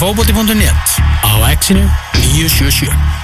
fókbóti.net 0.00 0.86
á 1.20 1.50
exinu 1.52 1.84
977 2.32 3.19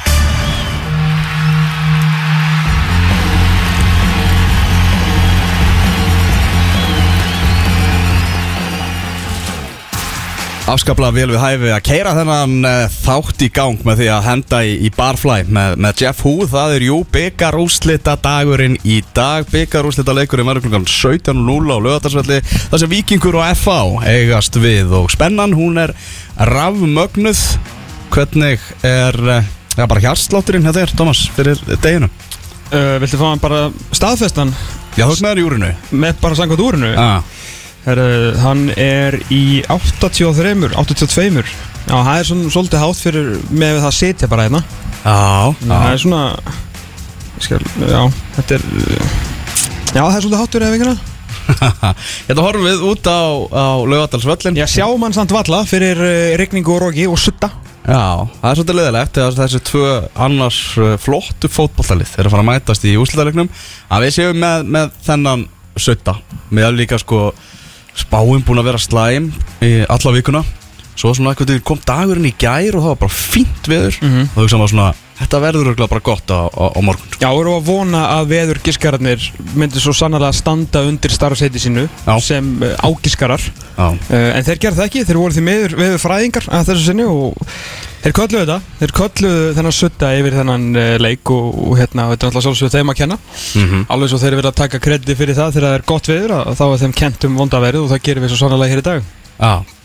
Afskaplega 10.66 11.14
vel 11.14 11.29
við 11.30 11.38
hæfi 11.38 11.68
að 11.70 11.82
keira 11.86 12.12
þennan 12.16 12.54
uh, 12.66 12.88
þátt 12.90 13.43
í 13.46 13.48
gang 13.54 13.84
með 13.86 14.00
því 14.00 14.07
að 14.11 14.24
henda 14.26 14.58
í, 14.66 14.72
í 14.82 14.88
barfly 14.96 15.36
með, 15.46 15.76
með 15.84 16.00
Jeff 16.02 16.24
Hu 16.26 16.32
Það 16.50 16.74
er 16.74 16.84
jú 16.88 16.96
byggarúslita 17.14 18.16
dagurinn 18.24 18.74
í 18.82 18.96
dag 19.14 19.46
Byggarúslita 19.52 20.16
leikurinn 20.16 20.48
verður 20.48 20.66
klukkan 20.66 20.88
17.00 20.90 21.71
á 21.71 21.79
lögatarsvelli 21.86 22.40
Það 22.48 22.82
sem 22.82 22.93
Víkingur 22.96 23.38
og 23.38 23.46
FA 23.60 23.79
eigast 24.10 24.58
við 24.58 24.96
og 24.98 25.07
spennan 25.14 25.54
hún 25.54 25.79
er 25.84 25.94
rafmögnuð 26.50 27.44
Hvernig 28.16 28.66
er 28.82 29.22
uh, 29.22 29.54
ja, 29.79 29.86
bara 29.86 30.02
hjarslátturinn 30.02 30.66
hjá 30.66 30.74
þér, 30.80 30.96
Thomas, 30.98 31.22
fyrir 31.38 31.62
deginu? 31.79 32.10
Uh, 32.72 32.96
viltu 33.05 33.22
fá 33.22 33.28
hann 33.30 33.46
bara 33.46 33.69
staðfestan 33.94 34.50
Já, 34.96 35.05
þú 35.05 35.12
veist 35.14 35.22
með 35.22 35.30
þér 35.30 35.44
í 35.44 35.46
úrinu 35.46 35.72
með 35.94 36.22
bara 36.26 36.42
sangað 36.42 36.66
úrinu? 36.72 36.91
ah. 36.98 37.22
Herru, 37.86 38.34
hann 38.42 38.64
er 38.74 39.14
í 39.30 39.60
83, 39.70 40.72
82 40.74 41.44
Já, 41.86 41.94
það 41.94 42.16
er 42.18 42.26
svona 42.26 42.48
svolítið 42.50 42.80
hátt 42.82 42.98
fyrir 42.98 43.28
með 43.54 43.76
það 43.76 43.86
að 43.86 43.94
sitja 43.94 44.28
bara 44.30 44.46
hérna. 44.48 44.62
Já, 45.04 45.52
Það 45.60 45.84
er 45.92 46.00
svona 46.02 46.22
skal, 47.44 47.60
Já, 47.86 48.00
þetta 48.40 48.58
er 48.58 48.66
Já, 49.94 50.00
það 50.00 50.16
er 50.16 50.24
svolítið 50.24 50.40
hátt 50.40 50.58
fyrir 50.58 50.74
eða 50.80 50.96
Þetta 51.46 52.42
horfum 52.48 52.66
við 52.66 52.84
út 52.90 53.06
á, 53.06 53.22
á 53.54 53.66
lögadalsvöllin 53.86 54.58
Já, 54.58 54.66
sjá 54.66 54.86
mann 54.98 55.14
samt 55.14 55.30
valla 55.36 55.62
fyrir 55.70 56.02
uh, 56.02 56.34
rigningu 56.42 56.74
og 56.74 56.88
roki 56.88 57.06
og 57.06 57.20
sutta. 57.22 57.52
Já, 57.86 58.26
það 58.42 58.50
er 58.50 58.58
svolítið 58.58 58.80
leðilegt 58.80 59.20
þessi 59.38 59.60
tvö 59.70 59.90
annars 60.26 60.62
uh, 60.82 60.96
flottu 60.98 61.46
fótbollalið 61.46 62.16
er 62.18 62.26
að 62.26 62.34
fara 62.34 62.42
að 62.42 62.50
mætast 62.50 62.90
í 62.90 62.96
úslitalegnum 62.98 63.52
að 63.94 64.08
við 64.08 64.16
séum 64.18 64.42
með, 64.42 64.72
með 64.74 64.96
þennan 65.06 65.46
sutta. 65.78 66.16
Með 66.50 66.80
líka 66.80 66.98
sko 66.98 67.28
spáinn 67.97 68.44
búin 68.44 68.61
að 68.61 68.70
vera 68.70 68.80
slæm 68.80 69.30
í 69.64 69.72
alla 69.89 70.12
vikuna 70.16 70.44
svo 70.97 71.14
svona 71.14 71.34
eitthvað 71.34 71.64
kom 71.66 71.80
dagurinn 71.86 72.30
í 72.30 72.36
gær 72.39 72.77
og 72.78 72.86
það 72.86 72.94
var 72.94 73.02
bara 73.06 73.19
fínt 73.19 73.69
veður. 73.70 73.98
Mhm. 74.02 74.30
og 74.33 74.39
þú 74.39 74.47
veist 74.47 74.75
svona 74.75 74.94
þetta 75.16 75.41
verður 75.41 75.70
örugglega 75.70 75.91
bara 75.91 76.05
gott 76.05 76.28
á, 76.33 76.41
á, 76.44 76.64
á 76.77 76.80
morgun. 76.84 77.16
Já, 77.16 77.28
við 77.33 77.41
erum 77.41 77.56
að 77.56 77.69
vona 77.70 78.03
að 78.19 78.30
veður 78.34 78.61
giskararnir 78.66 79.27
myndi 79.56 79.80
svo 79.80 79.94
sannlega 79.97 80.33
standa 80.36 80.83
undir 80.86 81.14
starfseiti 81.14 81.62
sínu 81.62 81.86
Já. 82.05 82.14
sem 82.20 82.50
ágiskarar 82.84 83.41
Já, 83.77 83.88
Uh, 84.06 84.33
en 84.38 84.44
þeir 84.44 84.58
gerðu 84.61 84.78
það 84.78 84.86
ekki, 84.86 85.00
þeir 85.05 85.19
voru 85.20 85.34
því 85.36 85.42
meður, 85.44 85.72
meður 85.77 86.00
fræðingar 86.00 86.47
að 86.48 86.69
þessu 86.70 86.84
sinni 86.86 87.05
og 87.05 87.34
þeir 88.05 88.14
kölluðu 88.16 88.41
þetta, 88.41 88.56
þeir 88.81 88.94
kölluðu 88.97 89.50
þennan 89.58 89.77
sutta 89.77 90.12
yfir 90.16 90.36
þennan 90.38 90.64
uh, 90.81 90.88
leik 91.03 91.33
og, 91.34 91.58
og 91.66 91.77
hérna, 91.81 92.06
þetta 92.12 92.27
er 92.27 92.31
alltaf 92.31 92.47
svolítið 92.47 92.77
þeim 92.78 92.92
að 92.94 92.98
kenna. 93.03 93.19
Mhm. 93.60 93.84
alveg 93.92 94.12
svo 94.12 94.22
þeir 94.22 94.38
vilja 94.41 94.55
taka 94.62 94.81
kreddi 94.81 95.19
fyrir 95.19 95.36
það 95.36 95.56
þegar 95.58 95.69
það 95.69 95.78
er 95.78 95.86
gott 95.92 96.10
veður 96.12 96.36
að 96.38 96.53
þá 96.56 96.64
er 96.70 96.83
þeim 96.86 96.97
kent 97.03 97.28
um 97.28 97.41
vondaverið 97.42 97.84
og 97.84 97.92
það 97.92 98.05
gerir 98.08 98.25
við 98.25 98.33
svo 98.33 98.41
sannlega 98.41 98.72
hér 98.72 98.84
í 98.84 98.88
dag. 98.88 99.10
Já 99.36 99.75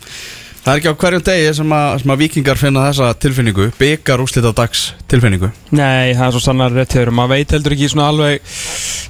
Það 0.62 0.72
er 0.72 0.78
ekki 0.78 0.90
á 0.94 1.00
hverjum 1.02 1.22
degi 1.26 1.46
sem 1.58 1.72
að, 1.74 1.88
sem 1.98 2.10
að 2.14 2.20
vikingar 2.20 2.58
finna 2.60 2.84
þessa 2.86 3.06
tilfinningu 3.18 3.64
byggar 3.80 4.20
úslita 4.22 4.52
dags 4.54 4.82
tilfinningu. 5.10 5.48
Nei, 5.74 6.12
það 6.14 6.26
er 6.28 6.34
svo 6.36 6.42
sannlega 6.44 6.76
rétt 6.78 6.94
hefur 6.94 7.10
maður 7.18 7.32
veit 7.34 7.54
heldur 7.56 7.74
ekki 7.74 7.88
svona 7.90 8.06
alveg 8.12 8.52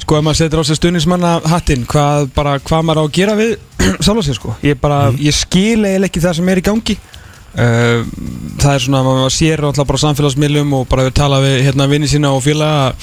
sko 0.01 0.17
ef 0.17 0.25
maður 0.25 0.39
setur 0.41 0.63
á 0.63 0.65
sig 0.65 0.79
stuðnismanna 0.81 1.33
hattinn 1.53 1.85
hvað, 1.93 2.31
bara, 2.33 2.55
hvað 2.65 2.87
maður 2.89 3.01
á 3.01 3.05
að 3.05 3.13
gera 3.19 3.37
við 3.37 3.53
sjálf 4.07 4.25
sér 4.25 4.39
sko, 4.39 4.55
ég 4.65 4.81
bara, 4.81 5.03
ég 5.21 5.37
skil 5.37 5.83
eiginlega 5.85 6.09
ekki 6.09 6.25
það 6.25 6.39
sem 6.41 6.49
er 6.55 6.63
í 6.63 6.65
gangi 6.71 6.97
það 7.53 8.71
er 8.73 8.81
svona, 8.81 9.03
maður 9.05 9.33
sér 9.35 9.61
alltaf 9.69 9.89
bara 9.89 10.01
samfélagsmiðlum 10.01 10.71
og 10.79 10.87
bara 10.89 11.05
við 11.05 11.17
tala 11.19 11.41
við 11.43 11.59
hérna 11.67 11.89
vinni 11.91 12.09
sína 12.09 12.31
og 12.33 12.41
félaga 12.47 12.95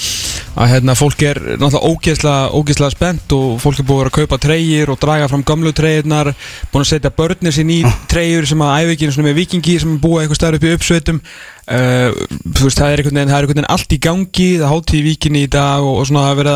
að, 0.55 0.71
hérna 0.71 0.95
fólk 0.97 1.21
er 1.27 1.39
náttúrulega 1.61 1.91
ógeðslega, 1.91 2.47
ógeðslega 2.57 2.95
spennt 2.95 3.35
og 3.37 3.59
fólk 3.61 3.81
er 3.83 3.85
búið 3.85 3.99
að 3.99 4.01
vera 4.01 4.11
að 4.13 4.17
kaupa 4.17 4.41
treyjir 4.47 4.89
og 4.89 4.99
draga 5.03 5.29
fram 5.29 5.45
gamlu 5.45 5.73
treyjirnar 5.77 6.31
búin 6.73 6.85
að 6.85 6.89
setja 6.95 7.13
börnir 7.13 7.55
sín 7.55 7.73
í 7.75 7.79
treyjur 8.09 8.49
sem 8.49 8.65
að 8.65 8.93
ekki 8.95 9.11
svona 9.13 9.29
með 9.29 9.39
vikingi 9.43 9.77
sem 9.83 9.93
er 9.93 10.01
búið 10.01 10.23
eitthvað 10.23 10.41
stærð 10.41 10.59
upp 10.59 10.66
í 10.66 10.73
uppsveitum. 10.77 11.21
Uh, 11.69 12.09
veist, 12.57 12.79
það 12.79 12.87
er 12.87 13.03
einhvern 13.03 13.19
veginn, 13.21 13.61
er 13.61 13.69
allt 13.69 13.93
í 13.93 14.01
gangi 14.01 14.49
það 14.57 14.71
hátíð 14.73 14.97
í 14.97 15.05
vikinni 15.11 15.45
í 15.45 15.51
dag 15.53 15.85
og, 15.85 15.99
og 16.01 16.09
svona 16.09 16.31
að 16.31 16.41
vera 16.41 16.55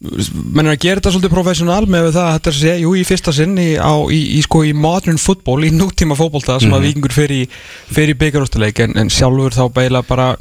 menn 0.00 0.64
er 0.64 0.72
að 0.72 0.80
gera 0.80 1.00
þetta 1.00 1.10
svolítið 1.12 1.34
professional 1.34 1.82
með 1.90 2.06
það 2.14 2.26
að 2.26 2.36
þetta 2.38 2.52
sé, 2.56 2.76
jú, 2.80 2.92
í 2.96 3.02
fyrsta 3.04 3.34
sinn 3.36 3.58
í, 3.60 3.68
á, 3.76 3.92
í, 4.08 4.20
í, 4.38 4.44
sko, 4.46 4.62
í 4.64 4.72
modern 4.72 5.20
football, 5.20 5.60
í 5.68 5.74
nútíma 5.76 6.16
fótbolta 6.16 6.56
sem 6.62 6.72
að 6.72 6.86
vikingur 6.88 7.12
fer 7.12 7.34
í, 7.36 7.42
fer 7.92 8.12
í 8.12 8.16
byggarústuleik 8.16 8.80
en, 8.86 8.96
en 8.96 9.12
sjálfur 9.12 9.58
þá 9.58 9.66
beila 9.76 10.00
bara 10.06 10.32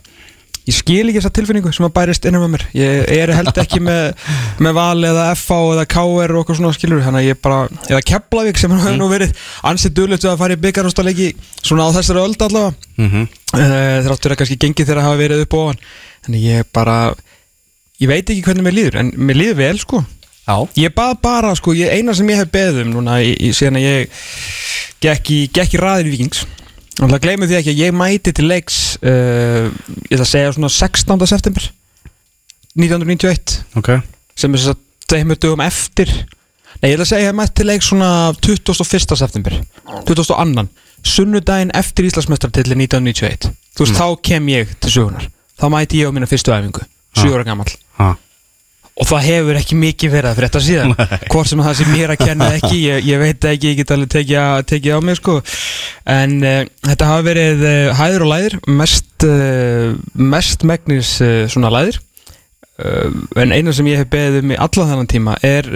ég 0.69 0.78
skil 0.78 1.02
ekki 1.09 1.18
þessa 1.18 1.34
tilfinningu 1.36 1.72
sem 1.75 1.88
að 1.88 1.94
bærist 1.98 2.25
innan 2.30 2.44
með 2.46 2.52
mér. 2.53 2.66
Ég 2.78 3.14
er 3.18 3.31
held 3.36 3.62
ekki 3.64 3.81
með, 3.84 4.25
með 4.64 4.75
val 4.78 5.08
eða 5.12 5.30
FA 5.40 5.59
eða 5.74 5.86
KR 5.92 6.36
og 6.36 6.44
okkur 6.44 6.59
svona 6.59 6.75
skilur 6.78 7.03
þannig 7.03 7.24
að 7.24 7.30
ég 7.30 7.40
bara, 7.44 7.62
eða 7.90 8.03
Keflavík 8.14 8.59
sem 8.62 8.75
hefur 8.75 9.00
nú 9.00 9.09
verið 9.12 9.34
ansið 9.68 9.96
duðlegt 9.98 10.28
að 10.30 10.44
fara 10.44 10.56
í 10.56 10.62
byggarústuleiki 10.64 11.31
svona 11.58 11.90
á 11.90 11.96
þessari 11.98 12.24
öld 12.24 12.46
allavega. 12.46 12.92
Mm 13.00 13.09
-hmm. 13.09 13.25
þráttur 14.06 14.36
að 14.36 14.40
kannski 14.44 14.59
gengið 14.62 14.92
þeirra 14.92 15.08
hafa 15.08 15.24
verið 15.24 15.44
upp 15.48 15.58
hann 15.59 15.81
þannig 16.28 16.46
ég 16.46 16.72
bara 16.75 17.00
ég 18.00 18.10
veit 18.10 18.24
ekki 18.30 18.46
hvernig 18.46 18.66
mér 18.66 18.78
líður 18.78 19.00
en 19.02 19.12
mér 19.18 19.40
líður 19.40 19.60
vel 19.60 19.76
sko. 19.82 20.04
Já. 20.50 20.56
Ég 20.82 20.94
bað 20.96 21.18
bara 21.22 21.52
sko, 21.58 21.76
ég, 21.78 21.92
eina 21.94 22.16
sem 22.18 22.30
ég 22.32 22.40
hef 22.42 22.50
beðið 22.54 22.88
um 22.88 22.96
núna 22.96 23.20
í, 23.22 23.36
í, 23.38 23.52
síðan 23.54 23.78
að 23.78 23.86
ég 23.86 24.24
gekk 25.04 25.34
í, 25.36 25.40
gekk 25.54 25.76
í 25.76 25.82
raðir 25.82 26.10
vikings 26.10 26.46
og 27.00 27.12
það 27.12 27.22
gleymið 27.28 27.52
því 27.52 27.58
ekki 27.60 27.74
að 27.76 27.84
ég 27.84 27.96
mæti 27.96 28.34
til 28.36 28.48
leiks 28.50 28.80
uh, 29.00 29.70
ég 30.10 30.18
ætla 30.18 30.26
að 30.26 30.32
segja 30.34 30.56
svona 30.56 30.72
16. 30.74 31.28
september 31.30 31.70
1991 32.80 33.56
Ok. 33.80 33.94
Sem 34.40 34.56
er 34.56 34.64
þess 34.64 34.74
að 34.74 34.84
tveimur 35.10 35.40
dögum 35.42 35.64
eftir. 35.66 36.12
Nei, 36.80 36.92
ég 36.92 36.98
ætla 36.98 37.06
að 37.06 37.12
segja 37.12 37.24
að 37.24 37.30
ég 37.30 37.40
mætti 37.40 37.60
til 37.60 37.70
leik 37.70 37.86
svona 37.86 38.12
21. 38.40 39.18
september 39.22 39.58
22. 40.10 40.68
Sunnudaginn 41.06 41.72
eftir 41.78 42.10
Íslandsmeistartilli 42.10 42.76
1991 42.76 43.54
Þú 43.78 43.86
veist, 43.86 44.00
þá 44.00 44.08
kem 44.26 44.50
ég 44.52 44.72
til 44.84 44.92
sögunar 44.92 45.30
Þá 45.60 45.66
mæti 45.72 46.02
ég 46.02 46.12
á 46.12 46.16
mína 46.16 46.28
fyrstu 46.30 46.52
æfingu 46.52 46.84
7 47.18 47.34
ára 47.34 47.46
gamall. 47.47 47.72
Ha. 48.00 48.09
Og 49.00 49.08
það 49.08 49.25
hefur 49.30 49.58
ekki 49.59 49.78
mikið 49.80 50.12
verið 50.12 50.30
að 50.30 50.40
fyrir 50.40 50.50
þetta 50.50 50.62
síðan 50.66 51.22
Hvort 51.31 51.47
sem 51.47 51.62
það 51.64 51.78
sé 51.80 51.86
mér 51.88 52.12
að 52.12 52.20
kenna 52.20 52.50
ekki 52.58 52.80
Ég, 52.84 53.06
ég 53.08 53.22
veit 53.22 53.46
ekki, 53.47 53.70
ég 53.72 53.78
get 53.80 53.94
alveg 53.96 54.12
tekið, 54.12 54.66
tekið 54.74 54.97
á 54.97 55.00
mig 55.08 55.19
sko. 55.22 55.36
En 56.18 56.36
uh, 56.44 56.58
þetta 56.84 57.08
hafa 57.14 57.25
verið 57.30 57.64
uh, 57.64 57.94
hæður 57.96 58.25
og 58.25 58.31
læðir 58.34 58.58
Mest, 58.81 59.08
uh, 59.24 59.96
mest 60.36 60.68
megnis 60.68 61.14
svona 61.53 61.72
læðir 61.78 62.02
En 63.40 63.52
eina 63.52 63.74
sem 63.76 63.88
ég 63.92 63.98
hef 64.00 64.08
beðið 64.14 64.38
um 64.44 64.52
í 64.54 64.58
allan 64.62 64.88
þennan 64.92 65.08
tíma 65.12 65.34
Er, 65.44 65.68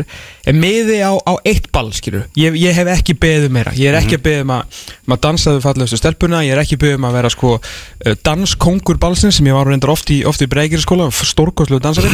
er 0.48 0.56
miði 0.56 1.00
á, 1.04 1.12
á 1.20 1.34
eitt 1.44 1.66
ball 1.76 1.90
ég, 1.92 2.56
ég 2.56 2.74
hef 2.78 2.88
ekki 2.94 3.16
beðið 3.20 3.48
um 3.50 3.56
meira 3.58 3.74
Ég 3.76 3.90
er 3.92 3.98
ekki 4.00 4.16
að 4.20 4.24
beðið 4.28 4.44
um 4.46 4.54
að, 4.56 4.82
um 5.08 5.16
að 5.18 5.22
dansa 5.26 5.54
við 5.58 5.66
fallegustu 5.66 6.00
stelpuna 6.00 6.44
Ég 6.46 6.56
er 6.56 6.62
ekki 6.64 6.78
beðið 6.80 7.00
um 7.02 7.08
að 7.10 7.18
vera 7.18 7.32
sko 7.34 7.52
uh, 7.60 8.14
Danskongur 8.24 9.00
ballsins 9.04 9.40
sem 9.42 9.50
ég 9.52 9.58
var 9.58 9.68
reyndar 9.68 9.92
oft 9.96 10.12
í, 10.16 10.22
í 10.24 10.50
breygirskóla 10.54 11.10
Stórkoslu 11.12 11.82
dansari 11.84 12.12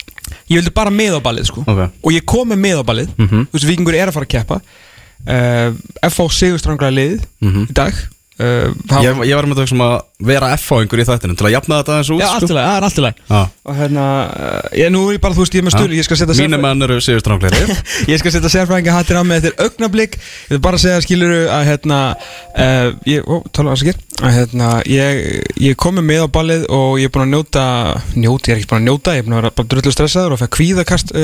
Ég 0.50 0.60
vildi 0.60 0.72
bara 0.76 0.90
með 0.94 1.18
á 1.18 1.20
ballið 1.24 1.50
sko 1.50 1.64
Ok. 1.66 1.82
Og 2.00 2.14
ég 2.16 2.24
kom 2.28 2.48
með 2.52 2.62
með 2.64 2.80
á 2.80 2.84
ballið 2.92 3.12
Mhm. 3.20 3.44
Þú 3.50 3.58
veist, 3.58 3.68
vikingur 3.68 3.96
er 3.98 4.08
að 4.08 4.16
fara 4.16 4.28
að 4.28 4.34
keppa 4.38 4.60
uh, 4.60 5.76
F.A. 6.08 6.28
Sigurstrangra 6.32 6.90
liðið 6.94 7.26
Mhm. 7.44 7.68
í 7.68 7.76
dag 7.76 7.94
uh, 8.40 8.72
það- 8.90 9.04
Ég, 9.06 9.20
ég 9.30 9.36
var 9.38 9.46
með 9.50 9.60
þau 9.60 9.68
sem 9.70 9.82
að 9.84 9.94
vera 10.30 10.48
F-fáingur 10.56 11.00
í 11.00 11.04
þættinu 11.08 11.36
til 11.40 11.46
að 11.48 11.52
jafna 11.54 11.76
þetta 11.80 11.92
aðeins 11.94 12.10
út 12.12 12.20
Já, 12.20 12.26
allt 12.34 12.50
í 12.50 12.56
lagi, 12.56 12.66
það 12.68 12.76
er 12.80 12.86
allt 12.88 12.98
í 13.00 13.04
lagi. 13.04 13.22
Já. 13.30 13.40
Og 13.70 13.76
hérna, 13.78 14.04
uh, 14.28 14.76
ég 14.80 14.90
nú 14.92 15.00
er 15.08 15.14
ég 15.16 15.22
bara, 15.24 15.36
þú 15.36 15.44
veist, 15.44 15.54
ég 15.56 15.62
er 15.62 15.66
með 15.68 15.76
stölu 15.76 15.96
Ég 16.00 16.04
skal 16.08 16.18
setja 16.20 16.36
Mínu 16.36 16.56
sérfræ- 16.56 16.64
menn 16.66 16.84
eru 16.88 16.98
Sigur 17.00 17.22
Strángleiri 17.24 17.76
Ég 18.12 18.20
skal 18.20 18.34
setja 18.34 18.50
sérfræðinga 18.52 18.96
hattir 18.98 19.16
á 19.16 19.22
mig 19.24 19.40
eftir 19.40 19.56
augnablík 19.64 20.18
Ég 20.20 20.52
vil 20.56 20.62
bara 20.66 20.80
segja, 20.82 21.00
skiluru, 21.06 21.40
að 21.48 21.64
hérna 21.70 22.00
uh, 22.16 22.88
ég, 23.08 23.24
Ó, 23.24 23.40
tala 23.56 23.72
að 23.76 23.80
segja 23.84 23.96
að 24.20 24.34
hérna, 24.36 24.68
ég, 24.84 25.22
ég 25.64 25.76
komi 25.80 26.02
með 26.04 26.26
á 26.26 26.28
ballið 26.28 26.66
og 26.68 26.98
ég 27.00 27.08
er 27.08 27.12
búin 27.14 27.24
að 27.24 27.32
njóta 27.38 27.62
njóta, 28.20 28.50
ég 28.50 28.52
er 28.52 28.58
ekki 28.60 28.68
búin 28.68 28.82
að 28.82 28.88
njóta, 28.90 29.14
ég 29.16 29.22
er 29.22 29.24
búin 29.24 29.36
að 29.38 29.40
vera 29.40 29.52
bara 29.56 29.70
drullu 29.72 29.92
stressaður 29.94 30.34
og 30.36 30.42
fæ 30.42 30.48
kvíðakast 30.58 31.14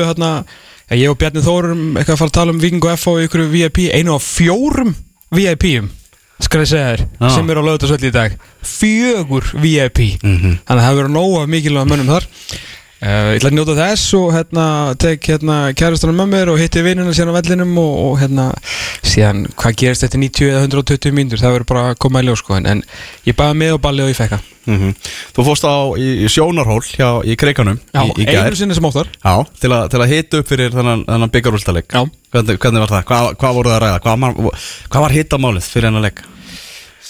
hérna, 0.00 0.30
og 0.88 0.96
ég 0.96 1.10
og 1.12 1.18
Bjarni 1.20 1.42
Þórum 1.44 1.82
eitthvað 1.98 2.14
að 2.16 2.20
fara 2.22 2.30
að 2.32 2.36
tala 2.38 2.54
um 2.54 2.60
Viking 2.62 2.84
og 2.88 2.94
FH 2.96 3.14
í 3.18 3.22
einhverju 3.26 3.48
VIP 3.52 3.78
Einu 3.92 4.14
af 4.16 4.24
fjórum 4.24 4.94
VIP-um 5.36 5.90
Skal 6.40 6.60
ég 6.62 6.68
segja 6.70 6.90
þér 6.94 7.00
Já. 7.18 7.28
Sem 7.34 7.50
eru 7.50 7.60
á 7.60 7.68
lögðarsvelli 7.68 8.08
í 8.08 8.14
dag 8.14 8.36
Fjögur 8.62 9.48
VIP 9.58 9.98
Mhm. 10.22 10.58
Þannig 10.64 10.68
að 10.68 10.78
það 10.78 10.86
hefur 10.88 11.00
verið 11.02 11.16
nóga 11.18 11.46
mikilvæga 11.50 11.90
mönnum 11.90 12.12
þar 12.14 12.28
Uh, 12.98 13.30
ég 13.30 13.36
ætla 13.38 13.52
að 13.52 13.54
njóta 13.54 13.74
þess 13.78 14.14
og 14.18 14.32
hérna 14.34 14.62
tek 14.98 15.26
hérna 15.30 15.56
kærastunum 15.78 16.16
með 16.18 16.30
mér 16.32 16.48
og 16.50 16.56
hitti 16.58 16.80
vinnuna 16.82 17.12
síðan 17.14 17.30
á 17.30 17.38
vellinum 17.38 17.76
og, 17.78 17.92
og 18.08 18.14
hérna 18.18 18.46
síðan 19.06 19.44
hvað 19.54 19.76
gerist 19.78 20.02
þetta 20.02 20.18
90 20.18 20.48
eða 20.48 20.62
120 20.64 21.14
mínútur 21.14 21.38
það 21.38 21.54
verður 21.54 21.68
bara 21.70 21.84
að 21.92 22.00
koma 22.02 22.24
í 22.24 22.26
ljós 22.26 22.42
sko 22.42 22.56
en, 22.58 22.82
ég 23.22 23.36
baði 23.38 23.58
með 23.60 23.76
og 23.76 23.84
balli 23.84 24.02
og 24.02 24.10
ég 24.10 24.18
fekka 24.18 24.40
mm 24.66 24.96
Þú 25.36 25.44
fórst 25.46 25.68
á 25.70 25.78
í, 25.94 26.08
í 26.26 26.32
sjónarhól 26.32 26.80
hjá, 26.88 27.22
í 27.22 27.36
kreikanum 27.38 27.78
Já, 27.94 28.02
í, 28.02 28.26
í 28.26 28.34
einu 28.34 28.58
sinni 28.58 28.74
sem 28.74 28.90
óttar 28.90 29.12
Já, 29.14 29.46
til, 29.62 29.70
a, 29.70 29.84
til 29.86 30.02
að 30.02 30.16
hita 30.16 30.42
upp 30.42 30.50
fyrir 30.50 30.74
þennan, 30.74 31.06
þennan 31.06 31.34
byggarúlstaleik 31.36 31.94
Já. 31.94 32.02
hvernig, 32.34 32.58
hvernig 32.58 32.82
var 32.82 32.96
það? 32.96 33.06
Hvað, 33.12 33.30
hvað 33.38 33.60
voru 33.60 33.70
það 33.70 33.78
að 33.78 33.86
ræða? 33.86 34.02
Hvað, 34.08 34.66
hvað 34.90 35.06
var 35.06 35.16
hitamálið 35.20 35.70
fyrir 35.70 35.90
hennar 35.92 36.06
leik? 36.08 36.26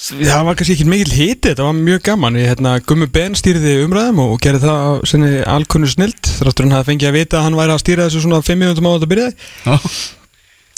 Það 0.08 0.44
var 0.46 0.56
kannski 0.58 0.74
ekki 0.76 0.86
mikil 0.88 1.12
hiti, 1.12 1.50
þetta 1.50 1.64
var 1.66 1.74
mjög 1.76 2.02
gaman. 2.06 2.36
Ég, 2.40 2.46
hérna, 2.52 2.74
Gummi 2.88 3.08
Ben 3.12 3.34
stýrði 3.36 3.74
umræðum 3.84 4.20
og 4.24 4.36
gerði 4.44 4.62
það 4.64 4.78
á 4.80 4.90
sinni 5.10 5.32
alkunnu 5.44 5.90
snild 5.90 6.30
þráttur 6.38 6.64
hann 6.66 6.76
hafði 6.78 6.90
fengið 6.92 7.08
að 7.10 7.16
vita 7.18 7.38
að 7.40 7.44
hann 7.48 7.58
væri 7.58 7.74
að 7.74 7.82
stýra 7.82 8.06
þessu 8.08 8.22
svona 8.24 8.38
5 8.46 8.60
minútum 8.62 8.88
á 8.88 8.92
þetta 8.94 9.10
byrjaði. 9.12 9.34
Já, 9.66 9.76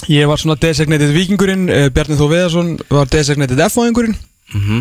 Ég 0.08 0.30
var 0.30 0.40
svona 0.40 0.56
designated 0.56 1.10
vikingurinn 1.12 1.66
uh, 1.68 1.86
Bjarni 1.92 2.16
Þó 2.16 2.24
Veðarsson 2.32 2.70
var 2.88 3.10
designated 3.12 3.60
F-fáingurinn 3.68 4.16
Mhm. 4.50 4.78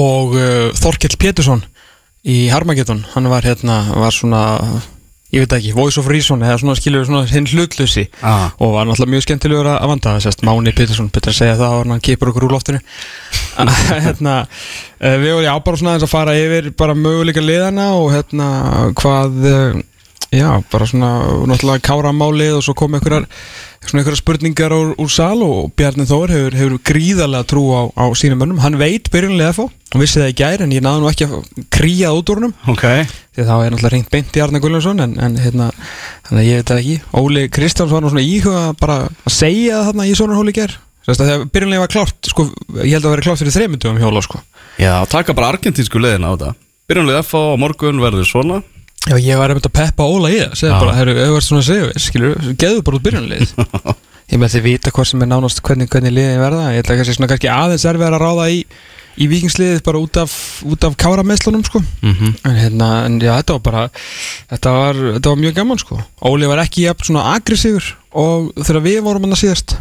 og 0.00 0.32
uh, 0.34 0.72
Þorkell 0.74 1.14
Pétursson 1.20 1.60
í 2.26 2.48
Harmageddon, 2.50 3.04
hann 3.12 3.28
var 3.30 3.44
hérna 3.46 3.76
var 3.94 4.10
svona, 4.16 4.40
ég 5.32 5.40
veit 5.44 5.52
ekki 5.56 5.72
Voice 5.76 6.00
of 6.00 6.08
Reason 6.12 6.42
eða 6.44 6.58
svona 6.60 6.74
skilur 6.76 7.06
svona 7.08 7.24
hinn 7.30 7.46
hlutlösi 7.48 8.06
Ah. 8.22 8.50
og 8.60 8.74
var 8.74 8.84
náttúrulega 8.88 9.14
mjög 9.14 9.24
skemmtilegur 9.26 9.70
að 9.72 9.88
vanda 9.88 10.16
þessast 10.18 10.44
Máni 10.44 10.74
Pétursson, 10.76 11.08
betur 11.12 11.32
að 11.32 11.38
segja 11.38 11.56
það 11.60 11.76
og 11.78 11.86
hann 11.94 12.04
kipur 12.04 12.32
okkur 12.32 12.46
úr 12.48 12.52
loftinu 12.58 12.80
hérna, 14.06 14.34
uh, 15.00 15.16
við 15.22 15.32
vorum 15.32 15.46
já 15.46 15.54
bara 15.64 15.80
svona 15.80 15.96
að 15.98 16.10
fara 16.12 16.36
yfir 16.36 16.70
bara 16.76 16.94
möguleika 16.98 17.40
liðana 17.44 17.88
og 17.96 18.12
hérna 18.12 18.48
hvað 18.98 19.40
uh, 19.48 19.82
já, 20.32 20.48
bara 20.72 20.86
svona 20.88 21.12
náttúrulega 21.48 21.84
kára 21.88 22.12
málið 22.16 22.58
og 22.60 22.64
svo 22.68 22.74
kom 22.76 22.96
einhverjar 22.96 23.26
svona 23.86 24.02
einhverjar 24.02 24.20
spurningar 24.20 24.74
úr, 24.76 24.92
úr 25.00 25.10
sal 25.12 25.42
og 25.44 25.72
Bjarni 25.78 26.06
Þór 26.08 26.32
hefur, 26.32 26.56
hefur 26.58 26.76
gríðarlega 26.86 27.48
trú 27.50 27.64
á, 27.74 27.80
á 27.92 28.04
sínum 28.18 28.40
mönnum, 28.42 28.62
hann 28.62 28.78
veit 28.80 29.10
byrjunlega 29.12 29.56
fá 29.56 29.64
hann 29.66 30.00
vissi 30.02 30.20
það 30.22 30.30
í 30.32 30.36
gær 30.38 30.64
en 30.64 30.72
ég 30.72 30.84
náði 30.84 31.02
nú 31.02 31.10
ekki 31.10 31.28
að 31.28 31.66
kríja 31.72 32.12
út 32.16 32.30
úr 32.32 32.40
húnum 32.40 32.54
ok. 32.72 32.86
Því 33.32 33.48
þá 33.48 33.52
er 33.56 33.74
náttúrulega 33.74 33.92
reynd 33.96 34.08
beint 34.12 34.38
í 34.38 34.44
Arne 34.44 34.62
Gullarsson 34.62 35.02
en, 35.04 35.18
en 35.20 35.36
hérna, 35.40 35.68
þannig 36.28 36.42
að 36.42 36.48
ég 36.48 36.60
veit 36.60 36.70
það 36.70 36.80
ekki. 36.82 36.96
Óli 37.20 37.44
Kristjáns 37.52 37.92
var 37.92 38.04
nú 38.04 38.12
svona 38.12 38.24
íhuga 38.24 38.64
bara 38.80 38.98
að 39.10 39.36
segja 39.36 39.78
það 39.78 39.86
þarna 39.90 40.08
í 40.08 40.16
sonarhóli 40.18 40.56
ger 40.56 40.76
þess 41.02 41.18
að 41.18 41.30
þegar 41.30 41.46
byrjunlega 41.54 41.82
var 41.82 41.92
klárt 41.92 42.30
sko, 42.30 42.46
ég 42.78 42.92
held 42.94 43.06
að 43.06 43.14
vera 43.16 43.24
klárt 43.26 43.42
fyrir 43.42 43.56
þreymundum 43.56 43.98
hjóla 44.02 44.22
sko. 44.24 44.42
Já, 44.78 44.92
taka 45.10 45.34
bara 45.36 45.50
argentínsku 45.56 46.00
leiðina 46.00 46.30
á 46.30 46.34
þetta. 46.36 46.52
Byrjunlega 46.90 47.24
F 47.24 47.34
á 47.34 47.42
morgun 47.58 48.02
verður 48.02 48.28
svona 48.28 48.60
Já, 49.10 49.16
ég 49.18 49.38
var 49.40 49.50
einmitt 49.50 49.66
að 49.66 49.74
peppa 49.74 50.06
Óla 50.06 50.30
í 50.30 50.38
það 50.38 50.60
Já. 50.68 50.78
bara, 50.78 50.94
herru, 50.94 51.14
ert 51.18 51.46
svona 51.46 51.62
að 51.64 51.68
segja 51.72 52.02
skilur, 52.04 52.48
geðu 52.60 52.82
bara 52.86 52.98
út 52.98 53.06
byrjunlega 53.06 53.94
ég 54.32 54.38
með 54.40 54.54
því 54.54 54.60
vita 54.66 54.92
hvað 54.94 55.08
sem 55.10 55.24
er 55.24 55.30
nánast 55.32 55.62
hvernig, 55.66 55.88
hvernig 55.90 56.14
liðin 56.14 56.42
verða 56.42 56.68
ég 56.76 56.84
ætla 56.84 56.98
kannski, 57.00 57.16
svona, 57.16 57.30
kannski 57.32 57.50
aðeins 57.50 57.86
erfið 57.90 58.06
að 58.08 58.22
ráða 58.22 58.44
í, 58.54 58.60
í 59.18 59.28
vikingsliðið 59.32 59.82
bara 59.88 60.02
út 60.04 60.20
af, 60.22 60.36
út 60.70 60.86
af 60.86 60.94
kárameslunum 61.02 61.64
sko. 61.66 61.82
Mhm. 62.04 62.36
en, 62.46 62.60
hérna, 62.60 62.90
en 63.08 63.18
já, 63.18 63.32
þetta 63.40 63.56
var 63.58 63.64
bara 63.66 63.82
þetta 64.52 64.76
var, 64.76 65.02
þetta 65.16 65.32
var 65.34 65.42
mjög 65.42 65.58
gaman 65.58 65.82
sko. 65.82 65.98
Óli 66.30 66.52
var 66.52 66.62
ekki 66.62 66.86
jafn 66.86 67.10
svona 67.10 67.26
aggressífur 67.34 67.90
og 68.22 68.52
þegar 68.62 68.86
við 68.86 69.00
vorum 69.08 69.26
hann 69.26 69.34
að 69.34 69.42
síðast 69.42 69.76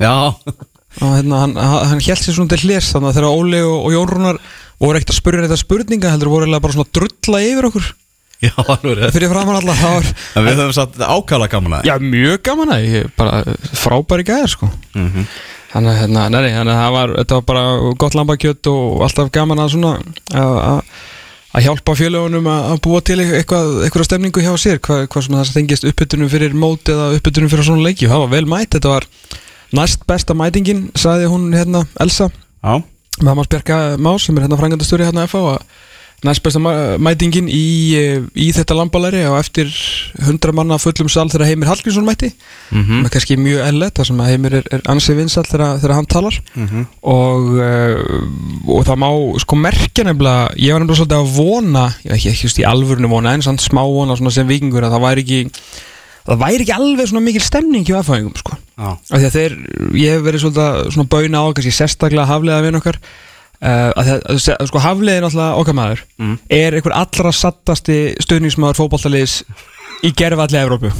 Já, 0.00 0.16
og 0.32 1.12
hérna, 1.12 1.44
hann, 1.44 1.54
hann 1.60 2.00
held 2.00 2.24
sér 2.24 2.36
svona 2.40 2.52
til 2.56 2.64
hljés 2.64 2.88
þannig 2.94 3.12
að 3.12 3.20
þegar 3.20 3.36
Óli 3.36 3.62
og, 3.68 3.76
og 3.84 3.94
Jón 3.94 4.10
Rúnar 4.10 4.40
voru 4.80 4.98
ekkert 4.98 5.12
að 5.12 5.20
spurja 5.20 5.44
þetta 5.44 5.60
spurninga 5.60 6.10
heldur 6.12 6.32
voru 6.32 6.50
bara 6.56 6.72
svona 6.72 6.88
að 6.88 6.98
drulla 6.98 7.44
yfir 7.44 7.70
okkur 7.70 7.94
já, 8.44 8.52
alveg 8.66 8.98
rétt. 8.98 9.12
Fyrir 9.16 9.30
framann 9.32 9.56
alla 9.60 9.74
það 9.78 9.94
var 9.96 10.08
En 10.36 10.44
við 10.46 10.58
höfum 10.60 10.72
satt 10.76 10.96
ákala 11.00 11.48
gaman 11.48 11.78
að 11.80 11.88
Já, 11.88 11.94
mjög 12.02 12.40
gaman 12.46 12.72
að 12.76 12.86
ég 12.92 13.10
bara 13.16 13.42
frábæri 13.80 14.26
gæðir 14.28 14.52
sko. 14.52 14.70
Mhm. 14.94 15.28
Þannig 15.72 15.92
að 15.92 15.98
hérna, 16.00 16.22
nei, 16.32 16.40
nei, 16.46 16.52
þannig 16.56 16.72
að 16.72 16.80
það 16.80 16.92
var, 16.94 17.10
þetta 17.20 17.36
var 17.38 17.44
bara 17.50 17.62
gott 18.00 18.14
lambakjött 18.16 18.68
og 18.70 19.02
alltaf 19.04 19.30
gaman 19.34 19.58
að 19.64 19.72
svona 19.74 19.90
að- 20.32 20.82
hjálpa 21.64 21.94
fjölugunum 21.96 22.46
að 22.52 22.66
að 22.74 22.80
búa 22.84 23.00
til 23.04 23.16
eitthvað, 23.24 23.68
eitthvað 23.86 24.04
stemningu 24.08 24.42
hjá 24.44 24.52
sér 24.60 24.78
hvað, 24.84 25.06
hvað 25.08 25.24
sem 25.26 25.36
það 25.36 25.46
stengist 25.50 25.86
uppbytunum 25.88 26.28
fyrir 26.32 26.52
mót 26.56 26.84
eða 26.92 27.06
uppbytunum 27.16 27.48
fyrir 27.52 27.64
svona 27.64 27.84
leiki. 27.88 28.06
Og 28.06 28.12
það 28.12 28.22
var 28.24 28.32
vel 28.36 28.48
mætt, 28.52 28.70
þetta 28.76 28.92
var 28.92 29.06
næst 29.80 30.04
besta 30.06 30.36
mætingin, 30.36 30.82
sagði 30.94 31.30
hún 31.32 31.48
hérna 31.56 31.86
Elsa, 32.00 32.28
Já, 32.62 32.82
mammas 33.22 33.48
Bjarka 33.48 33.96
Más 33.98 34.22
sem 34.26 34.36
er 34.38 34.44
hérna 34.46 34.58
frangandastöri 34.60 35.04
hérna 35.08 35.24
FH 35.28 35.36
að 35.56 35.62
næst 36.24 36.42
besta 36.42 36.58
mæ- 36.58 36.96
mætingin 36.98 37.48
í, 37.52 37.94
eh, 37.94 38.20
í 38.34 38.46
þetta 38.56 38.74
lambalæri 38.78 39.20
og 39.28 39.36
eftir 39.38 39.68
100 40.24 40.52
manna 40.56 40.78
fullum 40.80 41.08
sal 41.12 41.28
þegar 41.28 41.46
Heimir 41.50 41.68
Hallgrímsson 41.68 42.06
mætti. 42.08 42.32
Mhm. 42.72 43.02
með 43.04 43.10
kannski 43.14 43.36
mjög 43.36 43.60
ellett 43.68 43.94
þar 43.94 44.06
sem 44.06 44.18
að 44.18 44.30
Heimir 44.32 44.54
er, 44.54 44.64
er 44.72 44.80
ansið 44.90 45.16
vinsall 45.20 45.44
þegar, 45.46 45.78
þegar 45.82 45.94
hann 45.94 46.06
talar. 46.06 46.38
Mhm. 46.56 46.86
og, 47.02 47.42
uh, 47.60 48.72
og 48.72 48.84
það 48.86 48.96
má 49.04 49.10
sko 49.40 49.56
merkja 49.56 50.04
nefnilega 50.04 50.56
ég 50.56 50.72
var 50.72 50.80
nefnilega 50.80 51.00
svolítið 51.02 51.20
að 51.20 51.34
vona 51.36 51.84
ég 52.06 52.12
ekki, 52.16 52.30
ekki 52.32 52.42
just 52.48 52.58
í 52.58 52.64
alvörinu 52.66 53.08
vona 53.12 53.34
en 53.34 53.42
samt 53.42 53.60
smá 53.60 53.82
vona 53.84 54.16
svona 54.16 54.32
sem 54.32 54.48
vikingur 54.48 54.82
að 54.82 54.96
það 54.96 55.04
væri 55.06 55.22
ekki 55.26 55.50
það 56.26 56.40
væri 56.42 56.64
ekki 56.64 56.74
alveg 56.74 57.06
svona 57.06 57.22
mikil 57.22 57.40
stemning 57.44 57.84
hjá 57.86 58.00
aðfæðingum 58.02 58.36
sko. 58.40 58.56
Af 58.76 58.98
því 59.06 59.28
að 59.28 59.36
þeir, 59.36 59.52
ég 59.94 60.10
hef 60.16 60.22
verið 60.26 60.42
svolítið 60.42 60.90
svona 60.96 61.08
bauna 61.08 61.38
á, 61.38 61.46
kannski 61.54 61.72
sérstaklega 61.76 62.26
haflega 62.26 62.62
vinn 62.66 62.80
okkar 62.80 62.98
uh, 63.60 63.90
að 63.96 64.10
það, 64.10 64.20
að, 64.34 64.42
að, 64.56 64.68
sko 64.70 64.82
haflega 64.84 65.24
náttúrulega 65.24 65.62
okkar 65.62 65.78
maður. 65.78 66.04
Mm. 66.20 66.36
er 66.58 66.76
einhver 66.78 66.96
allra 66.96 67.32
sattasti 67.34 67.98
stöðningsmaður 68.24 68.80
fótballtaliðs 68.82 69.38
í 70.06 70.12
gerfalli 70.16 70.60
Evrópu. 70.60 70.92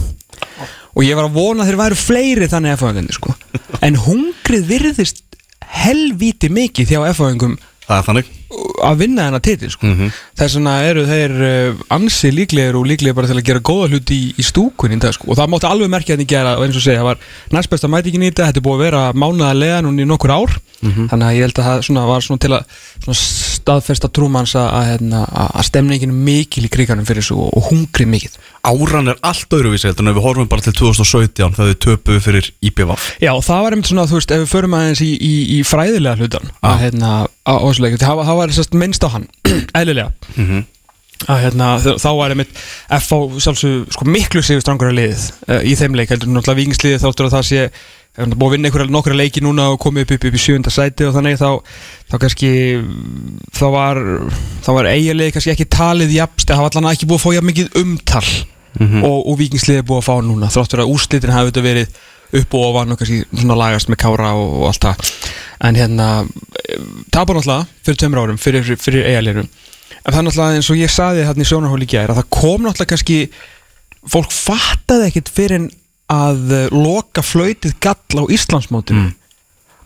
Og 0.97 1.05
ég 1.05 1.19
var 1.19 1.29
að 1.29 1.37
vona 1.37 1.63
að 1.63 1.71
þeir 1.71 1.81
væru 1.83 2.01
fleiri 2.01 2.51
þannig 2.51 2.77
F-fáingarnir 2.79 3.17
sko. 3.17 3.37
En 3.87 3.99
hungrið 4.01 4.69
virðist 4.71 5.23
helvíti 5.77 6.49
mikið 6.53 6.95
hjá 6.95 7.01
F-fáingum 7.13 7.59
það 7.87 7.99
er 7.99 8.07
þannig 8.09 8.31
að 8.47 9.01
vinna 9.01 9.27
þennan 9.27 9.43
titil 9.43 9.71
sko. 9.73 9.87
Mhm. 9.87 10.13
þess 10.39 10.57
vegna 10.59 10.75
eru 10.87 11.05
þeir 11.09 11.33
uh, 11.47 11.81
ansi 11.97 12.31
líklegir 12.31 12.79
og 12.79 12.87
líklegir 12.87 13.17
bara 13.17 13.31
til 13.31 13.39
að 13.41 13.49
gera 13.49 13.65
góða 13.65 13.89
hluti 13.91 14.15
í, 14.15 14.29
í 14.39 14.45
stúkunni 14.47 15.01
sko. 15.01 15.33
og 15.33 15.39
það 15.41 15.51
mátti 15.51 15.71
alveg 15.71 15.91
merkja 15.91 16.15
þetta 16.15 16.27
í 16.27 16.31
gera 16.31 16.55
og 16.57 16.67
eins 16.67 16.79
og 16.79 16.85
segja, 16.85 17.03
það 17.03 17.11
var 17.11 17.19
næst 17.57 17.73
besta 17.73 17.91
mætingin 17.91 18.23
í 18.23 18.31
þetta 18.31 18.51
þetta 18.51 18.63
er 18.63 18.67
búið 18.69 18.79
að 18.79 18.85
vera 18.87 19.03
mánaðarlega 19.13 19.83
núna 19.83 20.05
í 20.05 20.11
nokkur 20.11 20.35
ár 20.37 20.59
þannig 20.77 21.27
að 21.27 21.37
ég 21.37 21.47
held 21.47 21.59
að 21.59 21.67
það 21.67 21.85
svona, 21.89 22.07
var 22.07 22.25
svona 22.27 22.43
til 22.45 22.53
að 22.53 23.17
staðfesta 23.17 24.11
trúmanns 24.13 24.55
að, 24.59 24.69
að, 24.69 24.85
hérna, 24.93 25.23
að 25.27 25.57
að 25.57 25.67
stemningin 25.71 26.13
er 26.13 26.21
mikil 26.29 26.67
í 26.67 26.71
kriganum 26.73 27.07
fyrir 27.09 27.25
þessu 27.25 27.39
og, 27.41 27.51
og 27.57 27.71
hungrið 27.71 28.13
mikið 28.13 28.37
Áran 28.67 29.11
er 29.13 29.19
allt 29.27 29.53
öðruvísi 29.55 29.87
heldur 29.89 30.09
en 30.09 30.17
við 30.17 30.25
horfum 30.25 30.49
bara 30.51 30.65
til 30.65 30.75
2017 30.75 31.55
þegar 31.57 31.71
við 31.71 31.79
töpuðu 31.85 32.23
fyrir 32.25 32.51
IPVaf 32.67 33.09
Já, 33.23 33.33
það 33.47 33.63
var 33.65 33.77
einmitt 33.77 33.91
svona, 33.91 34.07
þú 34.11 34.19
veist, 34.19 34.35
ef 34.35 34.43
við 34.43 34.53
förum 34.53 34.77
aðeins 34.79 35.03
í, 35.07 35.11
í, 35.15 35.35
hérna, 38.37 38.39
það, 38.39 38.41
var- 38.43 38.57
sérst 38.61 38.75
minnst 38.79 39.05
á 39.05 39.09
hann, 39.17 39.29
eðlilega 39.81 40.11
Mhm. 40.37 40.65
að 41.33 41.39
hérna, 41.47 41.67
þá 41.97 42.09
var 42.19 42.31
einmitt 42.35 42.51
FH 42.93 43.21
sjálfsög, 43.41 43.87
sko, 43.95 44.05
miklu 44.05 44.43
sigur 44.45 44.61
strangur 44.65 44.91
að 44.93 44.99
liðið 45.01 45.23
uh, 45.49 45.63
í 45.65 45.73
þeim 45.81 45.95
leik, 45.97 46.11
heldur 46.13 46.29
náttúrulega 46.29 46.61
vikingsliðið 46.61 47.05
þáttur 47.07 47.29
að 47.31 47.37
það 47.39 47.47
sé 47.51 47.63
er 48.17 48.31
búið 48.33 48.47
að 48.47 48.53
vinna 48.57 48.69
einhverja 48.71 48.93
nokkra 48.95 49.17
leiki 49.17 49.41
núna 49.45 49.65
og 49.75 49.81
komið 49.83 50.07
upp 50.07 50.13
upp, 50.17 50.23
upp 50.31 50.37
í 50.39 50.41
sjönda 50.41 50.71
sæti 50.73 51.05
og 51.05 51.13
þannig 51.17 51.35
þá, 51.37 51.51
þá 52.09 52.15
kannski 52.23 52.51
þá 53.57 53.65
var, 53.75 53.99
þá 54.65 54.71
var 54.77 54.89
eiginlega 54.93 55.35
kannski 55.37 55.53
ekki 55.53 55.67
talið 55.73 56.15
jafnst, 56.17 56.49
það 56.49 56.63
var 56.65 56.71
allan 56.79 56.89
ekki 56.95 57.09
búið 57.11 57.19
að 57.21 57.25
fá 57.27 57.35
jafn 57.37 57.51
mikið 57.51 57.77
umtal 57.83 58.25
og, 59.05 59.19
og 59.33 59.37
vikingsliðið 59.41 59.85
búið 59.89 60.01
að 60.03 60.07
fá 60.09 60.15
núna 60.25 60.49
þráttur 60.53 60.83
að 60.85 60.95
úrslitin 60.95 61.33
hafi 61.37 61.51
þetta 61.53 61.65
verið 61.65 62.01
upp 62.33 62.57
og 62.57 62.67
ofan 62.71 62.95
og 62.95 63.01
kannski 63.01 63.23
svona 63.31 63.59
lagast 63.59 63.91
með 63.93 64.01
kára 64.03 64.33
og, 64.39 64.55
og 64.61 64.69
allt 64.71 64.87
það. 64.89 65.13
En 65.67 65.79
hérna 65.79 66.09
tapar 67.15 67.39
náttúrulega 67.39 67.67
fyrir 67.87 68.01
tveimur 68.01 68.23
árum 68.23 68.41
fyrir, 68.41 68.67
fyrir, 68.77 69.07
eigalirum 69.09 69.47
en 69.47 70.13
það 70.13 70.19
er 70.21 70.27
náttúrulega 70.29 70.59
eins 70.61 70.71
og 70.73 70.81
ég 70.81 70.93
saði 70.93 71.27
hérna 71.27 71.45
í 71.45 71.49
sjónarhóli 71.49 71.87
í 71.87 71.93
gær 71.95 72.13
að 72.13 72.21
það 72.21 72.33
kom 72.39 72.67
náttúrulega 72.67 72.93
kannski 72.93 73.21
fólk 74.07 74.35
fattaði 74.35 75.09
ekkit 75.11 75.33
fyrir 75.35 75.69
að 76.13 76.53
eh, 76.55 76.67
loka 76.75 77.25
flöytið 77.27 77.79
gall 77.83 78.23
á 78.23 78.25
Íslandsmótinu. 78.31 79.09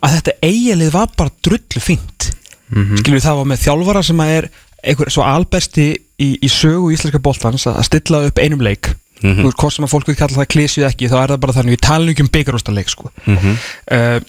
Að 0.00 0.16
þetta 0.16 0.34
eigalið 0.44 0.92
var 0.92 1.12
bara 1.16 1.32
drullu 1.44 1.80
fínt. 1.80 2.32
Mm 2.70 3.00
skilur 3.00 3.22
það 3.24 3.38
var 3.40 3.48
með 3.50 3.62
þjálfara 3.64 4.02
sem 4.06 4.20
að 4.22 4.32
er 4.34 4.50
einhver 4.80 5.10
svo 5.12 5.24
albesti 5.26 5.86
í, 6.20 6.28
í 6.40 6.48
sögu 6.48 6.92
íslenska 6.94 7.20
boltans 7.22 7.66
að 7.66 7.80
að 7.80 7.88
stilla 7.88 8.22
upp 8.28 8.38
einum 8.38 8.62
leik 8.64 8.92
Þú 9.20 9.46
veist 9.46 9.62
hvort 9.62 9.76
sem 9.76 9.86
að 9.86 9.92
fólk 9.94 10.10
vil 10.10 10.18
kalla 10.18 10.38
það 10.40 10.50
klísið 10.54 10.86
ekki 10.88 11.10
þá 11.12 11.16
er 11.20 11.32
það 11.34 11.40
bara 11.44 11.56
þannig 11.58 11.76
við 11.76 11.82
talum 11.86 12.12
ekki 12.12 12.24
um 12.24 12.30
byggarústaleik 12.36 12.92
sko. 12.92 13.10
Mhm. 13.26 13.56
uh, 13.96 14.20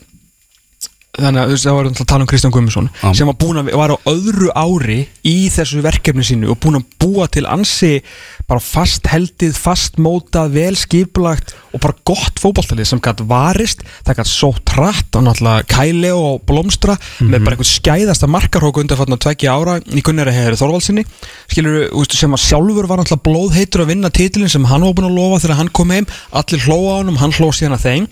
þannig 1.18 1.42
að 1.44 1.54
það 1.60 1.76
var 1.76 1.88
að 1.90 2.02
tala 2.08 2.24
um 2.24 2.30
Kristján 2.30 2.54
Guðmundsson 2.56 2.88
Já. 3.02 3.10
sem 3.20 3.30
að 3.32 3.72
var 3.76 3.92
á 3.92 3.98
öðru 4.08 4.52
ári 4.56 5.00
í 5.28 5.50
þessu 5.52 5.82
verkefni 5.84 6.24
sínu 6.24 6.52
og 6.54 6.60
búin 6.64 6.80
að 6.80 6.86
búa 7.04 7.28
til 7.28 7.44
ansi 7.52 8.00
bara 8.48 8.64
fast 8.64 9.10
heldið, 9.12 9.58
fast 9.60 10.00
mótað 10.00 10.56
vel 10.56 10.74
skipulagt 10.80 11.54
og 11.76 11.84
bara 11.84 11.98
gott 12.08 12.40
fótballtalið 12.40 12.90
sem 12.90 13.02
gætt 13.04 13.24
varist. 13.28 13.84
Það 14.08 14.22
gætt 14.22 14.32
sótt 14.32 14.74
hratt 14.76 15.20
og 15.20 15.26
náttúrulega 15.28 15.68
kæle 15.72 16.12
og 16.16 16.44
blómstra 16.48 16.98
með 17.20 17.46
bara 17.46 17.56
einhvern 17.56 17.72
skæðasta 17.72 18.32
markarhóku 18.32 18.84
undan 18.84 19.16
að 19.16 19.24
tvekja 19.28 19.56
ára 19.56 19.78
í 19.84 20.04
Gunnari 20.04 20.36
Heiðri 20.36 20.60
Þorvaldsinni 20.60 21.06
skilur 21.52 22.06
sem 22.12 22.36
að 22.36 22.46
sjálfur 22.46 22.88
var 22.92 23.02
náttúrulega 23.02 23.28
blóðheitur 23.28 23.86
að 23.86 23.94
vinna 23.94 24.12
titilin 24.12 24.52
sem 24.52 24.68
hann 24.68 24.88
var 24.88 24.96
búin 24.96 25.12
að 25.12 25.20
lofa 25.20 25.44
þegar 25.46 25.60
hann 25.60 25.74
kom 25.76 25.96
heim. 25.96 26.08
Allir 26.32 26.68
hlóa 26.68 26.96
á 26.96 27.00
honum, 27.02 27.20
hann 27.20 27.36
hló 27.36 27.52
síðan 27.56 27.80
að 27.80 27.88
þeim 27.88 28.08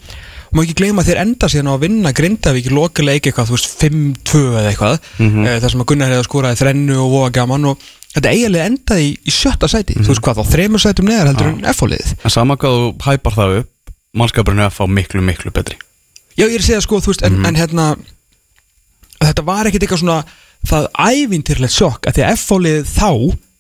má 0.54 0.62
ekki 0.64 0.76
gleyma 0.80 1.04
að 1.04 1.12
þeir 1.12 1.22
enda 1.24 1.50
síðan 1.52 1.70
á 1.70 1.74
að 1.76 1.84
vinna 1.86 2.12
Grindavík 2.16 2.70
í 2.70 2.74
lokuleik 2.74 3.30
eitthvað, 3.30 3.50
þú 3.50 3.58
veist, 3.58 3.72
5-2 3.84 4.44
eða 4.50 4.72
eitthvað, 4.72 5.00
mm 5.22 5.50
þar 5.60 5.74
sem 5.74 5.84
að 5.84 5.90
Gunnar 5.92 6.14
hefði 6.14 6.28
skoraði 6.30 6.62
þrennu 6.64 7.00
og 7.04 7.12
voga 7.14 7.34
gaman 7.40 7.68
og 7.70 7.84
þetta 8.16 8.32
eiginlega 8.34 8.70
endaði 8.72 9.10
í, 9.10 9.12
í 9.30 9.34
sjötta 9.34 9.70
sæti, 9.70 9.98
þú 10.00 10.10
veist 10.10 10.24
hvað 10.26 10.40
þá, 10.40 10.54
þremur 10.56 10.82
sætum 10.82 11.10
neðar 11.10 11.30
heldur 11.32 11.52
en 11.52 11.68
F-fóliðið. 11.74 12.16
En 12.26 12.34
sama 12.34 12.58
hvað 12.60 12.78
þú 12.80 12.88
hæpar 13.06 13.38
það 13.38 13.58
upp 13.60 13.76
Mannskapurinn 14.18 14.64
er 14.64 14.72
að 14.72 14.78
fá 14.80 14.88
miklu, 14.90 15.22
miklu 15.22 15.52
betri. 15.54 15.76
Já, 16.34 16.48
ég 16.48 16.56
er 16.56 16.64
að 16.64 16.66
segja 16.66 16.82
sko, 16.82 16.98
þú 17.04 17.12
veist, 17.12 17.26
en, 17.28 17.36
en 17.46 17.60
hérna 17.60 17.92
þetta 19.20 19.46
var 19.46 19.70
ekkit 19.70 19.86
eitthvað 19.86 20.02
svona 20.02 20.24
það 20.70 20.88
ævintýrlegt 20.98 21.76
sjokk 21.76 22.10
að 22.10 22.18
því 22.18 22.26
að 22.26 22.34
F-fóliðið 22.40 22.90
þá, 22.90 23.12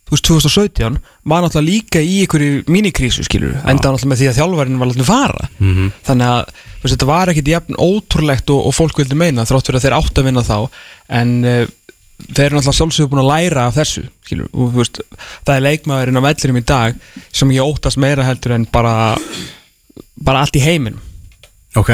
þú 0.10 0.16
veist, 0.18 0.26
2017 0.26 0.98
var 1.30 1.44
náttúrulega 1.46 1.70
líka 1.70 2.02
í 2.02 2.20
einhverju 2.24 2.64
minikrísu 2.68 3.24
skilur, 3.28 3.56
enda 3.64 3.92
náttúrulega 3.94 4.10
með 4.12 4.22
því 4.24 4.30
að 4.32 4.38
þjálfarinn 4.40 4.80
var 4.82 4.90
látið 4.92 5.06
fara, 5.10 5.50
Mhm. 5.60 5.92
þannig 6.08 6.28
að 6.34 6.46
þú 6.50 6.84
veist, 6.84 6.96
þetta 6.96 7.10
var 7.12 7.28
ekkit 7.34 7.52
jafn 7.54 7.76
ótrúlegt 7.78 8.50
og, 8.50 8.66
og 8.68 8.74
fólk 8.74 8.98
vildi 8.98 9.16
meina 9.16 9.46
þrátt 9.46 9.68
fyrir 9.70 9.80
að 9.80 9.86
þeir 9.86 9.98
átt 10.00 10.18
að 10.18 10.26
vinna 10.30 10.42
þá. 10.42 10.58
En 11.10 11.34
uh, 11.46 11.66
þeir 12.34 12.46
eru 12.50 12.58
náttúrulega 12.58 12.80
sjálfsögur 12.80 13.10
búin 13.14 13.24
að 13.24 13.32
læra 13.32 13.68
af 13.70 13.76
þessu 13.78 14.04
skilur, 14.26 14.50
og 14.54 14.74
þú 14.74 14.82
veist, 14.82 15.02
það 15.46 15.56
er 15.56 15.66
leikmaðurinn 15.70 16.20
á 16.20 16.28
vellinum 16.28 16.58
í 16.62 16.66
dag 16.66 16.96
sem 17.32 17.52
ég 17.56 17.64
óttast 17.70 17.98
meira 18.02 18.26
heldur 18.28 18.52
en 18.58 18.66
bara 18.72 19.16
bara 20.20 20.42
allt 20.44 20.58
í 20.60 20.64
heiminum. 20.64 21.00
Ok 21.80 21.94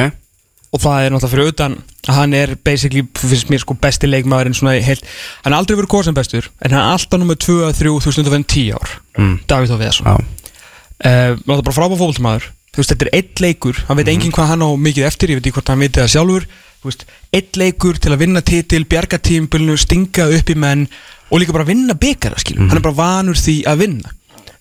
og 0.75 0.81
það 0.83 1.05
er 1.05 1.13
náttúrulega 1.13 1.33
fyrir 1.33 1.53
utan 1.53 1.77
að 2.05 2.17
hann 2.19 2.35
er 2.37 2.53
basically, 2.67 3.05
finnst 3.17 3.51
mér 3.51 3.63
sko 3.63 3.77
besti 3.81 4.09
leikmaðurinn 4.09 4.57
svona 4.57 4.75
heilt, 4.83 5.05
hann 5.45 5.55
er 5.55 5.59
aldrei 5.61 5.77
verið 5.79 5.93
kosin 5.95 6.17
bestur 6.17 6.49
en 6.59 6.75
hann 6.75 6.81
er 6.81 6.97
alltaf 6.97 7.21
nummið 7.21 7.39
2, 7.47 7.55
3, 7.79 7.93
þú 8.03 8.11
veist, 8.11 8.21
undan 8.25 8.47
10 8.55 8.75
ár. 8.75 8.97
Mm. 9.17 9.37
Davíð 9.47 9.73
Þór 9.73 9.81
Veðarsson 9.85 10.11
Já. 10.11 10.17
Uh, 10.95 11.31
náttúrulega 11.43 11.65
bara 11.67 11.75
frábæð 11.75 12.01
fólkmaður 12.03 12.51
þú 12.75 12.81
veist, 12.81 12.91
þetta 12.91 13.07
er 13.07 13.15
eitt 13.15 13.41
leikur, 13.43 13.81
hann 13.87 13.99
veit 13.99 14.11
enginn 14.11 14.35
hvað 14.35 14.51
hann 14.51 14.65
á 14.67 14.69
mikið 14.75 15.07
eftir, 15.07 15.31
ég 15.31 15.39
veit 15.39 15.47
ekki 15.47 15.55
hvort 15.55 15.71
hann 15.71 15.83
veit 15.85 15.95
það 15.95 16.11
sjálfur. 16.11 16.47
Þú 16.83 16.89
veist, 16.89 17.05
eitt 17.33 17.57
leikur 17.57 17.99
til 18.03 18.11
að 18.11 18.21
vinna 18.21 18.41
titil 18.45 18.83
bjarga 18.91 19.19
tímbilinu, 19.23 19.77
stinga 19.79 20.27
upp 20.35 20.51
í 20.51 20.57
menn 20.59 20.83
og 21.31 21.41
líka 21.41 21.55
bara 21.55 21.67
vinna 21.67 21.95
byggara, 21.97 22.37
skilur. 22.41 22.67
Hann 22.67 22.81
er 22.81 22.83
bara 22.83 22.99
vanur 22.99 23.39
því 23.39 23.55
að 23.71 23.85
vinna 23.85 24.11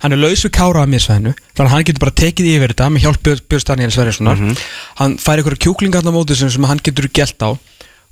hann 0.04 0.12
er 0.12 0.20
laus 0.20 0.42
við 0.44 0.52
kára 0.52 0.82
að 0.84 0.90
misvæðinu 0.92 1.32
þannig 1.32 1.64
að 1.64 1.72
hann 1.72 1.84
getur 1.88 2.02
bara 2.04 2.16
tekið 2.20 2.48
yfir 2.50 2.72
þetta 2.74 2.88
með 2.92 3.06
hjálp 3.06 3.22
Björn- 3.24 3.44
Björns 3.48 3.66
Daniel 3.70 3.92
Sverjessonar 3.94 4.42
hann 5.00 5.14
fær 5.22 5.40
einhverja 5.40 5.62
kjúklingarna 5.64 6.12
móti 6.12 6.36
sem, 6.36 6.50
sem 6.52 6.66
hann 6.68 6.82
getur 6.84 7.08
gælt 7.08 7.40
á. 7.40 7.56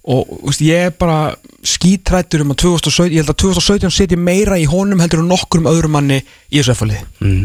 Og 0.02 0.30
veist, 0.49 0.62
ég 0.66 0.88
er 0.88 0.94
bara 0.99 1.34
skítrættur 1.62 2.42
um 2.42 2.54
að 2.54 2.62
2017, 2.64 3.12
ég 3.12 3.22
held 3.22 3.30
að 3.30 3.42
2017 3.44 3.92
setja 3.94 4.18
meira 4.18 4.56
í 4.58 4.64
honum 4.66 5.02
heldur 5.04 5.20
en 5.22 5.28
nokkur 5.30 5.62
um 5.62 5.68
öðrum 5.70 5.94
manni 5.94 6.18
í 6.50 6.56
þessu 6.56 6.72
efallið 6.75 7.04
mm. 7.22 7.44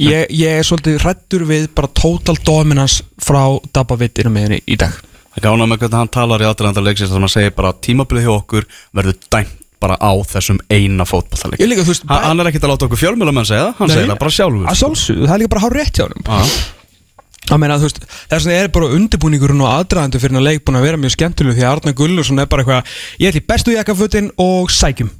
ég, 0.00 0.30
ég 0.32 0.60
er 0.62 0.64
svolítið 0.64 1.02
hrættur 1.02 1.44
við 1.50 1.66
bara 1.76 1.90
total 1.92 2.38
dominance 2.46 3.04
frá 3.20 3.58
Dabba 3.74 3.98
Vitt 4.00 4.22
innum 4.22 4.38
meðinni 4.38 4.62
í 4.64 4.78
dag. 4.80 4.94
Það 5.34 5.48
gána 5.48 5.66
með 5.68 5.82
hvernig 5.82 5.98
hann 5.98 6.14
talar 6.16 6.44
í 6.44 6.48
aðræðanda 6.48 6.86
leiksins 6.86 7.12
þar 7.12 7.18
sem 7.18 7.26
hann 7.26 7.34
segir 7.34 7.58
bara 7.58 7.74
að 7.74 7.82
tímabilið 7.88 8.28
hjá 8.28 8.32
okkur 8.38 8.70
verður 8.96 9.20
dæmt 9.28 9.61
bara 9.82 9.96
á 9.98 10.12
þessum 10.32 10.60
eina 10.70 11.04
fótballtaleik 11.08 11.60
Ég 11.62 11.70
líka, 11.72 11.82
þú 11.86 11.92
veist, 11.94 12.06
Ha- 12.08 12.20
Hann 12.28 12.40
er 12.42 12.50
ekkert 12.52 12.66
að 12.68 12.72
láta 12.74 12.86
okkur 12.88 13.00
fjölmjölamenn 13.02 13.48
segja 13.48 13.66
það, 13.68 13.74
hann 13.82 13.92
segir 13.96 14.12
það 14.12 14.20
bara 14.22 14.36
sjálfur 14.38 14.70
að 14.72 14.78
sjálfsögðu, 14.82 15.26
það 15.26 15.34
er 15.36 15.42
líka 15.42 15.52
bara 15.56 15.64
hár 15.66 15.76
rétt 15.80 15.98
hjá 15.98 16.04
honum. 16.06 16.22
Já. 16.28 16.70
Það 17.42 17.58
meina, 17.58 17.76
þú 17.82 17.86
veist, 17.88 17.98
þess 18.30 18.44
vegna 18.46 18.58
er 18.62 18.68
bara 18.76 18.88
undirbúningurinn 18.96 19.62
og 19.66 19.70
aðdraðandu 19.72 20.20
fyrir 20.22 20.38
að 20.38 20.44
leik 20.46 20.60
búin 20.64 20.78
að 20.78 20.84
vera 20.86 21.00
mjög 21.02 21.12
skemmtileg 21.16 21.56
því 21.58 21.64
að 21.66 21.72
Arna 21.74 21.92
Gullursson 21.98 22.38
er 22.38 22.46
bara 22.52 22.62
eitthvað 22.62 22.92
ég 23.18 23.32
ætli 23.32 23.42
bestu 23.50 23.74
jakkafutin 23.74 24.28
og 24.38 24.70
sækjum. 24.70 25.10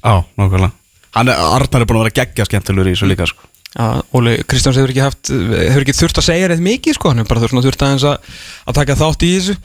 Já, 0.00 0.14
nákvæmlega. 0.40 0.72
Hann 1.16 1.28
Arnar 1.34 1.84
er 1.84 1.88
búin 1.90 2.00
að 2.00 2.06
vera 2.06 2.16
geggja 2.16 2.46
skemmtilegur 2.48 2.88
í 2.88 2.94
þessu 2.96 3.10
líka 3.12 3.28
sko. 3.28 3.44
Já, 3.76 4.00
Óli 4.16 4.38
Kristjáns 4.48 4.78
hefur 4.78 4.88
ekki 4.88 5.02
haft 5.04 5.28
hefur 5.28 5.84
ekki 5.84 5.94
þurft 5.98 6.20
að 6.22 6.24
segja 6.30 6.46
reitt 6.48 6.62
mikið 6.64 6.96
sko 6.96 7.10
hann 7.10 7.20
hefur 7.20 7.34
bara 7.34 7.60
þurft, 7.60 7.82
aðeins 7.84 8.06
að, 8.08 8.30
að 8.64 8.78
taka 8.78 8.96
þátt 8.96 9.26
í 9.26 9.32
þessu 9.34 9.56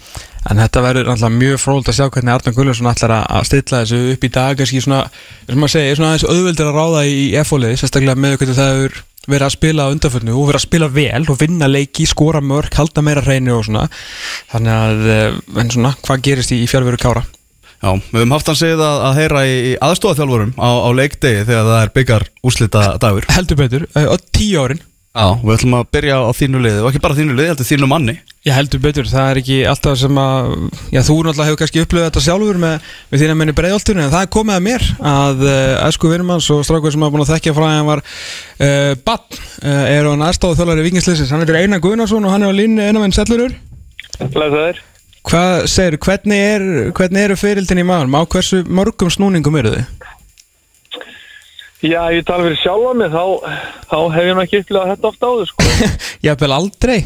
en 0.51 0.59
þetta 0.59 0.83
verður 0.83 1.11
alltaf 1.13 1.31
mjög 1.37 1.61
fróld 1.61 1.87
að 1.87 1.95
sjá 1.95 2.09
hvernig 2.09 2.33
Arna 2.33 2.53
Gullursson 2.57 2.91
ætlar 2.91 3.15
að, 3.15 3.23
að 3.37 3.47
stilla 3.47 3.81
þessu 3.85 4.01
upp 4.11 4.27
í 4.27 4.31
dag 4.35 4.59
kannski 4.59 4.83
svona, 4.83 5.01
sem 5.47 5.63
maður 5.63 5.75
segja, 5.77 5.95
svona 5.95 6.11
aðeins 6.11 6.27
auðveldir 6.27 6.71
að 6.73 6.79
ráða 6.81 7.07
í 7.07 7.25
F-fólið, 7.45 7.75
sérstaklega 7.79 8.19
með 8.19 8.37
hvernig 8.41 8.59
það 8.59 8.71
hefur 8.75 9.01
verið 9.31 9.47
að 9.47 9.55
spila 9.55 9.85
á 9.87 9.91
undanförnu 9.93 10.35
og 10.35 10.47
verið 10.49 10.59
að 10.59 10.67
spila 10.67 10.89
vel 10.91 11.25
og 11.29 11.39
vinna 11.39 11.69
leiki, 11.71 12.07
skora 12.09 12.41
mörk, 12.43 12.75
halda 12.81 13.05
meira 13.05 13.23
hreinu 13.23 13.59
og 13.59 13.67
svona 13.69 13.85
þannig 14.51 14.73
að, 14.75 15.05
eh, 15.15 15.39
en 15.61 15.71
svona, 15.77 15.93
hvað 16.03 16.25
gerist 16.27 16.51
í 16.57 16.65
fjárveru 16.67 16.99
kára? 16.99 17.23
Já, 17.81 17.95
við 17.97 18.19
höfum 18.19 18.33
haft 18.35 18.49
hann 18.51 18.59
segið 18.59 18.83
að, 18.85 18.99
að 19.07 19.17
heyra 19.17 19.41
í, 19.49 19.53
í 19.71 19.73
aðstofaþjálfurum 19.81 20.53
á, 20.53 20.69
á 20.69 20.89
leikdegi 20.93 21.45
þegar 21.47 21.67
það 21.71 21.79
er 21.81 21.91
byggar 21.95 22.25
úslita 22.45 22.83
dagur 23.01 23.25
Heldur 23.33 23.57
betur, 23.57 23.85
eh, 23.97 24.05
öll 24.05 24.21
tíu 24.29 24.61
árin. 24.61 24.81
Já, 25.11 25.25
við 25.41 25.55
ætlum 25.57 25.73
að 25.75 25.87
byrja 25.91 26.17
á 26.23 26.31
þínu 26.37 26.59
liði 26.63 26.83
og 26.83 26.91
ekki 26.91 27.01
bara 27.03 27.15
þínu 27.17 27.33
liði, 27.35 27.47
heldur 27.51 27.67
þínu 27.67 27.87
manni. 27.89 28.13
Ég 28.47 28.55
heldur 28.55 28.83
betur, 28.83 29.09
það 29.09 29.31
er 29.31 29.39
ekki 29.41 29.57
alltaf 29.67 29.97
sem 29.99 30.19
að 30.21 30.51
Já, 30.93 31.01
þú 31.07 31.15
náttúrulega 31.25 31.47
hefur 31.49 31.59
kannski 31.59 31.81
upplöðið 31.81 32.05
þetta 32.05 32.23
sjálfur 32.27 32.61
með, 32.61 32.85
með 33.09 33.23
þína 33.23 33.35
menni 33.41 33.57
breiðoltunni 33.57 34.05
en 34.05 34.13
það 34.13 34.27
er 34.27 34.31
komið 34.37 34.55
að 34.55 34.63
mér 34.69 34.87
að 35.11 35.43
æsku 35.89 36.13
vinnum 36.13 36.31
hans 36.35 36.51
og 36.53 36.61
strákur 36.69 36.93
sem 36.93 37.03
hafa 37.03 37.15
búin 37.17 37.25
að 37.25 37.33
þekkja 37.33 37.55
frá 37.57 37.65
hann 37.65 37.89
var 37.89 38.03
uh, 38.05 38.93
Bann, 39.09 39.41
uh, 39.65 39.83
er 39.89 40.09
hann 40.13 40.25
aðstáðu 40.29 40.61
þjólari 40.61 40.87
vikingsleisins, 40.87 41.33
hann 41.33 41.43
heitir 41.43 41.59
Einar 41.59 41.83
Guðnarsson 41.83 42.29
og 42.29 42.33
hann 42.37 42.45
er 42.47 42.53
á 42.53 42.59
línu 42.61 42.87
einamenn 42.87 43.17
sellurur 43.17 43.57
Blesaður. 44.31 44.79
Hvað 45.27 45.67
segir, 45.69 45.97
hvernig, 46.01 46.41
er, 46.55 46.63
hvernig 46.97 47.27
eru 47.27 47.37
fyririldin 47.37 47.81
í 47.83 47.85
maður? 47.85 48.09
Á 48.17 48.21
hversu 48.33 48.61
mörgum 48.65 49.11
snúningum 49.13 49.57
eru 49.61 49.75
þið? 49.75 50.09
Já, 51.81 52.01
ég 52.13 52.25
tala 52.27 52.45
fyrir 52.45 52.59
sjálfa 52.61 52.91
mig, 52.97 53.13
þá, 53.13 53.23
þá 53.89 53.97
hef 54.15 54.27
ég 54.27 54.41
ekki 54.43 54.61
upplegað 54.61 54.91
þetta 54.91 55.09
oft 55.09 55.25
áður, 55.25 55.49
sko. 55.49 55.69
Ég 56.21 56.29
hef 56.29 56.43
vel 56.43 56.53
aldrei 56.53 56.99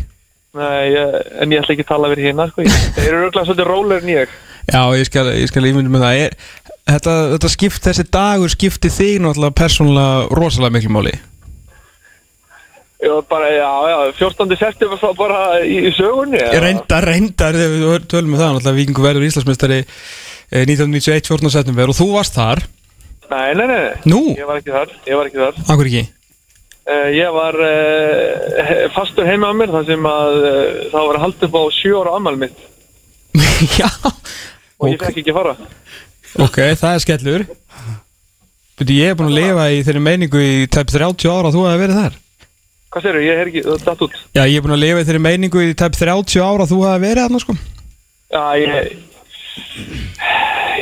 Nei, 0.56 0.84
ég, 0.94 1.16
en 1.44 1.52
ég 1.52 1.60
ætla 1.60 1.76
ekki 1.76 1.84
að 1.84 1.90
tala 1.90 2.10
fyrir 2.14 2.30
hérna, 2.30 2.48
sko. 2.48 2.64
Þeir 2.96 3.08
eru 3.10 3.24
örgulega 3.26 3.48
svolítið 3.50 3.68
rólegir 3.68 4.06
en 4.06 4.12
ég. 4.14 4.36
Já, 4.72 4.82
ég 4.96 5.08
skal, 5.10 5.26
ég 5.36 5.52
skal 5.52 5.68
ímynda 5.68 5.92
með 5.92 6.06
það 6.06 6.20
er, 6.24 6.36
þetta, 6.92 7.16
þetta 7.34 7.52
skipt, 7.52 7.82
þessi 7.84 8.06
dagur 8.16 8.54
skipti 8.54 8.92
þig 8.94 9.18
náttúrulega 9.24 9.58
persónulega 9.60 10.22
rosalega 10.40 10.78
miklu 10.78 10.94
máli 10.96 11.16
bara, 13.30 13.50
já, 13.54 13.72
já, 13.92 13.98
14. 14.18 14.56
september 14.60 14.98
þá 15.02 15.10
bara 15.20 15.40
í, 15.66 15.76
í 15.90 15.92
sögunni. 15.98 16.40
Ég 16.40 16.62
reyndar, 16.64 17.06
reyndar, 17.10 17.58
þegar 17.58 17.76
við 18.00 18.08
tölum 18.12 18.32
með 18.34 18.42
það 18.44 18.54
náttúrulega 18.56 18.80
Víkingur 18.80 19.08
verður 19.10 19.28
Íslandsmeistari 19.30 19.80
eh, 19.84 20.64
1991, 20.64 21.28
14. 21.28 21.52
september 21.58 21.92
og 21.92 21.98
þú 22.00 22.08
varst 22.16 22.38
þar 22.40 22.64
Nei, 23.26 23.56
nei, 23.58 23.66
nei. 23.66 23.86
Nú? 24.06 24.20
Ég 24.38 24.46
var 24.46 24.60
ekki 24.62 24.70
þar, 24.70 24.92
ég 25.10 25.18
var 25.18 25.30
ekki 25.32 25.40
þar. 25.42 25.56
Akkur 25.74 25.88
ekki? 25.90 26.04
Uh, 26.86 27.08
ég 27.18 27.32
var 27.34 27.56
uh, 27.58 28.84
fastur 28.94 29.26
heima 29.26 29.50
á 29.50 29.54
mér 29.58 29.72
þar 29.74 29.88
sem 29.88 30.04
að 30.06 30.36
uh, 30.38 30.52
það 30.92 31.08
var 31.10 31.18
haldið 31.24 31.48
upp 31.48 31.56
á 31.58 31.64
sjö 31.74 31.96
ára 32.04 32.12
ammæli 32.20 32.44
mitt 32.44 32.60
Já 33.80 33.88
og 34.06 34.92
ég 34.92 35.00
Ok. 35.00 35.08
fekk 35.08 35.18
ekki 35.24 35.34
fara. 35.34 35.56
Ok, 36.46 36.60
það 36.78 36.92
er 36.92 37.02
skellur 37.02 37.46
Búti, 38.76 39.00
ég 39.00 39.10
er 39.10 39.18
búin 39.18 39.32
að 39.32 39.40
lifa 39.40 39.66
í 39.74 39.82
þeirri 39.88 40.04
meiningu 40.06 40.44
í 40.46 40.54
tæp 40.70 40.94
30 40.94 41.32
ára 41.34 41.50
að 41.50 41.58
þú 41.58 41.66
hefði 41.66 41.82
verið 41.82 42.00
þar 42.04 42.20
Hvað 42.96 43.04
segirðu? 43.04 43.24
Ég 43.28 43.40
er 43.42 43.50
ekki, 43.52 43.62
það 43.66 43.82
datt 43.90 44.04
út. 44.06 44.14
Já, 44.38 44.42
ég 44.48 44.56
er 44.56 44.64
búin 44.64 44.72
að 44.78 44.84
lifa 44.86 45.02
í 45.02 45.08
þeirri 45.10 45.20
meiningu 45.26 45.64
í 45.66 45.74
tæp 45.76 45.98
30 46.00 46.40
ára 46.46 46.64
að 46.64 46.70
þú 46.72 46.78
hefði 46.86 47.02
verið 47.04 47.26
þarna 47.26 47.42
sko 47.44 47.56
Já, 48.32 48.44
ég 48.62 48.70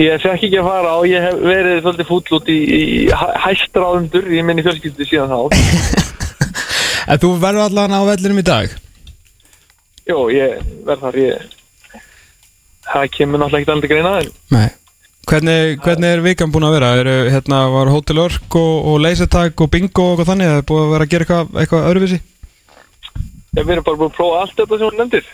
ég 0.04 0.22
fekk 0.24 0.46
ekki 0.48 0.60
að 0.62 0.68
fara 0.70 0.92
og 1.00 1.08
ég 1.10 1.22
hef 1.26 1.42
verið 1.46 1.80
svolítið 1.84 2.08
fúll 2.10 2.38
út 2.38 2.48
í, 2.54 2.60
í 2.78 2.80
hæ- 3.14 3.36
hæstráðundur 3.48 4.30
í 4.34 4.40
minni 4.46 4.64
fjölskyldu 4.66 5.06
síðan 5.10 5.34
þá 5.34 5.40
En 7.14 7.20
þú 7.22 7.34
verður 7.42 7.66
allan 7.68 7.94
á 7.98 8.02
vellinum 8.08 8.42
í 8.42 8.46
dag 8.48 8.74
Jó, 10.10 10.18
ég 10.34 10.62
verð 10.88 11.06
þar 11.08 11.20
ég 11.22 11.52
það 12.94 13.10
kemur 13.18 13.42
náttúrulega 13.44 13.64
ekki 13.64 13.76
alveg 13.78 13.94
greina 13.94 14.16
en 14.22 14.32
Nei 14.54 14.70
Hvernig, 15.30 15.80
hvernig 15.84 16.10
er 16.10 16.24
vikan 16.26 16.52
búin 16.52 16.66
að 16.68 16.76
vera? 16.78 16.90
Er, 17.00 17.10
hérna, 17.32 17.62
var 17.72 17.92
Hotel 17.94 18.20
Örk 18.26 18.58
og, 18.60 18.74
og 18.92 18.98
Leysertag 19.04 19.62
og 19.64 19.70
Bingo 19.72 20.10
og 20.14 20.24
þannig? 20.28 20.48
Er 20.52 20.66
búin 20.68 20.84
að 20.84 20.94
vera 20.96 21.08
að 21.08 21.14
gera 21.14 21.24
eitthvað, 21.28 21.46
eitthvað 21.64 21.88
öðruvísi? 21.92 22.20
ég 23.54 23.68
verið 23.70 23.86
bara 23.86 24.00
búin 24.02 24.10
að 24.10 24.18
prófa 24.18 24.42
allt 24.42 24.58
þetta 24.58 24.76
sem 24.80 24.88
hún 24.90 24.98
nefndir 25.02 25.26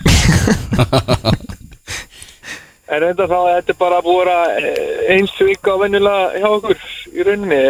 En 2.89 3.03
reynda 3.03 3.25
þá 3.29 3.37
að 3.37 3.49
þetta 3.53 3.71
er 3.73 3.77
bara 3.79 4.01
búið 4.01 4.29
að 4.33 4.45
eh, 4.59 4.93
eins 5.13 5.33
vika 5.45 5.77
á 5.77 5.81
venjulega 5.81 6.39
hjá 6.41 6.47
okkur 6.49 6.79
í 7.13 7.25
rauninni 7.27 7.63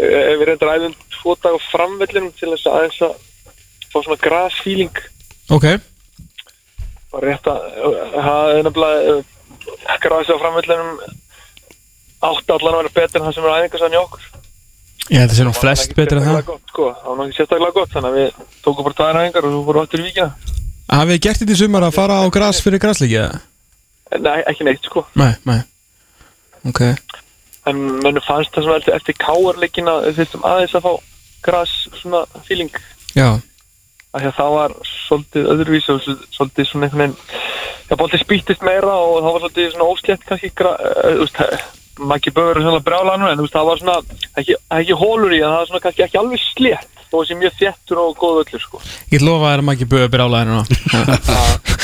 Eh, 0.00 0.32
Við 0.38 0.46
reynda 0.48 0.68
ræðum 0.68 0.94
tvo 1.12 1.34
dag 1.44 1.56
á 1.56 1.66
framvellinum 1.68 2.30
til 2.38 2.54
þess 2.54 2.68
að 2.68 2.76
aðeins 2.78 3.00
að 3.04 3.16
fá 3.90 3.98
svona 3.98 4.22
grasfíling 4.22 5.00
Ok 5.52 5.66
bara 7.10 7.26
rétt 7.26 7.48
að 7.50 7.64
það 8.14 8.52
er 8.54 8.64
nefnilega 8.68 9.14
grasi 10.04 10.34
á 10.34 10.42
framvillunum 10.42 10.92
átti 12.20 12.54
allan 12.54 12.76
að 12.76 12.80
vera 12.82 12.94
betur 12.98 13.20
en 13.20 13.26
það 13.26 13.36
sem 13.36 13.48
er 13.48 13.56
æfingarsann 13.58 13.96
í 13.96 14.00
okkur. 14.00 14.28
Að 15.10 15.24
það 15.24 15.36
sé 15.36 15.46
nú 15.46 15.54
flest 15.56 15.94
betur 15.96 16.20
en 16.20 16.26
það. 16.28 16.40
gott, 16.46 16.64
sko. 16.70 16.88
það 16.94 17.06
var 17.08 17.18
náttúrulega 17.18 17.38
sérstaklega 17.38 17.76
gott 17.78 17.94
þannig 17.94 18.10
að 18.10 18.18
við 18.18 18.58
tókum 18.64 18.86
bara 18.86 18.98
tvær 19.00 19.20
æfingar 19.20 19.46
og 19.48 19.54
svo 19.54 19.62
fórum 19.66 19.86
áttur 19.86 20.02
í 20.02 20.06
vikina 20.06 20.30
Hafið 20.90 21.14
þið 21.14 21.22
gert 21.24 21.40
þetta 21.40 21.54
í 21.54 21.58
sumar 21.60 21.86
að 21.86 21.96
fara 21.96 22.18
á 22.18 22.24
gras 22.34 22.60
fyrir 22.62 22.82
grasleiki 22.82 23.18
eða? 23.20 23.40
nei, 24.18 24.38
ekki 24.50 24.66
neitt 24.66 24.86
sko. 24.86 25.04
Nei, 25.18 25.32
nei. 25.46 25.60
Ok. 26.66 26.80
En 27.70 27.82
mennum 28.02 28.24
fannst 28.26 28.54
það 28.56 28.66
sem 28.66 28.94
eftir, 28.96 29.18
káarleikina 29.22 30.00
þurftum 30.16 30.46
aðeins 30.50 30.74
að 30.74 30.86
fá 30.88 30.92
gras 31.46 31.74
svona 32.00 32.24
feeling. 32.46 32.74
Já 33.14 33.38
að 34.14 34.30
það 34.36 34.54
var 34.56 34.76
svolítið 34.90 35.50
öðruvísi 35.54 35.92
og 35.94 36.00
svolítið- 36.34 36.70
svona 36.70 36.86
einhvern 36.88 37.02
veginn 37.02 37.18
það 37.90 38.00
bóltið 38.00 38.24
spýttist 38.24 38.64
meira 38.66 38.94
og 38.94 39.20
það 39.20 39.32
var 39.34 39.44
svolítið 39.44 39.74
svona 39.74 39.90
óslétt 39.90 40.24
kannski 40.28 40.50
maður 42.00 42.16
ekki 42.20 42.32
bögur 42.32 42.62
svona 42.64 42.80
brjálanur 42.84 43.30
en 43.30 43.38
þú 43.38 43.44
veist, 43.44 43.56
það 43.56 43.68
var 43.68 43.80
svona 43.82 43.96
ekki, 44.40 44.56
ekki 44.78 44.96
hólur 44.96 45.34
í 45.36 45.40
en 45.42 45.50
það 45.50 45.58
var 45.58 45.68
svona 45.70 45.84
kannski 45.84 46.04
ekki 46.06 46.20
alveg 46.20 46.42
slétt 46.46 46.96
þó 47.10 47.16
sem 47.26 47.40
mjög 47.40 47.56
þéttur 47.58 47.98
og 47.98 48.12
góð 48.20 48.36
öllur 48.44 48.62
sko. 48.62 48.80
Ég 49.10 49.24
lofa 49.26 49.50
þér 49.50 49.60
að 49.60 49.66
maður 49.66 49.80
ekki 49.80 49.86
að 49.90 50.12
byrja 50.14 50.26
álæðinu 50.30 50.60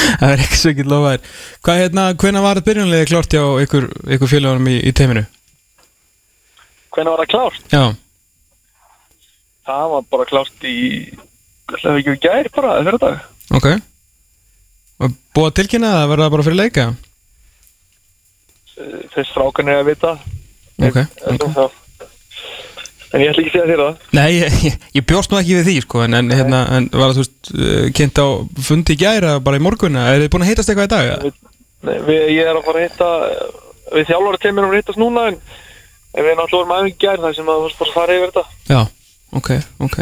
Það 0.07 0.31
er 0.31 0.43
ekki 0.45 0.59
svo 0.61 0.71
ekki 0.71 0.87
lofa 0.87 1.13
þér. 1.13 1.25
Hvað 1.67 1.81
hérna, 1.83 2.05
hvenær 2.23 2.45
var 2.45 2.61
þetta 2.61 2.69
byrjunlega 2.71 3.09
klárt 3.11 3.35
hjá 3.35 3.43
ykkur, 3.67 3.89
ykkur 4.17 4.31
félagunum 4.31 4.71
í, 4.71 4.77
í 4.87 4.93
teiminu? 4.95 5.25
hvernig 6.97 7.13
var 7.13 7.23
það 7.25 7.33
klárt? 7.35 7.67
Já. 7.75 7.85
Það 9.67 9.91
var 9.93 10.07
bara 10.15 10.29
klárt 10.31 10.65
í 10.71 10.77
hefði 11.73 11.99
ekki 12.01 12.15
við 12.15 12.23
gær 12.27 12.53
bara, 12.55 12.77
þeirra 12.83 13.03
dag? 13.03 13.27
Ok. 13.57 13.69
Búið 15.37 15.51
að 15.51 15.57
tilkynna 15.61 15.93
það 15.93 16.05
að 16.05 16.13
verða 16.15 16.33
bara 16.35 16.47
fyrir 16.47 16.61
leika? 16.63 16.87
þess 18.77 19.33
strákan 19.33 19.73
er 19.73 19.81
að 19.81 19.91
vita. 19.91 20.13
Ok, 20.77 20.97
en, 21.01 21.39
ok. 21.41 21.77
en 23.17 23.23
ég 23.23 23.31
ætla 23.31 23.43
ekki 23.43 23.49
að 23.49 23.55
segja 23.55 23.69
þér 23.71 23.83
það. 23.83 24.01
Nei, 24.19 24.27
ég, 24.35 24.57
ég, 24.67 24.75
ég 24.99 25.07
bjóst 25.09 25.33
nú 25.33 25.39
ekki 25.41 25.57
við 25.57 25.69
því 25.71 25.77
sko 25.87 26.03
En, 26.05 26.17
en, 26.19 26.33
hérna, 26.37 26.59
en 26.77 26.89
var 26.93 27.15
það, 27.15 27.15
þú 27.17 27.23
veist, 27.23 27.53
uh, 27.55 27.87
kynnt 27.97 28.21
á 28.21 28.27
fundi 28.69 28.99
gæra 29.01 29.39
bara 29.45 29.61
í 29.61 29.65
morgun 29.65 29.97
Er 30.03 30.21
þið 30.21 30.33
búin 30.35 30.45
að 30.45 30.51
heitast 30.53 30.73
eitthvað 30.73 30.91
í 30.91 30.93
dag? 30.93 31.41
Nei, 31.87 31.97
við, 32.05 32.21
ég 32.35 32.51
er 32.51 32.59
að 32.59 32.67
fara 32.67 32.83
að 32.83 32.87
hitta 32.91 33.09
við 33.95 34.11
þjálfara 34.11 34.43
teimur 34.43 34.69
að 34.69 34.77
hittast 34.81 35.01
núna 35.01 35.25
en, 35.31 35.41
en 36.13 36.27
við 36.27 36.37
náttúrulega 36.37 36.61
vorum 36.61 36.77
aðeins 36.77 37.01
gær 37.01 37.25
þar 37.25 37.37
sem 37.39 37.51
að 37.55 37.67
fara 37.95 38.19
yfir 38.19 38.33
þetta. 38.33 38.45
Já, 38.69 38.81
ok, 39.35 39.51
ok. 39.83 39.97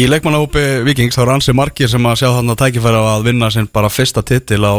Í 0.00 0.06
leikmannahópi 0.08 0.62
Vikings 0.86 1.18
þá 1.18 1.22
er 1.24 1.32
ansi 1.36 1.54
margir 1.56 1.90
sem 1.92 2.06
að 2.08 2.22
sjá 2.22 2.28
þannig 2.38 2.56
að 2.56 2.62
tækifæra 2.64 3.02
að 3.14 3.28
vinna 3.28 3.50
sinn 3.52 3.68
bara 3.72 3.92
fyrsta 3.92 4.24
titil 4.26 4.62
á, 4.64 4.74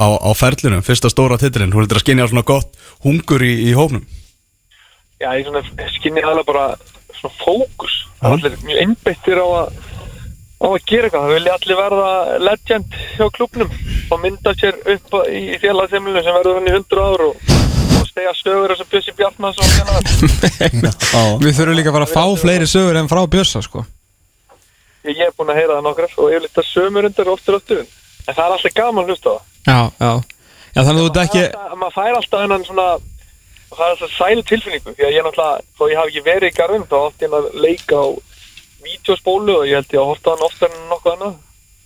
á, 0.00 0.06
á 0.18 0.30
ferlinum, 0.34 0.82
fyrsta 0.84 1.12
stóra 1.12 1.38
titilin 1.40 1.72
Hún 1.74 1.86
er 1.86 1.94
að 1.94 2.04
skinja 2.04 2.28
svona 2.30 2.46
gott 2.46 2.74
hungur 3.06 3.44
í, 3.44 3.54
í 3.70 3.72
hópnum? 3.76 4.04
Já, 5.22 5.30
ég 5.38 5.46
svona 5.46 5.62
skinni 5.94 6.24
aðlega 6.24 6.50
bara 6.50 6.66
svona 7.20 7.36
fókus. 7.40 8.00
Það 8.20 8.32
er 8.32 8.38
allir 8.38 8.64
mjög 8.66 8.82
einbeittir 8.84 9.40
á 9.40 9.46
að 9.46 9.82
á 10.64 10.66
að 10.70 10.84
gera 10.88 11.08
eitthvað, 11.08 11.24
það 11.24 11.34
vilja 11.34 11.54
allir 11.58 11.78
verða 11.80 12.10
legend 12.40 12.96
hjá 13.16 13.24
klubnum 13.36 13.72
og 14.14 14.20
mynda 14.22 14.54
sér 14.56 14.78
upp 14.94 15.16
í 15.28 15.58
félagseimlinu 15.60 16.22
sem 16.24 16.38
verður 16.38 16.60
hann 16.60 16.70
í 16.70 16.74
100 16.78 17.04
ár 17.04 17.24
og, 17.26 17.50
og 18.14 18.20
stegja 18.20 18.34
sögur 18.38 18.70
eins 18.70 18.80
og 18.80 18.88
Bjössi 18.90 19.12
Bjartmanns 19.16 19.58
og 19.58 19.66
félagar 19.74 21.40
Við 21.42 21.56
þurfum 21.56 21.78
líka 21.78 21.92
bara 21.94 22.06
að 22.06 22.14
fá 22.14 22.24
fleiri 22.38 22.66
sögur 22.66 22.98
en 22.98 23.08
frá 23.10 23.24
Bjössa 23.26 23.62
sko. 23.62 23.84
Ég, 25.04 25.18
er 25.18 25.32
búinn 25.36 25.50
að 25.50 25.58
heyra 25.58 25.78
það 25.78 25.88
nokkrar 25.88 26.14
og 26.16 26.30
ég 26.30 26.40
vil 26.40 26.48
þetta 26.48 26.64
sömur 26.68 27.08
undir 27.08 27.30
oftur 27.32 27.58
oftur 27.58 27.80
en 27.82 28.36
það 28.36 28.44
er 28.44 28.54
alltaf 28.54 28.76
gaman 28.76 29.04
að 29.04 29.10
hlusta 29.10 29.28
á 29.28 29.34
það. 29.34 29.42
Já, 29.64 29.80
já. 29.98 30.12
Já, 30.74 30.80
þannig 30.80 30.94
að 30.94 31.02
þú 31.02 31.08
alltaf, 31.24 31.74
maður 31.80 31.96
fær 31.96 32.18
alltaf 32.18 32.44
hennan 32.44 32.64
svona 32.68 32.86
það 33.74 33.84
er 33.84 33.96
alltaf 33.96 34.14
sælu 34.14 34.44
tilfinningu 34.48 34.94
því 34.94 35.08
að 35.08 35.16
ég 35.16 35.26
náttúrulega, 35.26 35.66
þó 35.74 35.84
ég 35.90 36.00
hafi 36.00 36.14
ekki 36.14 36.24
verið 36.28 36.48
í 36.48 36.56
garðin 36.60 36.86
þá 36.88 36.96
átti 37.00 37.26
ég 37.26 37.36
að 37.38 37.50
leika 37.64 37.98
á 37.98 38.06
vídeospólu 38.84 39.58
og 39.58 39.66
ég 39.68 39.80
held 39.80 39.92
ég 39.92 40.00
að 40.00 40.08
horta 40.12 40.34
hann 40.34 40.46
oftar 40.48 40.72
en 40.72 40.88
nokkuð 40.92 41.14
annað. 41.16 41.36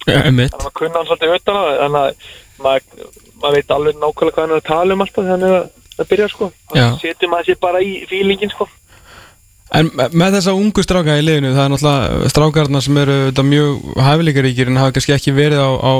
Þannig 0.08 0.52
að 0.52 0.62
maður 0.62 0.76
kunna 0.78 1.00
hann 1.00 1.08
svolítið 1.08 1.35
utan 1.38 1.58
að 1.58 1.73
þannig 1.82 2.04
að 2.04 2.23
maður, 2.58 3.11
maður 3.42 3.58
veit 3.58 3.75
alveg 3.76 3.99
nákvæmlega 3.99 4.35
hvað 4.37 4.44
hann 4.44 4.54
er 4.54 4.62
að 4.62 4.68
tala 4.68 4.94
um 4.94 5.04
alltaf 5.04 5.28
þannig 5.32 5.56
að 5.58 5.66
það 5.99 6.11
byrja 6.12 6.28
sko. 6.33 6.50
Setjum 7.02 7.33
maður 7.35 7.50
sér 7.50 7.61
bara 7.62 7.83
í 7.85 7.95
fílingin 8.11 8.52
sko. 8.55 8.69
En 9.78 9.90
me- 9.93 10.09
með 10.09 10.38
þessa 10.38 10.55
ungu 10.57 10.82
stráka 10.82 11.19
í 11.21 11.25
liðinu, 11.26 11.52
það 11.52 11.65
er 11.67 11.73
náttúrulega 11.75 12.30
strákarna 12.32 12.80
sem 12.80 12.97
eru 13.02 13.17
mjög 13.45 13.82
hæfileikaríkir 14.00 14.71
en 14.71 14.80
hafa 14.80 14.95
kannski 14.97 15.13
ekki 15.13 15.34
verið 15.37 15.61
á, 15.61 15.71
á, 15.76 15.93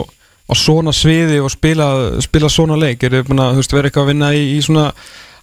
á 0.49 0.53
svona 0.57 0.95
sviði 0.97 1.43
og 1.45 1.51
spila, 1.53 1.89
spila 2.25 2.49
svona 2.49 2.79
leik. 2.81 3.03
Eru 3.05 3.21
að 3.75 3.83
vera 3.83 3.91
eitthvað 3.91 4.07
að 4.07 4.13
vinna 4.15 4.33
í, 4.33 4.45
í 4.57 4.63
svona 4.65 4.87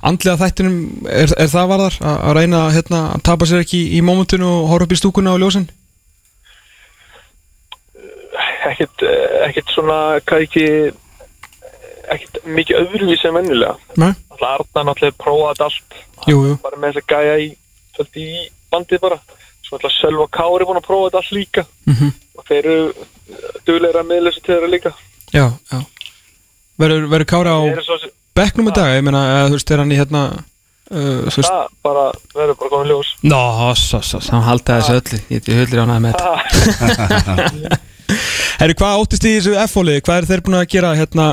andlega 0.05 0.41
þættinum, 0.41 1.05
er, 1.09 1.31
er 1.37 1.49
það 1.53 1.69
varðar 1.69 1.95
að, 2.01 2.17
að 2.17 2.35
reyna 2.39 2.63
hérna, 2.73 2.99
að 3.13 3.23
tapa 3.29 3.45
sér 3.49 3.61
ekki 3.61 3.81
í, 3.97 4.01
mómentinu 4.05 4.49
og 4.49 4.67
horfa 4.73 4.87
upp 4.89 4.95
í 4.95 4.99
stúkuna 5.01 5.33
á 5.33 5.41
ljósin? 5.41 5.69
ekkert, 8.65 9.03
eh, 9.05 9.47
ekkert 9.47 9.71
svona 9.73 9.97
hvað 10.25 10.45
ekki 10.47 10.65
ekkert 12.13 12.39
mikið 12.57 12.81
öðruvísi 12.81 13.29
en 13.29 13.37
vennilega 13.39 13.75
Nei? 14.01 14.11
alltaf 14.31 14.51
Arna 14.51 14.83
náttúrulega 14.89 15.17
prófaði 15.21 15.65
allt. 15.67 15.97
Jú, 16.29 16.37
jú, 16.49 16.57
bara 16.63 16.79
með 16.81 16.93
þess 16.93 17.03
að 17.03 17.11
gæja 17.13 17.35
í, 17.41 17.49
í 18.21 18.27
bandið 18.73 19.03
bara. 19.05 19.19
Svo 19.65 19.77
alltaf 19.79 19.95
Sölva 19.95 20.27
Kári 20.35 20.67
búin 20.67 20.81
að 20.81 20.87
prófa 20.87 21.09
þetta 21.09 21.21
allt 21.23 21.35
líka. 21.35 21.65
Mhm. 21.89 22.13
og 22.35 22.43
þeir 22.49 22.65
eru 22.65 23.05
dugleira 23.65 24.01
að 24.03 24.09
miðlösa 24.11 24.41
til 24.43 24.53
þeirra 24.53 24.71
líka. 24.71 24.91
Já, 25.33 25.45
já. 25.71 25.79
Verður 26.77 27.07
verður 27.13 27.29
Kára 27.31 27.55
á 27.55 27.59
sem 27.63 28.11
bekknum 28.35 28.67
í 28.69 28.75
dag, 28.75 28.91
ég 28.97 29.05
meina, 29.05 29.23
eða, 29.31 29.47
þú 29.47 29.57
veist, 29.57 29.71
er 29.71 29.81
hann 29.81 29.93
í 29.95 29.99
hérna 29.99 30.21
uh, 30.91 31.31
það 31.31 31.67
bara 31.85 32.05
verður 32.35 32.57
bara 32.59 32.71
komið 32.73 32.91
ljós. 32.91 33.11
Nó, 33.23 33.41
svo, 33.79 34.01
svo, 34.03 34.19
svo, 34.19 34.35
hann 34.35 34.47
haldi 34.49 34.73
þessu 34.73 34.97
öllu. 34.99 35.21
Ég 35.31 35.49
ég 35.51 35.61
hullir 35.63 35.83
ánæði 35.85 36.01
með 36.03 36.17
þetta. 36.19 37.79
Herri, 38.59 38.75
hvað 38.77 39.01
óttist 39.01 39.25
í 39.25 39.33
þessu 39.37 39.55
F-fóliði? 39.65 40.03
Hvað 40.05 40.19
er 40.19 40.27
þeir 40.29 40.43
búin 40.45 40.59
að 40.59 40.67
gera 40.75 40.91
hérna 40.99 41.29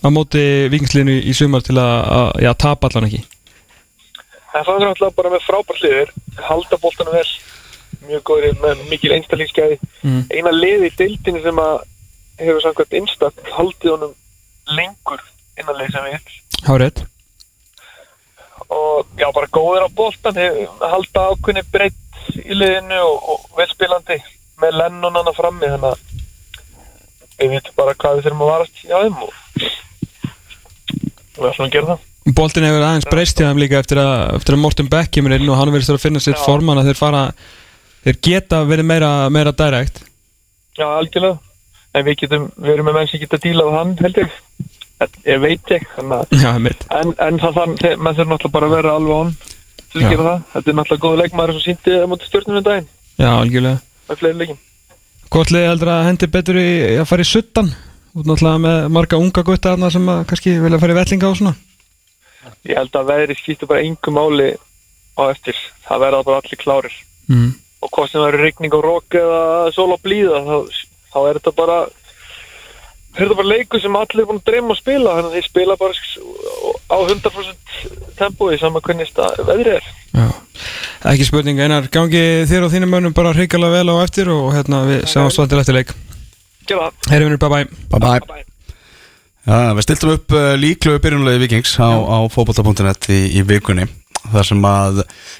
á 0.00 0.08
móti 0.14 0.42
vikingsliðinu 0.72 1.16
í 1.26 1.34
sumar 1.36 1.64
til 1.66 1.76
að, 1.80 1.94
að 2.18 2.28
já, 2.46 2.50
tapa 2.54 2.88
allan 2.90 3.08
ekki? 3.10 3.22
en 4.50 4.64
það 4.66 4.74
er 4.76 4.86
náttúrulega 4.88 5.16
bara 5.20 5.30
með 5.34 5.44
frábært 5.46 5.82
liðir 5.84 6.12
halda 6.48 6.78
boltanum 6.82 7.14
vel 7.14 7.28
mjög 8.08 8.22
góðir 8.30 8.56
með 8.64 8.84
mikil 8.90 9.12
einstaklingsgæði 9.18 9.78
Mm. 10.00 10.22
eina 10.32 10.48
liði 10.54 10.88
í 10.88 10.94
deildinni 10.96 11.42
sem 11.44 11.58
að 11.60 11.74
hefur 12.40 12.62
samkvæmt 12.64 12.94
instant 12.96 13.40
haldið 13.52 13.90
honum 13.92 14.14
lengur 14.72 15.20
innanlega 15.60 15.92
sem 15.92 16.06
við 16.08 16.38
Hárið 16.64 17.02
og 18.70 19.06
já, 19.20 19.26
bara 19.34 19.50
góðir 19.52 19.84
á 19.84 19.88
boltan 19.92 20.38
hef- 20.40 20.80
halda 20.80 21.26
ákveðni 21.34 21.64
breytt 21.72 22.32
í 22.40 22.54
liðinu 22.56 23.00
og, 23.02 23.28
og 23.34 23.44
velspilandi 23.58 24.16
með 24.62 24.78
Lennon 24.80 25.18
hana 25.20 25.32
frammi 25.36 25.68
þannig 25.68 25.92
að 25.92 26.00
við 27.40 27.54
veitum 27.58 27.76
bara 27.76 27.94
hvað 28.00 28.16
við 28.18 28.26
þurfum 28.28 28.44
að 28.46 28.52
varast 28.54 28.82
hjá 28.84 28.96
þeim 29.04 29.20
og 29.26 29.38
við 31.40 31.50
ætlum 31.50 31.66
að 31.66 31.74
gera 31.76 31.90
það. 31.90 32.06
Boltin 32.36 32.66
hefur 32.68 32.84
aðeins 32.84 33.08
breyst 33.10 33.40
hjá 33.40 33.46
þeim 33.48 33.60
líka 33.62 33.80
eftir 33.80 34.00
að, 34.02 34.14
eftir 34.36 34.56
að 34.56 34.62
Morten 34.62 34.90
Beck 34.92 35.12
kemur 35.14 35.34
inn 35.36 35.48
og 35.48 35.56
hann 35.58 35.72
verður 35.72 35.96
að 35.96 36.04
finna 36.04 36.20
sitt 36.22 36.36
Já. 36.36 36.44
forman 36.44 36.80
að 36.80 36.90
þeir 36.90 36.98
fara 37.00 37.22
þeir 38.04 38.18
geta 38.26 38.60
verið 38.68 38.88
meira, 38.90 39.12
meira 39.32 39.54
direkt 39.56 40.02
Já, 40.76 40.86
algjörlega. 40.86 41.40
En 41.96 42.04
við 42.06 42.20
getum, 42.22 42.44
við 42.60 42.74
erum 42.76 42.86
með 42.86 42.98
menn 42.98 43.08
sem 43.10 43.22
geta 43.22 43.40
dílað 43.42 43.72
hann 43.74 43.96
held 43.98 44.20
ég, 44.20 44.36
ég 45.26 45.40
veit 45.42 45.72
ég 45.74 45.86
Já, 46.38 46.50
En, 46.54 47.14
en 47.16 47.40
það 47.42 47.58
þann, 47.58 47.76
menn 47.98 48.16
þurfa 48.18 48.30
náttúrulega 48.30 48.54
bara 48.54 48.68
að 48.70 48.76
vera 48.76 48.94
alveg 49.00 49.16
on 49.16 49.32
til 49.90 50.00
að 50.00 50.10
gera 50.12 50.26
það. 50.28 50.42
Þetta 50.54 50.70
er 50.70 50.76
náttúrulega 50.78 51.04
góð 51.06 51.20
leikmaður 51.24 51.56
sem 51.56 51.64
síndi 51.66 51.98
á 51.98 52.06
móti 52.06 52.28
stjórnum 52.28 52.60
um 52.60 52.66
daginn. 52.66 52.90
Já, 53.18 53.30
algjörlega. 53.32 53.78
Liði 55.50 55.66
heldur 55.66 55.92
að 55.92 56.06
hendi 56.08 56.28
betur 56.30 56.58
í 56.58 56.68
að 57.00 57.08
fara 57.10 57.24
í 57.26 57.28
suttan 57.28 57.72
út 58.14 58.26
náttúrulega 58.26 58.62
með 58.66 58.88
marga 58.94 59.20
unga 59.20 59.44
gutta 59.46 59.74
þarna 59.74 59.90
sem 59.94 60.08
að 60.10 60.24
kannski 60.30 60.56
vilja 60.62 60.80
fara 60.82 60.96
í 60.96 60.98
vellinga 61.00 61.30
og 61.30 61.38
svona 61.40 61.56
Ég 62.66 62.76
held 62.76 62.96
að 62.96 63.08
veðri 63.08 63.36
skiptir 63.38 63.68
bara 63.70 63.84
engu 63.84 64.12
máli 64.12 64.50
á 65.16 65.22
eftir. 65.30 65.56
Það 65.86 66.02
verða 66.04 66.26
bara 66.26 66.42
allir 66.42 66.60
klárir. 66.60 66.96
mm. 67.28 67.50
Og 67.80 67.88
hvað 67.94 68.10
sem 68.10 68.20
verður 68.20 68.44
rigning 68.44 68.74
og 68.76 68.82
rók 68.84 69.16
eða 69.16 69.70
sól 69.72 69.94
og 69.94 70.02
blíða, 70.04 70.42
þá, 70.44 70.80
þá 71.14 71.18
er 71.20 71.38
þetta 71.38 71.52
bara 71.56 71.78
er 73.14 73.22
þetta 73.22 73.36
bara 73.38 73.48
leikur 73.48 73.80
sem 73.80 73.96
allir 73.96 74.20
er 74.20 74.28
búin 74.28 74.40
að 74.42 74.50
dreyma 74.50 74.74
að 74.74 74.80
spila 74.82 75.14
þannig 75.16 75.30
að 75.30 75.36
þeir 75.38 75.46
spila 75.48 75.76
bara 75.80 75.94
á 76.92 76.96
100% 77.00 77.72
tempói 78.20 78.58
saman 78.60 78.84
hvernig 78.84 79.08
stað 79.08 79.40
veðrið 79.48 79.78
er. 79.78 79.88
Já, 80.12 80.28
ekki 81.14 81.30
spurning 81.30 81.64
Einar, 81.64 81.88
gangi 81.88 82.22
þér 82.50 82.68
og 82.68 82.74
þínum 82.74 82.92
mönnum 82.92 83.16
bara 83.16 83.32
hrigalega 83.32 83.80
vel 83.80 83.96
á 83.96 84.04
eftir 84.04 84.30
og 84.34 84.52
hérna 84.54 84.84
við 84.90 85.08
sjáum 85.08 85.32
svolítið 85.32 85.64
eftir 85.64 85.78
leik 85.80 85.96
Gera 86.70 86.86
það. 86.88 87.10
Herri 87.10 87.26
vinnur, 87.26 87.40
bye 87.42 87.50
bye 87.50 87.66
Bye 87.90 88.00
bye 88.04 88.20
Bye. 88.30 88.46
Já, 89.50 89.72
við 89.74 89.86
stiltum 89.86 90.12
upp 90.14 90.34
uh, 90.36 90.52
líklegu 90.60 91.00
byrjunulegi 91.02 91.40
Vikings 91.42 91.72
á, 91.80 91.90
á 91.90 92.18
fótbolta.net 92.30 93.08
í, 93.10 93.20
í 93.40 93.42
vikunni 93.48 93.88
þar 94.30 94.46
sem 94.46 94.66
að, 94.68 94.98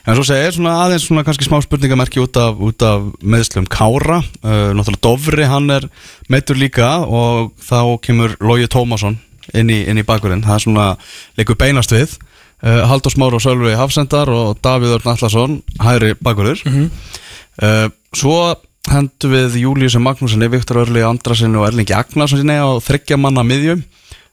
en 0.09 0.17
svo 0.17 0.25
segir 0.25 0.55
svona 0.57 0.79
aðeins 0.87 1.05
svona 1.05 1.23
kannski 1.27 1.45
smá 1.45 1.59
spurningamerki 1.61 2.23
út 2.23 2.39
af, 2.41 2.57
út 2.65 2.81
af 2.83 3.05
meðslum 3.21 3.69
Kára. 3.71 4.23
Uh, 4.41 4.73
náttúrulega 4.73 5.05
Dofri, 5.05 5.45
hann 5.47 5.69
er 5.75 5.87
meittur 6.33 6.59
líka 6.59 6.89
og 7.05 7.53
þá 7.61 8.01
kemur 8.07 8.35
Lógi 8.41 8.71
Tómasson 8.73 9.19
inn 9.53 9.71
í, 9.71 9.83
inn 9.91 10.01
í 10.01 10.07
bakurinn 10.07 10.43
það 10.47 10.57
er 10.57 10.65
svona 10.65 10.89
leikur 11.39 11.61
beinast 11.61 11.93
við. 11.95 12.17
Uh, 12.65 12.83
Haldur 12.89 13.13
Smáru 13.13 13.39
og 13.39 13.45
Sölvi 13.45 13.77
Hafsendar 13.77 14.33
og 14.33 14.59
Davíð 14.65 14.97
Örn 14.99 15.13
Allarsson, 15.13 15.61
hægri 15.81 16.17
bakurur 16.25 16.61
uh, 16.65 17.87
svo 18.17 18.35
hendur 18.89 19.35
við 19.35 19.61
Július 19.65 19.99
Magnúsinni, 20.01 20.49
Viktor 20.51 20.81
Örli 20.85 21.05
Andrasinni 21.05 21.61
og 21.61 21.69
Erlingi 21.69 21.97
Agnarssoni 21.97 22.57
á 22.57 22.71
þryggja 22.81 23.21
manna 23.21 23.45
miðjum. 23.47 23.83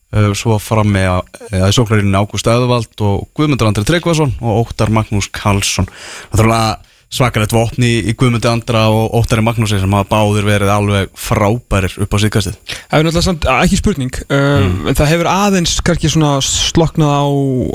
Uh, 0.07 0.31
svo 0.39 0.55
fram 0.63 0.88
með 0.95 1.17
að 1.51 1.73
sóklarinn 1.75 2.15
Ágúst 2.15 2.47
Öðvald 2.47 3.01
og 3.03 3.25
Guðmundur 3.36 3.67
Andri 3.67 3.83
Tryggvason 3.83 4.38
og 4.39 4.62
Óttar 4.62 4.93
Magnús 4.95 5.27
Karlsson. 5.36 5.89
Það 6.31 6.45
er 6.45 6.47
alveg 6.47 6.93
svakalegt 7.13 7.53
vopni 7.55 7.89
í 8.03 8.13
Guðmundi 8.19 8.49
Andra 8.51 8.86
og 8.91 9.13
Óttari 9.15 9.43
Magnúsi 9.45 9.79
sem 9.79 9.93
hafa 9.95 10.10
báðir 10.12 10.47
verið 10.47 10.71
alveg 10.73 11.13
frábærir 11.15 11.93
upp 12.03 12.15
á 12.15 12.17
síðkastið. 12.19 12.57
Það 12.67 12.97
er 12.97 13.07
náttúrulega 13.07 13.27
samt, 13.27 13.47
ekki 13.53 13.79
spurning 13.79 14.17
uh, 14.27 14.65
en 14.91 14.97
það 14.97 15.12
hefur 15.13 15.29
aðeins 15.31 15.77
kannski 15.88 16.12
svona 16.12 16.33
sloknað 16.43 17.13
á, 17.15 17.25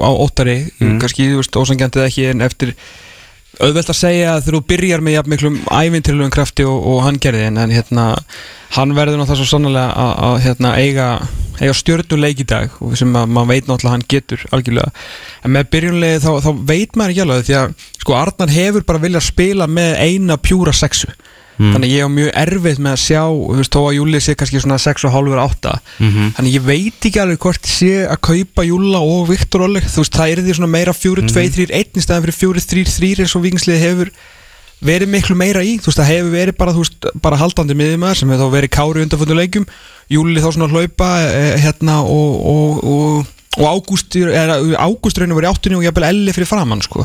á 0.04 0.10
óttari 0.12 0.58
kannski, 0.80 1.30
þú 1.32 1.40
veist, 1.40 1.56
ósangjandið 1.56 2.06
ekki 2.10 2.28
en 2.32 2.44
eftir 2.44 2.74
auðvelt 3.60 3.90
að 3.92 3.98
segja 3.98 4.36
þegar 4.40 4.56
þú 4.56 4.60
byrjar 4.70 5.04
með 5.04 5.16
jafn 5.16 5.32
miklum 5.32 5.56
ævintilugum 5.68 6.32
krafti 6.32 6.64
og, 6.68 6.78
og 6.88 7.02
hann 7.04 7.18
gerði 7.22 7.48
en, 7.50 7.60
en 7.60 7.74
hérna, 7.74 8.06
hann 8.78 8.94
verður 8.96 9.20
náttúrulega 9.20 9.42
svo 9.42 9.48
sannlega 9.50 10.12
að, 10.28 10.38
hérna, 10.46 10.72
eiga, 10.80 11.08
eiga 11.60 11.74
stjörnuleik 11.76 12.40
í 12.40 12.48
dag 12.48 12.78
og 12.80 12.96
sem 12.98 13.12
að 13.18 13.34
maður 13.34 13.50
veit 13.52 13.68
náttúrulega 13.68 13.96
hann 13.98 14.06
getur 14.14 14.46
algjörlega. 14.56 15.04
En 15.44 15.54
með 15.56 15.68
byrjunlegi 15.76 16.22
þá, 16.24 16.30
þá 16.46 16.50
veit 16.72 16.96
maður 16.96 17.14
ekki 17.14 17.24
alveg 17.26 17.46
því 17.50 17.58
að 17.60 17.76
sko 18.00 18.18
Arnar 18.18 18.56
hefur 18.56 18.88
bara 18.88 19.04
viljað 19.04 19.28
spila 19.28 19.68
með 19.68 19.94
eina 20.00 20.40
pjúra 20.40 20.74
sexu 20.76 21.12
þannig 21.62 21.86
að 21.86 21.92
ég 21.92 22.04
er 22.04 22.12
mjög 22.12 22.30
erfitt 22.42 22.82
með 22.82 22.96
að 22.96 23.02
sjá 23.02 23.22
veist, 23.58 23.72
þó 23.72 23.80
að 23.82 23.96
Júli 23.98 24.20
sé 24.22 24.34
kannski 24.38 24.62
svona 24.62 24.78
6,5 24.82 25.40
8 25.44 25.74
þannig 26.36 26.56
ég 26.56 26.66
veit 26.66 27.08
ekki 27.08 27.22
alveg 27.22 27.40
hvort 27.46 27.70
sé 27.70 27.90
að 28.06 28.20
kaupa 28.28 28.66
Júla 28.66 29.02
og 29.02 29.26
Viktor 29.30 29.66
Oleg. 29.66 29.88
Þú 29.88 30.04
veist, 30.04 30.14
það 30.16 30.34
er 30.34 30.42
því 30.42 30.56
svona 30.58 30.72
meira 30.72 30.94
4-2-3 30.96 31.68
1 31.80 31.98
í 31.98 32.04
staðan 32.04 32.26
fyrir 32.26 32.38
4-3-3 32.40 33.24
eins 33.24 33.36
og 33.36 33.44
vikingsliði 33.46 33.82
hefur 33.82 34.12
verið 34.82 35.12
miklu 35.12 35.36
meira 35.38 35.62
í. 35.62 35.76
Þú 35.78 35.90
veist, 35.90 36.00
það 36.00 36.10
hefur 36.10 36.32
verið 36.32 36.58
bara, 36.58 36.74
veist, 36.78 37.10
bara 37.22 37.38
haldandi 37.40 37.76
miðjumæður 37.78 38.18
sem 38.22 38.32
hefur 38.34 38.48
þá 38.48 38.56
verið 38.56 38.74
kári 38.78 39.04
undanföndu 39.04 39.38
leikjum. 39.38 39.68
Júli 40.12 40.42
þá 40.42 40.50
svona 40.50 40.68
að 40.68 40.76
hlaupa 40.76 41.12
eh, 41.28 41.54
hérna 41.62 42.00
og, 42.02 42.42
og, 42.54 42.82
og 42.82 43.30
og 43.52 43.66
Ágúst 43.68 44.14
Ágúst 44.16 45.18
raun 45.20 45.34
og 45.34 45.36
verið 45.36 45.50
áttunni 45.50 45.76
og 45.76 45.84
jafnvel 45.84 46.06
Elli 46.08 46.32
fyrir 46.32 46.48
framann 46.48 46.80
sko. 46.80 47.04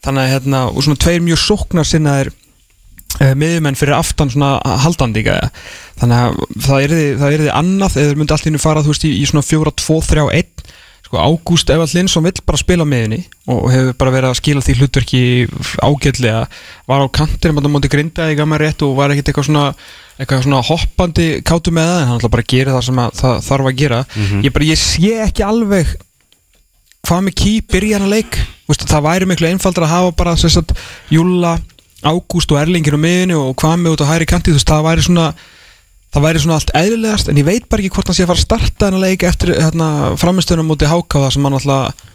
þannig 0.00 0.22
að 0.22 0.30
hérna 0.32 0.62
og 0.70 0.80
svona 0.86 0.96
tveir 1.04 1.20
mjög 1.20 1.42
sóknar 1.42 1.84
sinnaðir 1.84 2.30
miðjumenn 3.20 3.78
fyrir 3.78 3.96
aftan 3.98 4.32
svona 4.32 4.56
haldandi 4.82 5.22
gæja. 5.26 5.50
þannig 6.00 6.22
að 6.22 6.38
það 6.66 6.86
er 6.86 6.94
því, 6.94 7.04
það 7.20 7.36
er 7.36 7.44
því 7.44 7.52
annað 7.60 7.98
eða 8.02 8.16
myndi 8.18 8.34
allt 8.34 8.48
í 8.48 8.54
nú 8.54 8.62
fara 8.62 8.82
þú 8.82 8.94
veist 8.94 9.06
í, 9.06 9.12
í 9.20 9.28
svona 9.30 9.46
4-2-3-1 9.46 10.64
sko 11.04 11.20
Ágúst 11.20 11.70
Evald 11.70 11.92
Linsson 11.94 12.24
vill 12.24 12.40
bara 12.46 12.58
spila 12.58 12.86
með 12.88 13.02
henni 13.04 13.20
og 13.52 13.66
hefur 13.70 13.98
bara 14.00 14.14
verið 14.14 14.32
að 14.32 14.38
skila 14.40 14.62
því 14.64 14.76
hlutverki 14.78 15.20
ágætlega. 15.84 16.46
Var 16.88 17.04
á 17.04 17.06
kantinum 17.12 17.60
að 17.60 17.66
það 17.66 17.74
móti 17.74 17.90
grindaði 17.92 18.38
gamma 18.38 18.58
rétt 18.60 18.82
og 18.86 18.96
var 18.96 19.12
ekkert 19.12 19.30
eitthvað 19.30 19.48
svona 19.50 19.66
eitthvað 20.14 20.46
svona 20.46 20.62
hoppandi 20.64 21.28
kátu 21.46 21.74
með 21.74 21.90
það 21.90 22.00
en 22.00 22.08
hann 22.08 22.18
ætla 22.20 22.32
bara 22.32 22.46
að 22.46 22.52
gera 22.54 22.74
það 22.76 22.86
sem 22.88 23.02
að, 23.04 23.14
það 23.20 23.38
þarf 23.48 23.70
að 23.70 23.78
gera. 23.82 24.00
Ég, 24.46 24.54
bara, 24.56 24.68
ég 24.70 24.80
sé 24.80 25.12
ekki 25.26 25.46
alveg 25.46 25.94
hvað 27.04 27.24
með 27.26 27.38
ký 27.42 27.54
byrja 27.74 27.98
hann 27.98 28.08
að 28.08 28.16
leik. 28.16 28.40
Vistu, 28.70 28.88
það 28.88 29.06
væri 29.10 29.28
miklu 29.28 29.50
einfaldra 29.50 29.88
að 29.88 29.94
hafa 29.94 30.16
bara 30.16 30.36
að 30.38 30.74
Júla, 31.12 31.58
Ágúst 32.04 32.52
og 32.52 32.60
Erlingir 32.60 32.96
á 32.96 33.00
miðinu 33.00 33.40
og 33.40 33.52
hvað 33.60 33.76
með 33.82 33.96
út 33.96 34.04
á 34.04 34.10
hæri 34.12 34.28
kanti 34.28 34.54
veist, 34.54 34.68
það 34.68 34.86
væri 34.88 35.04
svona 35.06 35.28
það 36.14 36.24
væri 36.28 36.42
svona 36.44 36.56
allt 36.60 36.72
eðlilegast 36.78 37.30
en 37.32 37.38
ég 37.40 37.46
veit 37.48 37.68
bara 37.68 37.82
ekki 37.82 37.94
hvort 37.96 38.10
hann 38.10 38.18
sé 38.18 38.24
að 38.26 38.32
fara 38.32 38.42
að 38.42 38.48
starta 38.48 38.88
hann 38.90 38.98
að 39.00 39.06
leik 39.08 39.24
eftir 39.26 39.54
hérna, 39.56 39.86
framistöðunum 40.20 40.68
mútið 40.70 40.92
hákáða 40.92 41.30
sem 41.34 41.48
hann 41.48 41.56
alltaf 41.58 42.10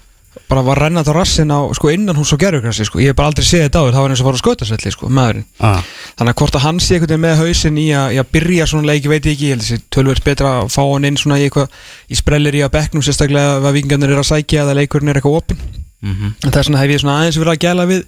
bara 0.49 0.61
var 0.63 0.77
rennat 0.77 1.09
á 1.09 1.13
rassin 1.13 1.49
á 1.51 1.59
sko, 1.73 1.89
innan 1.91 2.15
hús 2.15 2.31
og 2.33 2.39
gerðugrassi 2.39 2.85
sko. 2.85 3.01
ég 3.01 3.11
hef 3.11 3.17
bara 3.17 3.31
aldrei 3.31 3.43
séð 3.43 3.65
þetta 3.65 3.81
áður, 3.81 3.95
það 3.95 4.03
var 4.05 4.13
eins 4.13 4.21
og 4.21 4.27
fara 4.29 4.37
að 4.37 4.43
skautasvelli 4.43 4.91
sko, 4.93 5.09
maðurinn 5.09 5.45
ah. 5.65 5.81
þannig 6.19 6.31
að 6.31 6.39
hvort 6.39 6.57
að 6.59 6.63
hann 6.67 6.79
sé 6.79 6.95
einhvern 6.95 7.09
veginn 7.09 7.25
með 7.25 7.41
hausinn 7.41 7.81
í 7.81 7.87
að, 7.97 8.13
í 8.13 8.21
að 8.21 8.29
byrja 8.37 8.67
svona 8.69 8.89
leiki 8.91 9.11
veit 9.11 9.25
ég 9.25 9.33
ekki, 9.35 9.49
ég 9.49 9.57
held 9.57 9.65
að 9.65 9.69
þessi 9.73 9.89
tölvöld 9.97 10.23
betra 10.29 10.53
að 10.61 10.71
fá 10.77 10.81
hann 10.85 11.09
inn 11.09 11.19
svona 11.19 11.41
í 11.41 11.47
eitthvað 11.49 11.77
í 12.13 12.19
sprellir 12.21 12.59
í 12.61 12.63
að 12.63 12.73
bekknum 12.77 13.05
sérstaklega 13.09 13.57
að 13.59 13.77
vikingarnir 13.79 14.13
er 14.15 14.21
að 14.21 14.29
sækja 14.29 14.63
eða 14.63 14.77
leikurinn 14.79 15.11
er 15.11 15.19
eitthvað 15.19 15.39
opinn 15.41 15.65
Mhm. 15.99 16.35
en 16.45 16.51
það 16.51 16.59
er 16.59 16.67
svona 16.69 16.79
hef 16.79 16.91
ég 16.93 17.01
svona 17.01 17.15
aðeins 17.19 17.37
verið 17.41 17.55
að 17.57 17.63
gæla 17.65 17.85
við 17.89 18.03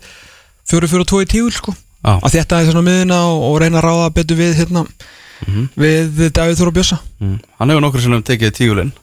4-4-2 0.72 1.24
í 1.26 1.30
tíul 1.36 1.54
sko. 1.56 1.76
Já. 2.02 2.16
að 2.18 2.34
þetta 2.34 2.60
er 2.60 2.72
svona 2.72 2.86
miðuna 2.88 3.18
og, 3.30 3.44
og 3.46 3.60
reyna 3.62 3.78
að 3.78 3.86
ráða 3.86 4.14
betur 4.16 4.40
við 4.40 4.56
hérna 4.58 4.86
við 5.78 6.28
Davíð 6.34 6.60
Þóra 6.60 6.74
Bjössa. 6.74 6.98
Mm. 7.22 7.38
hann 7.60 7.74
hefur 7.74 7.84
nokkur 7.86 8.04
sinnum 8.04 8.24
tekið 8.26 8.54
tígulinn. 8.58 8.94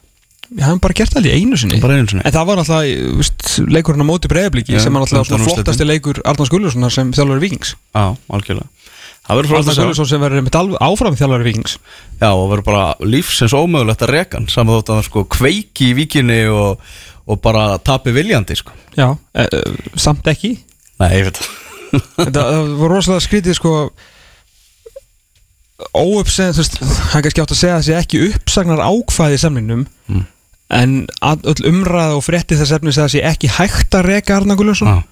Við 0.49 0.65
hafum 0.65 0.81
bara 0.81 0.97
gert 0.97 1.13
það 1.13 1.27
í 1.29 1.33
einu 1.37 1.57
sinni. 1.61 1.77
Bara 1.83 1.99
einu 1.99 2.09
sinni. 2.09 2.23
En 2.25 2.33
það 2.33 2.47
var 2.49 2.61
veist, 2.65 3.43
leikurinn 3.69 4.01
á 4.01 4.07
móti 4.09 4.31
breyðabliki 4.31 4.73
Já, 4.73 4.81
sem 4.81 4.95
var 4.95 5.05
undanúrslitin. 5.05 5.45
flottasti 5.45 5.85
leikur 5.85 6.21
Arnars 6.25 6.49
Gullurssonar 6.49 6.93
sem 6.93 7.11
þjálfari 7.13 7.43
vikings 7.43 7.75
Já, 7.93 8.05
algjörlega. 8.33 8.65
Sjá 9.29 9.75
Gullursson 9.77 10.09
sem 10.09 10.23
verður 10.23 10.49
alveg 10.57 10.81
áfram 10.81 11.17
þjálfari 11.19 11.45
vikings 11.51 11.75
Já, 12.17 12.31
og 12.31 12.47
verður 12.49 12.65
bara 12.65 12.87
lífsins 13.05 13.53
ómögulegt 13.53 14.01
að 14.07 14.13
reka 14.15 14.41
saman 14.49 14.79
þótt 14.79 14.89
að 14.89 14.97
hann 14.97 15.07
sko 15.11 15.23
kveiki 15.37 15.91
í 15.91 15.97
víkinni 15.99 16.39
og, 16.49 16.81
og 17.29 17.41
bara 17.45 17.67
tapi 17.77 18.15
viljandi 18.15 18.57
sko. 18.57 18.73
Já, 18.97 19.11
e, 19.37 19.45
e, 19.45 19.61
samt 20.01 20.25
ekki 20.33 20.55
Nei, 20.99 21.09
ég 21.17 21.29
veit 21.29 21.39
það 22.19 22.33
það 22.35 22.73
var 22.79 22.91
rosalega 22.93 23.23
skrítið 23.25 23.55
sko 23.57 23.73
óuppsegn, 25.95 26.51
þú 26.53 26.59
veist, 26.61 26.75
hann 27.13 27.23
kannski 27.23 27.41
átt 27.43 27.53
að 27.55 27.59
segja 27.61 27.75
að 27.75 27.79
það 27.79 27.87
sé 27.87 27.95
ekki 28.01 28.19
uppsagnar 28.33 28.81
ákvæði 28.83 29.37
í 29.37 29.41
samningnum 29.45 29.85
Mm. 30.09 30.25
en 30.69 30.93
öll 31.23 31.63
umræða 31.69 32.15
og 32.17 32.23
frétti 32.25 32.57
þess 32.59 32.73
efnis 32.75 32.97
að 32.97 33.03
það 33.07 33.11
sé 33.13 33.21
ekki 33.29 33.49
hægt 33.55 33.95
að 33.97 34.05
reka 34.09 34.35
Arnar 34.37 34.57
Gullursson 34.59 34.87
Já. 34.89 35.03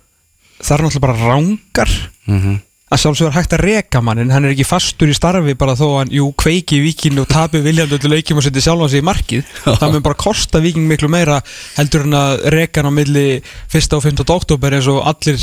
það 0.61 0.73
er 0.75 0.83
náttúrulega 0.83 1.05
bara 1.05 1.29
rángar 1.31 1.91
Mhm. 2.27 2.55
Að 2.87 3.01
sjálfsögur 3.01 3.33
hægt 3.35 3.53
að 3.57 3.63
reka 3.65 3.99
mann 4.03 4.21
en 4.21 4.29
hann 4.31 4.45
er 4.47 4.53
ekki 4.53 4.65
fastur 4.67 5.09
í 5.11 5.15
starfi 5.15 5.55
bara 5.59 5.75
þó 5.75 5.87
hann, 5.97 6.11
jú, 6.13 6.29
kveiki 6.39 6.77
í 6.77 6.83
vikinu 6.85 7.25
og 7.25 7.31
tapi 7.31 7.59
viljandi 7.65 7.97
öllu 7.97 8.13
leikjum 8.13 8.39
og 8.39 8.45
setja 8.45 8.63
sjálfan 8.69 8.91
sig 8.93 9.03
í 9.03 9.07
markið. 9.07 9.49
Það 9.65 9.95
mun 9.95 10.05
bara 10.05 10.19
kosta 10.19 10.61
viking 10.63 10.87
miklu 10.87 11.09
meira 11.11 11.41
heldur 11.75 12.05
en 12.07 12.15
að 12.15 12.45
reka 12.55 12.79
hann 12.79 12.95
á 12.95 12.97
milli 12.99 13.25
1. 13.41 13.97
og 13.97 14.05
5. 14.05 14.23
oktober 14.23 14.77
eins 14.77 14.87
og 14.91 15.01
allir 15.11 15.41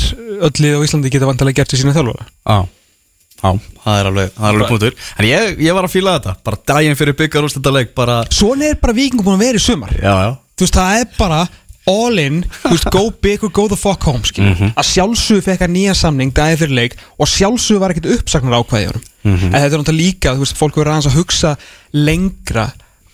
öllið 0.49 0.79
á 0.81 0.85
Íslandi 0.87 1.11
geta 1.13 1.29
vantilega 1.29 1.61
gert 1.61 1.75
við 1.75 1.83
sína 1.83 1.93
þjálfara. 1.97 2.25
Já, 2.25 2.57
já, 3.43 3.51
það 3.83 3.99
er 3.99 4.09
alveg, 4.09 4.31
það 4.39 4.47
er 4.47 4.55
alveg 4.55 4.73
punktur. 4.73 4.97
En 5.19 5.29
ég, 5.29 5.61
ég 5.67 5.77
var 5.77 5.85
að 5.85 5.93
fíla 5.93 6.15
þetta, 6.17 6.35
bara 6.49 6.63
daginn 6.73 6.97
fyrir 6.97 7.19
byggar 7.19 7.45
úrslitaleik 7.45 7.93
bara 7.97 8.23
Svona 8.33 8.71
er 8.71 8.81
bara 8.81 8.97
vikingu 8.97 9.27
búin 9.27 9.37
að 9.37 9.45
vera 9.45 9.61
í 9.61 9.67
sumar. 9.67 9.93
Já, 10.01 10.15
já. 10.25 10.33
Þú 10.55 10.63
veist, 10.63 10.77
það 10.79 11.01
er 11.03 11.07
bara 11.19 11.39
all 11.89 12.17
in 12.21 12.43
veist, 12.63 12.87
go 12.93 13.09
big 13.21 13.43
or 13.45 13.51
go 13.53 13.67
the 13.69 13.77
fuck 13.77 14.03
home 14.07 14.23
skilur. 14.25 14.55
Að 14.73 14.87
sjálfsögðu 14.89 15.45
fekk 15.45 15.65
hann 15.65 15.75
nýja 15.75 15.93
samning 15.97 16.33
daginn 16.35 16.57
fyrir 16.61 16.75
leik 16.79 16.95
og 17.21 17.29
sjálfsögðu 17.29 17.81
var 17.83 17.93
ekkert 17.93 18.09
uppsagnar 18.17 18.57
ákvæði 18.63 18.87
í 18.87 18.89
honum. 18.89 19.05
En 19.25 19.53
þetta 19.59 19.69
er 19.69 19.79
náttúrulega 19.83 19.99
líka, 20.01 20.33
þú 20.35 20.45
veist, 20.45 20.57
fólk 20.59 20.79
verður 20.79 20.91
aðeins 20.95 21.09
að 21.11 21.19
hugsa 21.19 21.51
lengra 21.93 22.65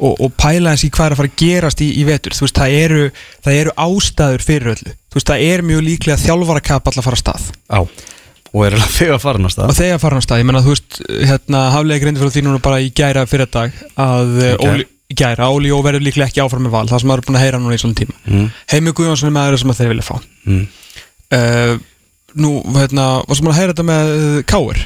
og, 0.01 0.15
og 0.17 0.33
pæla 0.39 0.73
eins 0.73 0.85
í 0.87 0.91
hvað 0.91 1.05
er 1.11 1.15
að 1.15 1.21
fara 1.21 1.31
að 1.31 1.37
gerast 1.43 1.83
í, 1.83 1.89
í 1.99 2.05
vetur. 2.07 2.35
Þú 2.35 2.47
veist, 2.47 2.57
það 2.57 2.77
eru, 2.79 3.03
það 3.45 3.59
eru 3.59 3.75
ástæður 3.85 4.47
fyrir 4.47 4.73
öllu. 4.73 4.95
Þú 5.11 5.19
veist, 5.19 5.29
það 5.29 5.45
er 5.51 5.65
mjög 5.67 5.85
líklega 5.87 6.23
þjálfara 6.23 6.63
kap 6.65 6.89
að 6.89 7.03
fara 7.05 7.19
að 7.19 7.23
stað. 7.23 7.51
Já, 7.67 7.79
og 8.51 8.65
er 8.67 8.75
alveg 8.75 8.95
þegar 8.97 9.21
farin 9.23 9.47
að 9.47 9.53
stað. 9.55 9.71
Og 9.71 9.77
þegar 9.77 10.01
fara 10.01 10.17
hann 10.17 10.25
stað, 10.25 10.41
ég 10.41 10.47
menna, 10.49 10.63
þú 10.65 10.73
veist, 10.73 11.01
hérna, 11.29 11.61
í 15.11 15.15
gæra? 15.19 15.49
Óli, 15.51 15.69
Jó 15.71 15.77
verður 15.85 16.05
líklega 16.07 16.29
ekki 16.31 16.41
áfram 16.43 16.65
með 16.67 16.73
val, 16.75 16.85
það 16.89 17.03
sem 17.03 17.11
maður 17.11 17.23
er 17.23 17.27
búin 17.29 17.39
að 17.39 17.45
heyra 17.45 17.59
núna 17.61 17.77
í 17.77 17.81
svona 17.83 17.99
tíma. 17.99 18.15
mm. 18.25 18.49
Heimi 18.73 18.93
Guðjónsson 18.97 19.29
er 19.31 19.35
maður 19.37 19.59
sem 19.61 19.73
að 19.73 19.81
þeir 19.81 19.91
vilja 19.93 20.07
fá. 20.07 20.15
Mm. 20.47 20.65
Uh, 21.31 21.73
nú, 22.43 22.51
hérna, 22.75 23.05
varst 23.27 23.43
maður 23.45 23.53
að 23.55 23.59
heyra 23.61 23.73
þetta 23.75 23.87
með 23.91 24.13
uh, 24.17 24.37
Káir, 24.51 24.81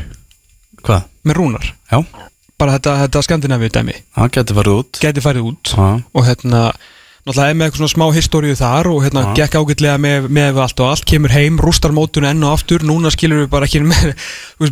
Hvað? 0.85 1.07
með 1.25 1.37
Rúnar, 1.39 1.69
Já, 1.91 1.99
bara 2.61 2.75
þetta, 2.77 2.91
þetta 3.05 3.21
Skandinavíu 3.25 3.71
dæmi, 3.73 3.95
það 4.15 4.29
getur 4.37 4.59
farið 4.59 4.75
út 4.81 4.99
geti 5.01 5.23
farið 5.25 5.47
út 5.49 5.71
Já, 5.73 5.87
og 6.13 6.27
hérna, 6.27 6.61
náttúrulega 7.25 7.49
er 7.49 7.55
með 7.57 7.65
eitthvað 7.65 7.79
svona 7.81 7.93
smá 7.95 8.05
históriu 8.13 8.55
þar 8.59 8.87
og 8.91 8.99
hérna 9.01 9.21
Já. 9.25 9.29
gekk 9.39 9.55
ágætlega 9.57 9.95
með, 9.97 10.25
með 10.37 10.59
allt 10.61 10.81
og 10.83 10.89
allt, 10.91 11.05
kemur 11.09 11.31
heim, 11.33 11.55
rústar 11.57 11.89
mótun 11.95 12.27
enn 12.29 12.43
og 12.45 12.51
aftur, 12.53 12.83
núna 12.85 13.09
skilur 13.09 13.39
við 13.41 13.47
bara 13.49 13.65
ekki 13.65 13.81
með, 13.81 14.11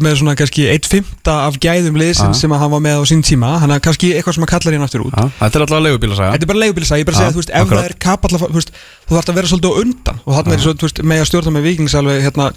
með 0.05 0.17
svona 0.19 0.35
kannski 0.37 0.67
1.5 0.69 1.31
af 1.33 1.57
gæðum 1.63 1.97
liðsins 1.97 2.37
Já. 2.37 2.41
sem 2.43 2.53
að 2.53 2.61
hann 2.61 2.73
var 2.75 2.83
með 2.85 3.01
á 3.01 3.03
sín 3.09 3.23
tíma, 3.25 3.55
hann 3.63 3.73
er 3.73 3.81
kannski 3.81 4.11
eitthvað 4.13 4.37
sem 4.37 4.45
að 4.45 4.51
kallar 4.53 4.77
hérna 4.77 4.85
aftur 4.85 5.05
út. 5.07 5.17
já, 5.17 5.25
þetta 5.39 5.59
er 5.59 5.65
alltaf 5.65 5.83
leigubílasaga 5.87 6.29
Þetta 6.35 6.45
er 6.45 6.51
bara 6.53 6.61
leigubílsa, 6.61 7.01
ég 7.01 7.01
er 7.01 7.09
bara 7.09 7.17
að 7.17 7.23
segja, 7.23 7.33
þú 7.33 7.41
veist, 7.41 7.53
ef 7.57 7.73
það 7.73 7.89
er 7.89 7.97
kapalla, 8.05 8.43
þú 8.45 8.53
veist, 8.59 8.71
þú 9.09 9.17
þarf 9.17 9.33
að 9.33 9.39
vera 9.41 9.51
svolítið 9.55 9.73
á 9.73 9.79
undan 9.81 10.21
og 10.23 10.37
þarna 10.37 10.53
er 10.59 10.63
svo, 10.67 10.75
veist, 10.85 11.03
með 11.09 11.23
að 11.25 11.29
stjórna 11.33 11.55
með 11.57 11.67
vikings 11.71 11.97
alveg, 11.97 12.21
hérna, 12.29 12.47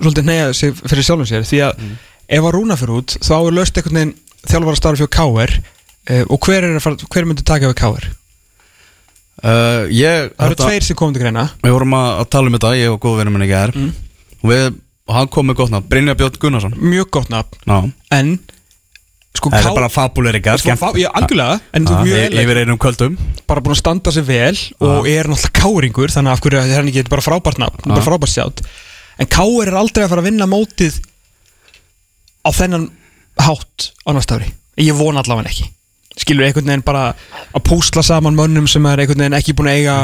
svolítið 0.00 0.28
neyja 0.32 0.48
sig 0.56 0.74
fyrir 0.80 1.04
sjálfum 1.10 1.28
sér, 1.28 1.44
því 1.44 1.60
að 1.68 1.84
Mm. 1.84 1.96
eh, 6.08 6.24
og 6.28 6.40
hver, 6.40 6.64
er 6.64 6.80
fara, 6.80 6.96
hver 6.96 7.26
myndi 7.28 7.44
taka 7.44 7.68
við 7.68 7.76
KR? 7.76 8.08
Uh, 9.42 9.84
Ég 9.90 10.32
Það 10.36 10.46
eru 10.48 10.58
tveir 10.62 10.86
sem 10.86 10.98
komum 10.98 11.14
til 11.16 11.24
greina. 11.24 11.48
Við 11.64 11.74
vorum 11.76 11.98
að, 11.98 12.08
að 12.22 12.32
tala 12.36 12.50
um 12.50 12.56
þetta, 12.58 12.72
ég 12.78 12.94
og 12.94 13.00
góðvinnum 13.02 13.38
minni 13.38 13.50
gær. 13.50 13.74
Mm. 13.74 13.92
Og 14.40 14.50
við, 14.52 14.66
hann 15.18 15.30
kom 15.32 15.48
með 15.50 15.60
gott 15.62 15.72
nafn 15.74 15.88
Brynja 15.90 16.16
Björn 16.18 16.40
Gunnarsson. 16.42 16.76
Mjög 16.80 17.10
gott 17.18 17.32
nafn. 17.32 17.62
Ná, 17.68 17.78
En 18.14 18.36
Sko 19.34 19.50
það 19.50 19.66
er 19.66 19.74
bara 19.74 19.90
fabuleiri 19.90 20.40
gær 20.44 20.60
Sko, 20.62 20.74
Já, 20.94 21.08
algjörlega 21.18 21.56
En 21.74 21.88
þú 21.88 21.96
mjög 22.06 22.36
Yfir 22.38 22.60
einum 22.62 22.78
kvöldum. 22.78 23.16
Bara 23.50 23.62
búin 23.64 23.74
að 23.74 23.80
standa 23.80 24.12
sig 24.14 24.26
vel 24.28 24.54
og 24.78 25.08
er 25.10 25.26
náttúrulega 25.26 25.58
káringur 25.58 26.14
þannig 26.14 26.30
að 26.30 26.36
af 26.38 26.44
hverju 26.44 26.60
er 26.60 26.76
hann 26.78 26.90
ekki 26.92 27.04
bara 27.10 27.24
frábært 27.24 27.58
nafn 27.58 27.82
bara 27.90 28.04
frábært 28.06 28.30
sjátt. 28.30 28.62
En 29.18 29.30
káir 29.30 29.72
er 29.72 29.78
aldrei 29.80 30.04
að 30.06 30.12
fara 30.14 30.22
að 30.22 30.28
vinna 30.30 30.46
mótið 30.50 31.00
á 32.46 32.50
þennan 32.54 32.86
hátt 33.42 33.90
á 34.06 34.10
næsta 34.14 34.38
ári. 34.38 34.52
Ég 34.78 34.94
vona 34.98 35.24
allavega 35.24 35.50
ekki 35.50 35.66
skilur 36.20 36.46
einhvern 36.46 36.66
veginn 36.70 36.84
bara 36.86 37.14
að 37.54 37.64
púsla 37.68 38.02
saman 38.06 38.36
mönnum 38.38 38.68
sem 38.70 38.84
er 38.86 39.02
einhvern 39.02 39.18
veginn 39.24 39.38
ekki 39.40 39.54
búin 39.58 39.70
að 39.72 39.78
eiga 39.80 39.96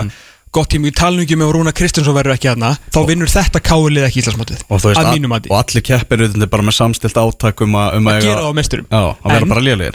gott 0.50 0.66
tíma. 0.72 0.88
Í 0.90 0.94
talningi 0.98 1.36
með 1.38 1.52
Rúna 1.54 1.70
Kristinsson 1.72 2.14
verður 2.16 2.34
ekki 2.34 2.48
aðna 2.50 2.72
þá 2.90 2.98
vinnur 3.06 3.30
þetta 3.30 3.60
káirlið 3.62 4.06
ekki 4.08 4.22
Og, 4.66 4.80
þú 4.82 4.88
veist, 4.90 4.98
að 4.98 5.06
að, 5.06 5.12
mínum 5.14 5.30
mati. 5.30 5.48
og 5.52 5.58
allir 5.60 5.84
keppir 5.86 6.24
auðvitað 6.24 6.50
bara 6.50 6.64
með 6.66 6.74
samstilt 6.74 7.20
átak 7.22 7.62
um 7.62 7.76
að, 7.78 7.94
um 8.00 8.08
að 8.10 8.16
eiga- 8.18 8.26
gera 8.26 8.42
á 8.42 8.52
mesturum 8.58 8.86
Já, 8.90 8.98
að 9.14 9.30
vera 9.30 9.38
En- 9.44 9.48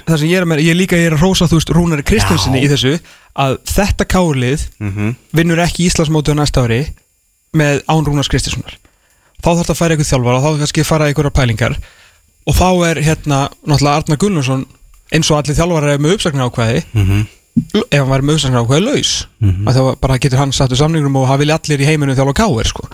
það 0.08 0.18
sem 0.22 0.30
ég 0.32 0.38
er, 0.40 0.46
með, 0.48 0.62
ég 0.64 0.78
líka 0.80 0.96
ég 0.96 1.10
er 1.12 1.18
að 1.18 1.26
rósa 1.28 1.50
þú 1.52 1.60
veist 1.60 1.74
Rúnari 1.76 2.04
Kristinsinni 2.08 2.62
Já. 2.62 2.64
í 2.64 2.72
þessu 2.72 2.94
að 3.36 3.58
þetta 3.76 4.06
kárlið 4.16 4.64
Mhm. 4.80 5.16
vinnur 5.36 5.60
ekki 5.60 5.90
Íslandsmótið 5.90 6.40
á 6.40 6.40
næsta 6.40 6.64
ári 6.64 6.80
með 7.54 7.84
án 7.92 8.06
Rúnars 8.08 8.32
Kristinssonar 8.32 8.80
þá 9.44 9.50
þarf 9.60 9.70
að 9.76 9.76
kannski 10.64 10.82
að 10.82 10.88
fara 10.88 11.10
og 15.12 15.16
eins 15.18 15.32
og 15.32 15.38
allir 15.40 15.56
þjálfara 15.56 15.94
er 15.94 15.98
með 16.00 16.14
uppsakna 16.18 16.50
ákvæði 16.50 16.84
Mhm. 16.94 17.26
ef 17.92 18.00
hann 18.00 18.10
væri 18.10 18.26
með 18.28 18.36
uppsakna 18.36 18.64
ákvæði 18.66 18.86
laus 18.86 19.12
að 19.42 19.76
þá 19.76 20.00
bara 20.02 20.18
getur 20.18 20.38
hann 20.38 20.52
satt 20.52 20.72
úr 20.72 20.78
samningum 20.78 21.16
og 21.16 21.28
það 21.30 21.40
vilja 21.40 21.60
allir 21.60 21.80
í 21.82 21.86
heiminum 21.86 22.16
þjálfa 22.16 22.34
káir 22.34 22.68
sko. 22.68 22.88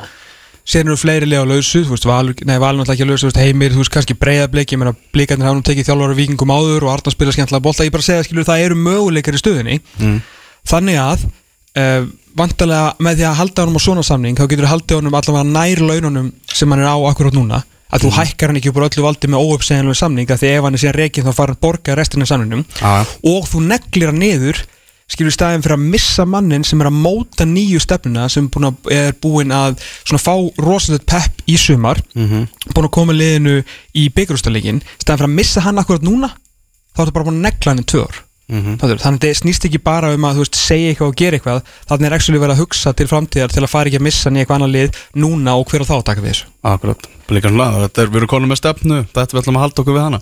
Síðan 0.64 0.88
eru 0.92 0.96
fleiri 0.98 1.26
lega 1.26 1.44
lausu, 1.44 1.82
þú 1.84 1.90
veist, 1.96 2.06
Valur, 2.06 2.34
náttúrulega 2.36 2.94
ekki 2.94 3.06
þú 3.10 3.26
veist, 3.26 3.38
heimir, 3.42 3.72
þú 3.74 3.78
veist, 3.82 3.92
kannski 3.92 4.14
breyðablik, 4.14 4.70
ég 4.72 4.78
meina, 4.78 4.94
blikarnir 5.12 5.48
hafa 5.48 5.58
nú 5.58 5.64
tekið 5.66 5.88
þjálfara 5.90 6.16
vikingum 6.16 6.52
áður 6.54 6.84
og 6.86 6.92
Arnar 6.94 7.12
spila 7.12 7.32
skemmtilega 7.34 7.62
bolta, 7.66 7.84
ég 7.84 7.92
bara 7.92 8.04
segja, 8.06 8.24
skilur, 8.24 8.46
það 8.46 8.66
eru 8.68 8.76
möguleikar 8.76 9.34
í 9.34 9.42
stöðunni, 9.42 9.80
Mm. 10.00 10.22
þannig 10.70 10.98
að, 11.02 11.26
uh, 11.82 12.06
vantarlega 12.38 12.94
með 13.00 13.16
því 13.18 13.26
að 13.26 13.36
halda 13.42 13.62
honum 13.66 13.76
á 13.76 13.82
svona 13.82 14.04
samning, 14.06 14.36
þá 14.38 14.48
getur 14.48 14.68
að 17.92 18.06
þú 18.06 18.12
hækkar 18.18 18.48
hann 18.52 18.58
ekki 18.62 18.72
úr 18.74 18.86
öllu 18.90 19.04
valdi 19.06 19.28
með 19.28 19.44
óuppsegjanlega 19.46 20.00
samning, 20.02 20.30
að 20.32 20.40
því 20.44 20.52
ef 20.58 20.64
hann 20.64 20.74
er 20.78 20.82
síðan 20.84 21.00
reikinn 21.00 21.26
þá 21.28 21.34
fara 21.36 21.54
hann 21.54 21.62
borga 21.62 21.96
restina 22.00 22.26
samningnum, 22.26 22.66
og 23.24 23.50
þú 23.52 23.64
neglir 23.68 24.08
hann 24.12 24.20
niður 24.24 24.62
skilur 25.12 25.34
staðin 25.36 25.60
fyrir 25.66 25.76
að 25.76 25.90
missa 25.92 26.24
mannin 26.26 26.64
sem 26.64 26.80
er 26.80 26.88
að 26.88 27.00
móta 27.04 27.44
nýju 27.44 27.82
stefnuna 27.84 28.30
sem 28.32 28.46
er 28.96 29.12
búin 29.20 29.52
að 29.52 29.76
fá 30.24 30.32
rosalega 30.58 31.04
pepp 31.06 31.42
í 31.52 31.58
sumar 31.60 32.00
Mhm. 32.16 32.48
búin 32.72 32.88
að 32.88 32.92
koma 32.96 33.12
liðinu 33.14 33.58
í 33.94 34.08
byggjurústalegin 34.16 34.80
staðin 35.02 35.20
fyrir 35.20 35.28
að 35.28 35.36
missa 35.36 35.62
hann 35.62 35.78
akkurat 35.84 36.02
núna 36.02 36.30
þá 36.96 37.00
er 37.02 37.06
þetta 37.06 37.14
bara 37.18 37.26
búin 37.28 37.42
að 37.42 37.46
negla 37.50 37.72
hann 37.74 37.84
í 37.84 37.88
tvö 37.92 38.06
Mhm. 38.52 38.78
Fattur, 38.82 39.00
þannig 39.00 39.22
að 39.22 39.26
þetta 39.26 39.40
snýst 39.42 39.66
ekki 39.70 39.80
bara 39.84 40.12
um 40.12 40.26
að 40.28 40.42
veist, 40.42 40.58
segja 40.60 40.92
eitthvað 40.92 41.12
og 41.12 41.16
gera 41.22 41.38
eitthvað. 41.38 41.62
Þannig 41.88 42.08
er 42.10 42.16
ekki 42.18 42.36
verið 42.36 42.56
að 42.56 42.62
hugsa 42.62 42.94
til 42.94 43.08
framtíðar 43.08 43.54
til 43.54 43.64
að 43.64 43.72
fara 43.72 43.88
ekki 43.88 44.02
að 44.02 44.06
missa 44.10 44.30
í 44.30 44.42
eitthvað 44.42 44.60
annar 44.60 44.74
lið 44.76 45.00
núna 45.16 45.56
og 45.56 45.72
hver 45.72 45.86
á 45.88 45.90
þá 45.90 45.96
taka 46.04 46.22
við 46.22 46.34
þessu. 46.34 46.52
Akkurat, 46.68 47.08
líka 47.32 47.50
svona, 47.50 47.72
þetta 47.88 48.04
er, 48.04 48.12
við 48.12 48.22
erum 48.22 48.32
konum 48.36 48.52
með 48.52 48.60
stefnu 48.60 49.00
Þetta 49.08 49.32
við 49.32 49.42
ætlum 49.42 49.58
að 49.58 49.66
halda 49.66 49.82
okkur 49.82 49.98
við 49.98 50.06
hana. 50.06 50.20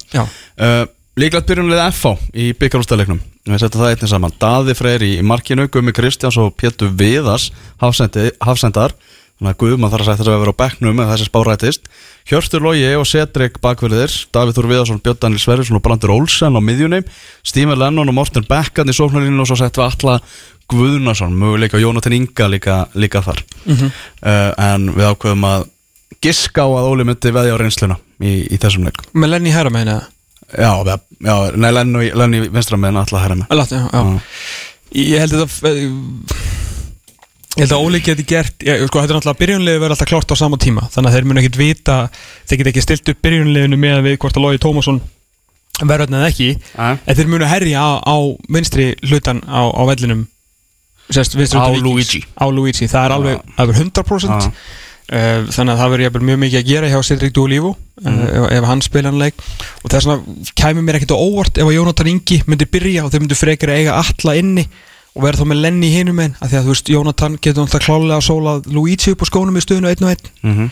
Uh, 0.59 0.85
Líklegt 1.19 1.49
byrjunlega 1.49 1.89
FH 1.91 2.13
í 2.37 2.53
byggarústaleiknum 2.55 3.19
Við 3.49 3.59
setjum 3.59 3.81
það 3.81 3.93
einnig 3.95 4.11
saman. 4.11 4.35
Daði 4.39 4.75
Freyr 4.77 5.03
í 5.03 5.11
markinu, 5.25 5.65
Gumi 5.73 5.91
Kristjáns 5.95 6.37
og 6.39 6.53
Pétur 6.59 6.91
Viðars 6.95 7.49
hafsendar 7.81 8.93
Þannig 9.39 9.53
að 9.53 9.59
Guðmann 9.61 9.91
þarf 9.93 10.03
að 10.03 10.07
segja 10.09 10.19
þess 10.19 10.29
að 10.33 10.41
vera 10.43 10.51
á 10.51 10.59
bekknum 10.59 10.97
ef 10.99 11.09
þessi 11.13 11.25
spárætist. 11.29 11.85
Hjörstur 12.27 12.63
Logi 12.65 12.89
og 12.99 13.05
Cedric 13.07 13.59
bakverðir 13.63 14.15
Davíð 14.35 14.57
Þór 14.57 14.67
Viðarsson, 14.73 14.99
Björn 15.05 15.19
Daniel 15.23 15.39
Sverrisson 15.39 15.79
og 15.79 15.83
Brandur 15.85 16.11
Olsen 16.11 16.59
á 16.59 16.61
miðjunum 16.61 17.07
Stímer 17.47 17.79
Lennon 17.79 18.11
og 18.11 18.17
Morten 18.17 18.43
Bekkan 18.49 18.91
í 18.91 18.95
sóknarlínu 18.97 19.39
og 19.39 19.47
svo 19.47 19.57
settum 19.61 19.85
við 19.85 19.95
alla 19.95 20.17
Guðnason, 20.69 21.33
möguleika 21.39 21.79
Jónatan 21.81 22.17
Inga 22.19 22.49
líka, 22.51 22.75
líka 22.99 23.23
þar. 23.25 23.39
Uh, 23.65 24.51
En 24.59 24.91
við 24.93 25.07
ákveðum 25.07 25.47
að 25.49 25.65
giska 26.21 26.67
á 26.67 26.69
að 26.69 26.91
Óli 26.91 27.07
myndi 27.07 27.31
veðja 27.33 27.55
á 27.55 27.61
reynsluna 27.63 27.97
í, 28.19 28.43
í 28.51 28.59
þessum 28.59 28.85
leik. 28.85 29.01
Með 29.15 29.37
Lenny 29.37 29.55
Herra 29.55 29.71
með 29.73 29.87
henni 29.87 29.99
Já, 30.49 30.97
já 31.21 31.35
nei, 31.55 31.71
Lenny 32.17 32.47
vinstra 32.49 32.77
með 32.81 32.97
alltaf 33.03 33.21
herra 33.21 33.37
með 33.37 33.53
Látt, 33.53 33.73
já, 33.75 33.85
já. 33.93 34.21
Ég 34.97 35.21
held 35.21 35.35
þetta 35.37 36.68
Ég 37.57 37.63
held 37.65 37.73
að 37.73 37.85
Óli 37.85 37.99
geti 38.05 38.23
gert 38.29 38.61
ég, 38.61 38.83
sko, 38.85 39.01
Þetta 39.01 39.15
er 39.15 39.17
náttúrulega 39.17 39.39
byrjunlegu 39.39 39.79
verður 39.81 39.95
alltaf 39.95 40.09
klárt 40.11 40.33
á 40.33 40.35
sama 40.37 40.59
tíma 40.61 40.83
Þannig 40.93 41.09
að 41.09 41.15
þeir 41.15 41.29
munu 41.29 41.41
ekkit 41.41 41.57
vita 41.57 41.95
Þeir 42.45 42.59
geti 42.59 42.71
ekki 42.73 42.83
stilt 42.85 43.09
upp 43.09 43.23
byrjunleginu 43.25 43.79
með 43.81 44.03
við 44.05 44.19
hvort 44.21 44.37
að 44.37 44.45
Lógi 44.45 44.61
Tómasson 44.61 45.01
verður 45.87 46.11
eða 46.17 46.27
ekki. 46.27 46.49
En 46.75 47.15
þeir 47.15 47.31
munu 47.31 47.47
herja 47.47 47.79
á, 47.79 47.89
á 48.03 48.17
vinstri 48.51 48.91
hlutan 49.05 49.41
á, 49.47 49.71
á 49.71 49.81
vellinum 49.87 50.25
sérst, 51.09 51.35
Á. 51.55 51.71
Luigi. 51.73 52.23
Á 52.37 52.45
Luigi, 52.51 52.87
það 52.87 53.05
er 53.05 53.15
alveg, 53.15 53.41
það 53.57 53.73
er 53.73 53.81
100% 53.81 54.29
Já. 54.29 54.51
Uh, 55.09 55.47
þannig 55.49 55.73
að 55.73 55.79
það 55.79 55.93
verður 55.95 56.25
mjög 56.27 56.37
mikið 56.43 56.59
að 56.59 56.67
gera 56.67 56.89
hjá 56.91 56.99
Cedric 57.07 57.31
Dúlífu 57.33 57.71
mm. 57.73 58.17
ef, 58.27 58.43
ef 58.59 58.65
hann 58.69 58.83
spila 58.85 59.09
hann 59.09 59.17
leik 59.17 59.39
og 59.81 59.89
þess 59.89 60.05
vegna 60.05 60.51
kæmi 60.61 60.83
mér 60.85 60.99
ekkert 60.99 61.15
á 61.17 61.23
óvart 61.25 61.57
ef 61.57 61.65
að 61.65 61.73
Jónatan 61.73 62.11
Ingi 62.11 62.37
myndi 62.45 62.67
byrja 62.69 63.07
og 63.07 63.09
þeir 63.09 63.23
myndi 63.23 63.37
frekar 63.39 63.71
að 63.73 63.79
eiga 63.81 63.95
alla 64.03 64.35
inni 64.37 64.67
og 65.15 65.23
verða 65.25 65.41
þá 65.43 65.49
með 65.51 65.61
Lenny 65.63 65.89
hinum 65.93 66.21
einn 66.23 66.35
að 66.39 66.51
því 66.51 66.59
að 66.59 66.67
þú 66.67 66.73
veist 66.75 66.91
Jónatan 66.93 67.37
getur 67.39 67.65
náttúrulega 67.65 67.85
klálega 67.87 68.19
að 68.19 68.27
sóla 68.29 68.53
Luigi 68.69 69.13
upp 69.13 69.23
á 69.23 69.29
skónum 69.31 69.57
í 69.59 69.63
stöðinu 69.65 69.91
einn 69.91 70.05
og 70.05 70.13
einn. 70.13 70.31
Mhm. 70.45 70.69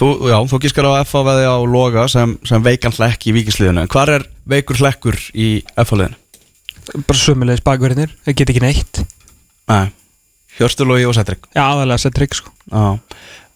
Þú, 0.00 0.06
já, 0.30 0.36
þú 0.50 0.58
gískar 0.64 0.86
á 0.88 1.04
FH 1.04 1.20
veði 1.26 1.44
á 1.46 1.56
Loga 1.68 2.06
sem, 2.08 2.32
sem 2.48 2.62
veikan 2.64 2.94
hlekk 2.96 3.26
í 3.28 3.34
vikisliðinu 3.36 3.82
En 3.84 3.90
hvar 3.92 4.08
er 4.08 4.24
veikur 4.48 4.78
hlekkur 4.80 5.18
í 5.36 5.60
FH-liðinu? 5.76 6.16
bara 7.06 7.18
sömulegis 7.20 7.62
bakverðinir, 7.62 8.10
þeir 8.24 8.34
geta 8.40 8.54
ekki 8.54 8.62
neitt. 8.64 9.00
Nei, 9.70 9.90
Hjörstur 10.58 10.88
Logi 10.88 11.04
og 11.06 11.14
Cedric. 11.14 11.44
Já 11.54 11.62
aðalega 11.68 12.02
Cedric 12.02 12.34
sko. 12.40 12.50
Já. 12.66 12.86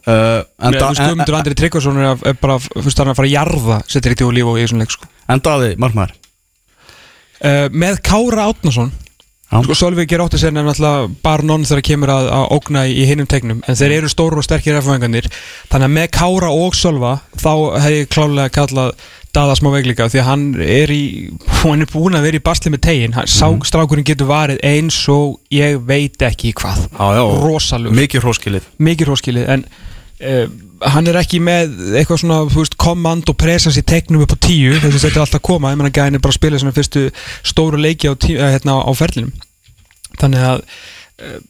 Uh, 0.05 0.45
En, 0.61 0.77
þú 0.77 0.85
veist 0.85 1.01
Guðmundur 1.01 1.37
Andri 1.39 1.57
Tryggvason 1.57 1.99
er, 2.05 2.19
er 2.29 2.37
bara 2.37 2.59
fyrst 2.61 3.01
hann 3.01 3.11
að 3.11 3.17
fara 3.19 3.31
að 3.31 3.35
jarða 3.35 3.79
Cedric 3.89 4.21
Dúlífu 4.21 4.55
í 4.59 4.67
þessum 4.67 4.83
leik 4.85 4.93
sko. 4.93 5.09
En 5.33 5.41
Daði, 5.43 5.71
markmaður. 5.81 6.13
Uh, 7.41 7.67
með 7.73 7.99
Kára 8.05 8.47
Átnason. 8.53 8.93
Sko 9.55 9.77
Sölvi 9.79 10.07
ger 10.11 10.25
átti 10.25 10.41
sér 10.43 10.55
nefnilega 10.55 11.09
bara 11.23 11.47
nonn 11.47 11.67
þegar 11.69 11.85
kemur 11.87 12.11
að, 12.11 12.31
að 12.35 12.47
ógna 12.57 12.87
í, 12.91 13.05
hinnum 13.07 13.29
tegnum 13.31 13.61
en 13.63 13.79
þeir 13.79 14.01
eru 14.01 14.11
stóru 14.11 14.41
og 14.41 14.47
sterkir 14.47 14.81
erfæðingarnir 14.81 15.29
þannig 15.71 15.87
að 15.87 15.95
með 15.99 16.09
Kára 16.17 16.51
og 16.51 16.75
Sölva 16.79 17.19
þá 17.39 17.53
hef 17.85 17.95
ég 17.95 18.11
klálega 18.11 18.55
kallað 18.59 18.97
Dada 19.35 19.57
smá 19.59 19.73
veglíka 19.75 20.07
því 20.07 20.21
að 20.23 20.29
hann 20.29 20.43
er 20.63 20.91
í 20.95 21.05
hann 21.65 21.83
er 21.83 21.91
búin 21.91 22.15
að 22.15 22.29
vera 22.29 22.39
í 22.39 22.43
basli 22.45 22.71
með 22.71 22.85
tegin. 22.87 23.15
Hann, 23.17 23.27
sá, 23.27 23.49
strákurinn 23.67 24.07
getur 24.07 24.29
varið 24.31 24.61
eins 24.63 25.01
og 25.11 25.41
ég 25.51 25.81
veit 25.89 26.23
ekki 26.23 26.53
hvað. 26.61 26.85
Rosalug, 27.43 27.97
Mikið 27.99 28.23
hróskilið 28.23 28.69
mikið 28.79 29.11
róskilið 29.11 29.51
en 29.57 29.65
uh, 29.67 30.45
hann 30.95 31.11
er 31.11 31.19
ekki 31.19 31.41
með 31.43 31.75
eitthvað 31.99 32.23
svona, 32.23 32.39
þú 32.53 32.63
veist, 32.63 32.79
command 32.87 33.33
og 33.33 33.39
presence 33.41 33.81
í 33.81 33.87
tegnum 33.87 34.23
upp 34.23 34.37
á 34.37 34.45
tíu, 34.47 34.77
þess 34.79 35.01
að 35.01 35.09
þetta 35.09 35.19
er 35.19 35.25
alltaf 35.27 35.41
að 35.41 35.47
koma. 35.51 35.75
Ég 35.75 35.83
menna 35.83 35.95
gæðin 35.99 36.21
er 36.21 36.23
bara 36.23 36.37
að 36.37 36.39
spila 36.39 36.63
svona 36.63 36.77
fyrstu 36.79 37.05
stóru 37.43 37.83
leiki 37.83 38.11
á, 38.11 38.15
tí, 38.15 38.37
eh, 38.39 38.55
hérna, 38.55 38.79
á 38.87 38.93
ferlinum 38.95 39.35
þannig 40.21 40.47
að 40.51 40.63
uh, 40.65 41.41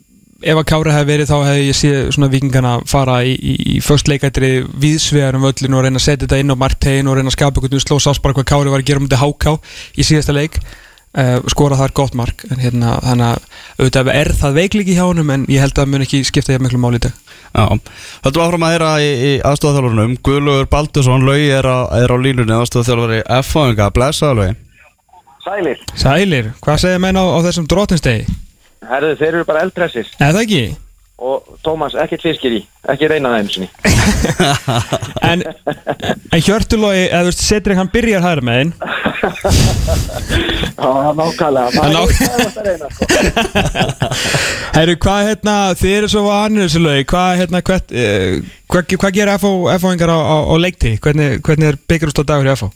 ef 0.45 0.61
að 0.61 0.67
Kára 0.69 0.95
hefði 0.95 1.11
verið 1.11 1.31
þá 1.31 1.37
hefði 1.49 1.67
ég 1.67 1.79
séð 1.79 1.99
svona 2.15 2.31
vikingana 2.33 2.73
fara 2.89 3.19
í, 3.25 3.35
í, 3.35 3.55
í 3.75 3.77
först 3.85 4.09
leikættri 4.11 4.53
viðsvegar 4.81 5.39
um 5.39 5.47
völlinu 5.47 5.79
og 5.79 5.87
reyna 5.87 6.01
að 6.01 6.07
setja 6.07 6.27
þetta 6.27 6.41
inn 6.43 6.53
á 6.53 6.57
marktegin 6.61 7.11
og 7.11 7.19
reyna 7.19 7.33
að 7.33 7.39
skapa 7.39 7.63
einhvern 7.63 7.85
sló 7.85 8.01
sást 8.03 8.25
bara 8.25 8.37
hvað 8.37 8.51
Kári 8.51 8.73
var 8.73 8.83
að 8.83 8.91
gera 8.91 9.03
um 9.03 9.09
þetta 9.09 9.23
háká 9.23 9.55
í 9.97 10.07
síðasta 10.07 10.37
leik. 10.37 10.61
Uh, 11.15 11.39
skora 11.47 11.79
þar 11.79 11.93
gott 11.95 12.17
mark. 12.19 12.43
En 12.51 12.59
hérna, 12.59 12.97
þannig 13.05 13.29
að 13.29 13.45
auðvitað 13.79 14.09
er 14.17 14.33
það 14.35 14.57
veikleiki 14.59 14.97
hjá 14.97 15.05
honum 15.05 15.31
en 15.31 15.45
ég 15.47 15.63
held 15.63 15.77
að 15.77 15.85
það 15.85 15.93
mun 15.93 16.07
ekki 16.09 16.23
skipta 16.27 16.57
hjá 16.57 16.59
miklu 16.65 16.81
máli 16.83 16.99
í 16.99 17.05
dag. 17.07 17.15
Var 17.55 18.41
áfram 18.43 18.67
að 18.67 18.75
heyra 18.75 18.91
í, 18.99 19.13
í 19.15 19.33
aðstofþjálfurunum 19.47 20.17
Guðlugur 20.27 20.67
Baldursson, 20.73 21.23
Laugi 21.23 21.53
er 21.55 21.71
á, 21.71 21.87
er 22.03 22.11
á 22.11 22.19
línunni 22.19 22.57
aðstofþjálfari 22.59 23.23
F-fáinga, 23.45 23.93
blessaðu 23.95 24.41
Laugi 24.41 24.57
Sælir. 25.45 25.79
Sælir, 25.95 26.51
hvað? 28.85 28.95
Herðu, 28.95 29.13
þeir 29.21 29.33
eru 29.35 29.45
bara 29.49 29.65
eldpressir 29.67 30.07
Eða 30.21 30.43
ekki? 30.47 30.65
og 31.25 31.47
Tómas, 31.65 31.95
ekkert 31.95 32.25
fiskir 32.27 32.57
í, 32.57 32.61
ekki 32.91 33.07
reyna 33.09 33.31
það 33.31 33.39
eins 33.39 33.55
og 33.55 33.63
ný. 33.63 33.69
En, 35.31 35.45
en 36.35 36.43
Hjörtulói, 36.43 37.05
eða 37.07 37.21
þú 37.23 37.29
veist, 37.31 37.45
Cedric 37.47 37.79
hann 37.79 37.91
byrjar 37.95 38.25
hæra 38.27 38.43
með 38.45 38.59
þinn 38.61 38.73
Já. 39.25 40.85
Hann 40.85 41.17
ná- 41.17 41.31
Það 41.39 41.55
er 41.55 42.43
að 42.45 42.59
reyna, 42.67 42.89
sko. 42.93 43.05
Herru, 44.77 44.97
hvað 45.07 45.29
hérna, 45.31 45.55
þið 45.79 45.95
eru 46.01 46.11
svo 46.13 46.25
annir 46.35 46.67
þessu 46.67 46.83
lögi, 46.83 47.07
hvað 47.15 47.31
hérna, 47.41 47.63
hvert, 47.71 47.95
uh, 47.95 48.55
hvað, 48.75 48.97
hvað 49.05 49.15
gerir 49.21 49.39
FO, 49.41 49.53
FO-ingar 49.81 50.13
á, 50.13 50.19
á, 50.19 50.37
á 50.51 50.55
leikti? 50.61 50.97
Hvernig, 51.01 51.39
hvernig 51.47 51.71
er 51.73 51.79
byggjurúst 51.89 52.21
á 52.21 52.25
dagur 52.35 52.51
í 52.51 52.57
FO? 52.59 52.69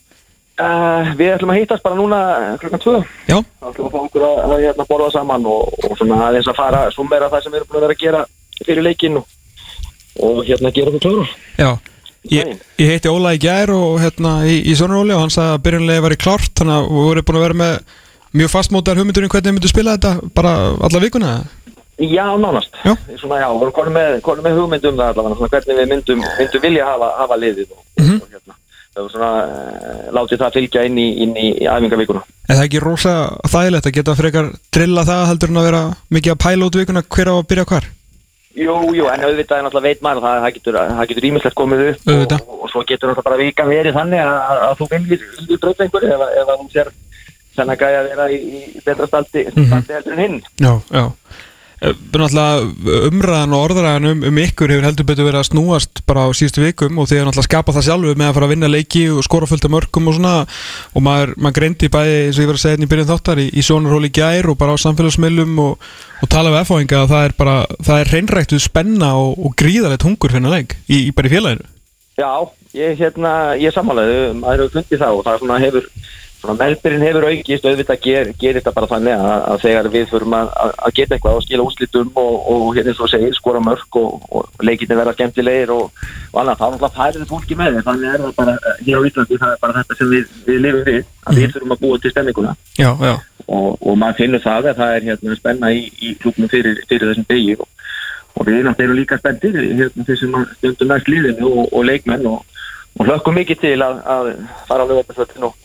Uh, 0.58 1.12
við 1.14 1.28
ætlum 1.36 1.52
að 1.54 1.58
hittast 1.60 1.84
bara 1.84 1.94
núna 1.94 2.16
klukkan 2.58 2.80
2 2.82 2.94
Já, 3.30 3.36
þá 3.38 3.66
ætlum 3.68 3.84
við 3.84 3.84
að 3.86 3.92
fá 3.92 3.98
okkur 4.00 4.24
að, 4.26 4.38
að 4.42 4.62
hérna, 4.64 4.86
borða 4.88 5.10
saman 5.14 5.44
og, 5.46 5.68
og 5.86 5.92
svona 6.00 6.16
aðeins 6.26 6.48
að 6.50 6.56
fara 6.58 6.80
summera 6.96 7.28
það 7.30 7.44
sem 7.44 7.52
við 7.54 7.60
erum 7.60 7.68
búin 7.70 7.78
að 7.78 7.84
vera 7.86 7.94
að 7.94 8.00
gera 8.02 8.22
fyrir 8.66 8.82
leikinn 8.88 9.20
og, 9.20 9.28
og 10.26 10.40
hérna 10.48 10.72
gera 10.74 10.90
okkur 10.90 11.04
klára 11.04 11.28
já 11.62 11.70
Ég, 12.28 12.50
ég 12.82 12.90
heiti 12.90 13.08
Óla 13.12 13.30
í 13.36 13.38
gær 13.40 13.70
og 13.76 14.00
hérna 14.02 14.32
í, 14.50 14.56
í 14.66 14.74
Sonaróli 14.76 15.14
og 15.14 15.22
hann 15.22 15.30
sagði 15.32 15.54
að 15.54 15.62
byrjunlega 15.68 16.04
væri 16.08 16.18
klárt 16.26 16.50
þannig 16.58 16.74
að 16.74 16.88
við 16.90 17.06
vorum 17.06 17.28
búin 17.28 17.38
að 17.38 17.44
vera 17.46 17.58
með 17.62 17.78
mjög 18.42 18.50
fastmótar 18.56 18.98
hugmyndurinn 18.98 19.30
hvernig 19.32 19.46
við 19.52 19.56
myndum 19.60 19.72
spila 19.72 19.94
þetta 19.94 20.32
bara 20.34 20.56
alla 20.90 21.04
vikuna 21.06 21.36
Já, 21.98 22.26
nánast. 22.38 22.74
Já. 22.86 22.92
Svona, 23.18 23.40
já, 23.42 23.46
við 23.54 23.62
erum 23.64 23.72
konum 23.74 23.94
með, 23.96 24.18
með 24.44 24.58
hugmyndum 24.60 24.98
það 25.00 25.16
allavega, 25.22 25.48
hvernig 25.54 25.78
við 25.80 25.88
myndum, 25.90 26.20
myndum 26.38 26.62
vilja 26.62 26.84
hafa, 26.86 27.08
hafa 27.22 27.38
liðið 27.42 27.72
og, 27.74 27.80
Mhm. 27.98 28.17
Og 28.98 29.06
það 29.08 29.12
svona, 29.14 29.30
uh, 29.44 30.08
látið 30.16 30.42
það 30.42 30.56
fylgja 30.58 30.84
inn 30.88 30.98
í, 30.98 31.06
í, 31.24 31.28
í 31.62 31.68
æfingavíkuna. 31.68 32.22
Er 32.48 32.56
það 32.58 32.64
ekki 32.66 32.82
rosa 32.84 33.14
þægilegt 33.52 33.88
að 33.90 33.96
geta 33.98 34.16
frekar 34.18 34.50
drilla 34.74 35.04
það 35.08 35.24
heldur 35.32 35.52
en 35.54 35.60
að 35.62 35.68
vera 35.68 35.82
mikið 36.16 36.34
að 36.34 36.42
pæla 36.44 36.68
út 36.68 36.78
vikuna 36.82 37.04
hver 37.16 37.32
á 37.32 37.34
að 37.36 37.48
byrja 37.52 37.66
hvar? 37.72 37.88
Jú, 38.58 38.74
jú, 38.96 39.04
en 39.06 39.22
auðvitað 39.22 39.58
er 39.60 39.66
náttúrulega 39.66 39.86
veit 39.86 40.00
maður 40.02 40.24
að 40.24 40.28
það, 40.28 40.38
það 40.44 40.54
getur, 40.56 40.78
það 40.98 41.08
getur 41.10 41.26
ímislegt 41.28 41.58
komið 41.58 41.82
upp 41.92 42.08
og, 42.10 42.32
og, 42.32 42.54
og 42.64 42.70
svo 42.72 42.80
getur 42.88 43.12
náttúrulega 43.12 43.26
bara 43.28 43.38
vika 43.42 43.66
verið 43.68 43.98
þannig 43.98 44.22
að, 44.24 44.38
að, 44.38 44.62
að 44.68 44.80
þú 44.80 44.88
viljir, 44.94 45.26
breyta 45.62 45.84
einhverju 45.86 46.14
ef, 46.16 46.24
ef 46.42 46.50
hún 46.56 46.72
sér 46.72 46.90
senn 47.54 47.70
að 47.74 47.84
gæja 47.84 48.00
að 48.00 48.08
vera 48.14 48.26
í, 48.34 48.38
í 48.78 48.82
betra 48.86 49.06
staldi, 49.06 49.44
Mhm. 49.52 49.68
staldi 49.68 49.94
heldur 49.98 50.16
en 50.16 50.24
hinn. 50.24 50.40
Já, 50.58 50.72
já 50.90 51.04
Eh, 51.04 51.47
umræðan 51.78 53.52
og 53.54 53.64
orðræðan 53.68 54.08
um, 54.10 54.22
um 54.26 54.38
ykkur 54.42 54.72
hefur 54.72 54.86
heldur 54.88 55.06
betur 55.06 55.28
verið 55.28 55.40
að 55.44 55.48
snúast 55.52 56.00
bara 56.08 56.24
á 56.26 56.28
síðustu 56.34 56.64
vikum 56.64 56.98
og 56.98 57.06
þið 57.06 57.20
hefur 57.20 57.28
náttúrulega 57.28 57.46
skapað 57.46 57.78
það 57.78 57.86
sjálfur 57.86 58.18
með 58.18 58.28
að 58.28 58.34
fara 58.38 58.48
að 58.48 58.52
vinna 58.54 58.70
leiki 58.72 59.04
og 59.14 59.26
skora 59.26 59.48
fullt 59.50 59.68
af 59.68 59.74
mörgum 59.76 60.10
og 60.10 60.16
svona. 60.18 60.34
Og 60.98 61.06
maður, 61.06 61.34
maður 61.38 61.56
greindi 61.60 61.92
bæði 61.94 62.18
eins 62.24 62.40
og 62.40 62.42
ég 62.42 62.50
var 62.50 62.58
að 62.58 62.62
segja 62.64 62.74
hérna 62.74 62.88
í 62.88 62.92
byrjun 62.92 63.10
þáttar 63.12 63.42
í, 63.44 63.46
í 63.54 63.66
sjónarhóli 63.68 64.12
gær 64.18 64.50
og 64.50 64.58
bara 64.58 64.74
á 64.74 64.82
samfélagsmiðlum 64.82 65.64
og, 65.68 65.88
og 66.18 66.32
tala 66.34 66.54
við 66.54 66.64
F-fáinga 66.64 67.02
að 67.04 67.14
það 67.14 67.26
er 67.28 67.36
bara 67.38 67.56
það 67.78 68.02
er 68.02 68.12
hreinræktuð 68.14 68.64
spenna 68.66 69.14
og, 69.22 69.38
og 69.38 69.58
gríðalegt 69.62 70.06
hungur 70.08 70.34
fyrir 70.34 70.50
leik 70.50 70.78
í, 70.88 71.04
í 71.06 71.10
bara 71.14 71.30
í 71.30 71.36
félaginu. 71.36 71.74
Já, 72.18 72.32
ég, 72.74 72.98
hérna, 72.98 73.32
ég 73.62 73.70
samanlega, 73.70 74.32
maður 74.34 74.64
hefur 74.64 74.80
fundið 74.80 75.04
það 75.04 75.20
og 75.20 75.28
það 75.28 75.62
hefur, 75.62 75.84
svona 76.48 76.64
meðbyrinn 76.64 77.04
hefur 77.04 77.26
aukist, 77.28 77.66
auðvitað 77.66 78.00
ger, 78.04 78.30
gerir 78.40 78.58
þetta 78.60 78.72
bara 78.76 78.88
þannig 78.88 79.14
að, 79.14 79.42
að 79.52 79.62
þegar 79.64 79.88
við 79.92 80.04
förum 80.12 80.36
að, 80.38 80.50
að 80.56 80.94
geta 80.96 81.16
eitthvað 81.16 81.38
og 81.38 81.44
skila 81.44 81.66
úslitum 81.68 82.10
og, 82.22 82.34
og 82.52 82.66
hérna 82.76 82.92
eins 82.92 83.02
og 83.04 83.10
segir, 83.12 83.34
skora 83.36 83.60
mörg 83.64 83.98
og, 84.00 84.28
og 84.32 84.64
leikinni 84.64 84.98
verða 84.98 85.14
skemmtilegir 85.16 85.72
og, 85.74 86.04
og 86.32 86.40
annað, 86.40 86.60
þá 86.60 86.64
náttúrulega 86.64 86.92
færið 86.96 87.26
fólki 87.28 87.58
með 87.58 87.78
þér, 87.78 87.86
þannig 87.88 88.12
er 88.12 88.24
það 88.24 88.36
bara, 88.38 88.54
eh, 88.58 88.82
hér 88.86 88.98
á 89.00 89.06
Íslandi, 89.10 89.40
það 89.42 89.54
er 89.54 89.62
bara 89.64 89.78
þetta 89.78 89.98
sem 89.98 90.12
við, 90.14 90.36
við 90.46 90.60
lifum 90.64 90.86
við, 90.88 91.00
að 91.28 91.40
við 91.40 91.56
þurfum 91.56 91.74
að 91.76 91.82
búa 91.84 92.02
til 92.02 92.14
stemminguna. 92.14 92.54
Já, 92.78 92.90
já, 93.04 93.14
og, 93.46 93.68
og 93.80 93.98
maður 94.00 94.20
finnur 94.22 94.44
það 94.44 94.70
að 94.72 94.80
það 94.82 94.94
er 94.94 95.08
hérna 95.10 95.40
spenna 95.42 95.72
í, 95.74 95.84
í 96.00 96.14
klubnum 96.22 96.52
fyrir, 96.52 96.80
fyrir 96.88 97.12
þessum 97.12 97.28
degi 97.28 97.58
og, 97.58 97.68
og 98.38 98.48
við 98.48 98.60
erum 98.62 98.96
líka 98.96 99.18
spenntir 99.20 99.56
hérna 99.58 100.06
að 100.06 100.54
stundum 100.56 100.92
næst 100.92 101.10
líðinu 101.10 101.52
og, 101.52 101.72
og 101.72 101.86
leikmenn 101.88 102.26
og, 102.30 102.44
og 102.98 103.08
hlökkum 103.08 103.38
mikið 103.38 103.62
til 103.62 103.76
að, 103.84 104.02
að 104.04 104.30
fara 104.68 104.84
á 104.84 104.88
lögvættasvöldin 104.90 105.48
og, 105.48 105.56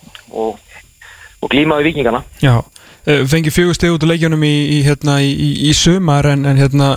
og, 1.43 1.49
og 1.49 1.51
glíma 1.51 1.81
við 1.81 1.91
vikingana 1.91 2.23
já 2.41 2.55
Eh, 3.03 3.25
Fengi 3.27 3.51
fjögur 3.51 3.75
steg 3.75 3.91
út 3.91 4.03
á 4.07 4.07
leikjunum 4.07 4.43
í, 4.47 4.53
í, 4.77 4.79
hérna, 4.85 5.17
í, 5.19 5.31
í, 5.35 5.47
í 5.67 5.71
sumar 5.75 6.23
en, 6.29 6.45
en 6.47 6.59
hérna 6.59 6.93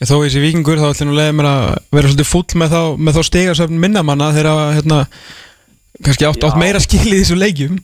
ég 0.00 0.08
þó 0.08 0.22
þessi 0.22 0.40
vikingur 0.40 0.80
þá 0.80 0.86
ætlum 0.94 1.12
mér 1.12 1.48
að 1.50 1.64
vera 1.92 2.08
svolítið 2.08 2.28
full 2.30 2.60
með 2.62 2.72
þá, 2.72 2.80
með 2.96 3.18
þá 3.18 3.22
stegarsöfn 3.28 3.82
minnamanna 3.82 4.30
þegar 4.32 4.78
hérna 4.78 5.02
kannski 6.00 6.28
átt, 6.30 6.46
átt 6.48 6.56
meira 6.56 6.80
skil 6.80 7.04
í 7.10 7.18
þessu 7.18 7.36
leikjum. 7.36 7.76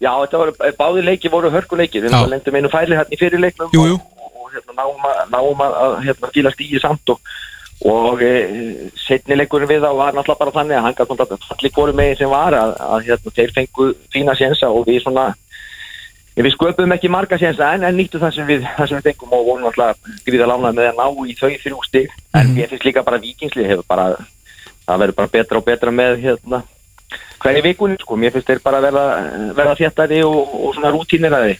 Já, 0.00 0.08
þetta 0.08 0.40
voru, 0.40 0.56
báði 0.78 1.04
leiki 1.04 1.32
voru 1.32 1.52
hörkuleiki 1.52 2.00
við 2.00 2.16
lendum 2.32 2.56
einu 2.56 2.72
fæli 2.72 2.96
hérna 2.96 3.12
í 3.12 3.20
fyrirleiknum 3.20 3.76
og, 3.76 3.92
og, 3.92 4.24
og 4.32 4.56
hérna, 4.56 4.78
náum 4.80 5.04
að, 5.10 5.20
náum 5.36 5.64
að, 5.66 5.76
að 5.82 5.96
hérna, 6.08 6.32
skila 6.32 6.54
stígi 6.56 6.80
samt 6.80 7.12
og, 7.12 7.20
og 7.88 8.22
e, 8.22 8.32
setni 8.96 9.36
leikurinn 9.38 9.70
við 9.70 9.82
þá 9.82 9.92
var 9.98 10.14
náttúrulega 10.14 10.38
bara 10.38 10.54
þannig 10.54 10.76
að 10.78 10.84
hann 10.86 10.98
gæti 10.98 11.16
náttúrulega 11.18 11.54
allir 11.56 11.72
hvori 11.76 11.94
megin 11.98 12.18
sem 12.20 12.30
var 12.30 12.56
að, 12.58 12.74
að 12.88 13.08
hérna, 13.08 13.32
þeir 13.38 13.54
fengu 13.56 13.88
fína 14.14 14.36
sénsa 14.38 14.70
og 14.70 14.86
við 14.86 15.00
svona 15.02 15.24
við 16.36 16.52
sköpum 16.54 16.94
ekki 16.94 17.10
marga 17.12 17.38
sénsa 17.40 17.72
en, 17.74 17.82
en 17.84 17.98
nýttu 17.98 18.20
það 18.22 18.36
sem 18.36 18.46
við, 18.48 18.68
það 18.76 18.88
sem 18.88 19.00
við 19.00 19.08
fengum 19.10 19.34
og 19.36 19.48
vorum 19.48 19.66
náttúrulega 19.66 20.20
gríða 20.28 20.46
lánað 20.52 20.78
með 20.78 20.92
að 20.92 21.00
ná 21.00 21.26
í 21.26 21.34
þau 21.40 21.50
þrjú 21.64 21.82
stig. 21.88 22.14
En 22.32 22.46
Mhm. 22.46 22.54
mér 22.56 22.70
finnst 22.70 22.86
líka 22.86 23.02
bara 23.04 23.18
vikingslið 23.20 23.68
hefur 23.72 23.88
bara 23.88 24.06
það 24.86 24.98
verður 25.02 25.18
bara 25.18 25.32
betra 25.34 25.58
og 25.58 25.64
betra 25.66 25.90
með 25.90 26.22
hérna 26.22 26.62
hverju 27.42 27.62
vikunni 27.62 27.98
sko, 28.00 28.16
mér 28.16 28.32
finnst 28.32 28.48
þeir 28.48 28.62
bara 28.62 28.80
verða, 28.80 29.04
verða 29.52 29.76
þéttari 29.76 30.22
og, 30.24 30.54
og 30.54 30.74
svona 30.74 30.92
rútínir 30.94 31.34
að 31.34 31.48
þeir 31.50 31.58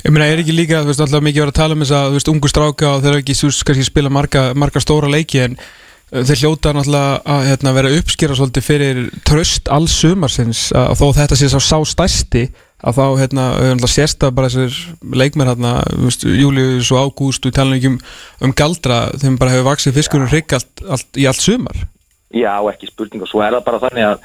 Ég 0.00 0.14
meina, 0.14 0.30
er 0.30 0.40
ekki 0.40 0.54
líka, 0.56 0.80
þú 0.80 0.92
veist, 0.92 1.02
alltaf 1.04 1.22
mikið 1.24 1.44
verið 1.44 1.52
að 1.52 1.60
tala 1.60 1.76
um 1.76 1.84
þess 1.84 1.96
að, 1.96 2.08
þú 2.08 2.18
veist, 2.18 2.32
ungu 2.32 2.50
stráka 2.50 2.88
og 2.94 3.04
þeir 3.04 3.12
eru 3.12 3.22
ekki, 3.22 3.36
veist, 3.44 3.66
kannski 3.68 3.84
spila 3.84 4.12
marga, 4.12 4.42
marga 4.56 4.80
stóra 4.80 5.10
leiki 5.12 5.42
en 5.44 5.58
uh, 5.58 6.22
þeir 6.24 6.40
hljóta 6.44 6.72
náttúrulega 6.76 7.20
að 7.34 7.46
hérna, 7.50 7.74
vera 7.76 7.92
uppskýra 7.98 8.38
svolítið 8.38 8.66
fyrir 8.66 9.02
tröst 9.28 9.70
alls 9.72 9.98
sumarsins 10.00 10.64
að 10.72 10.96
þó 11.02 11.06
þetta 11.20 11.38
sé 11.40 11.52
sá, 11.52 11.78
stærsti 11.92 12.46
að 12.80 12.96
þá, 12.96 13.04
hérna, 13.20 13.46
hérna 13.60 13.90
sérsta 13.92 14.30
bara 14.32 14.48
þessir 14.48 14.78
leikmenn, 15.12 15.50
hérna, 15.52 15.74
veist, 16.00 16.24
Július 16.24 16.92
og 16.94 17.10
Ágúst 17.10 17.44
og 17.44 17.56
tala 17.56 17.76
um, 17.90 17.98
um 18.40 18.54
galdra 18.56 19.02
þeim 19.20 19.36
bara 19.40 19.52
hefur 19.52 19.68
vaksið 19.68 19.98
fiskurinn 20.00 20.30
hrygg 20.30 20.56
allt, 20.56 20.70
allt, 20.88 21.10
í 21.20 21.28
allt 21.28 21.44
sumar. 21.44 21.84
Já, 22.32 22.54
ekki 22.70 22.88
spurning 22.88 23.26
og 23.26 23.28
svo 23.28 23.42
er 23.44 23.58
það 23.58 23.66
bara 23.66 23.82
þannig 23.84 24.06
að, 24.06 24.24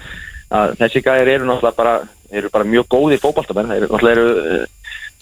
að 0.55 0.77
þessi 0.83 1.03
gæðir 1.03 1.33
eru 1.33 1.49
náttúrulega 1.49 1.79
bara, 1.81 1.95
eru 2.31 2.51
bara 2.53 2.69
mjög 2.69 2.87
góðir 2.95 3.23
fótballtamenn, 3.23 3.73
þeir 3.73 3.81
eru 3.81 3.91
náttúrulega 3.91 4.21
eru 4.21 4.63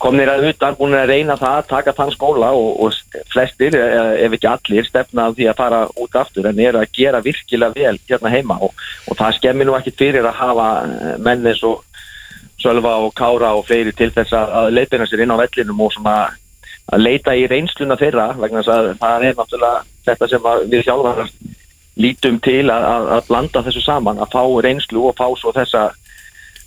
komnir 0.04 0.30
að 0.32 0.50
utan, 0.52 0.76
búin 0.78 0.98
að 0.98 1.10
reyna 1.13 1.38
það 1.39 1.56
að 1.60 1.70
taka 1.70 1.94
þann 1.98 2.12
skóla 2.13 2.52
og, 2.58 2.70
og 2.84 3.24
flestir, 3.32 3.78
eh, 3.80 4.26
ef 4.26 4.36
ekki 4.38 4.50
allir, 4.52 4.88
stefna 4.88 5.30
því 5.32 5.48
að 5.50 5.60
fara 5.62 5.80
út 6.04 6.20
aftur 6.20 6.50
en 6.50 6.60
eru 6.60 6.82
að 6.82 6.92
gera 6.98 7.24
virkilega 7.24 7.78
vel 7.78 7.96
hérna 8.10 8.34
heima 8.34 8.60
og, 8.68 8.76
og 9.08 9.20
það 9.20 9.39
skemmir 9.39 9.70
nú 9.70 9.78
ekki 9.78 9.96
fyrir 10.04 10.28
að 10.28 10.39
hafa 10.42 10.68
eh, 10.84 11.18
menn 11.24 11.48
eins 11.50 11.63
og 11.68 11.82
Sölva 12.63 12.96
og 13.04 13.12
Kára 13.18 13.52
og 13.58 13.66
fleiri 13.68 13.92
til 13.96 14.12
þess 14.16 14.36
að, 14.38 14.70
leipina 14.72 15.08
sér 15.10 15.26
inn 15.26 15.34
á 15.36 15.42
vellinum 15.42 15.82
og 15.84 15.92
svona 15.96 16.16
að 16.94 17.04
leita 17.04 17.34
í 17.36 17.48
reynsluna 17.52 17.98
þeirra 18.00 18.30
vegna 18.38 18.62
þess 18.62 18.74
að 18.76 18.88
það 19.02 19.28
er 19.28 19.36
náttúrulega 19.39 19.84
þetta 20.08 20.30
sem 20.32 20.48
við 20.72 20.86
sjálfar 20.86 21.22
lítum 22.04 22.39
til 22.44 22.63
að, 22.74 23.10
að 23.18 23.28
blanda 23.28 23.63
þessu 23.66 23.84
saman 23.84 24.22
að 24.24 24.32
fá 24.36 24.44
reynslu 24.66 25.04
og 25.10 25.18
fá 25.20 25.28
svo 25.39 25.54
þessa 25.56 25.89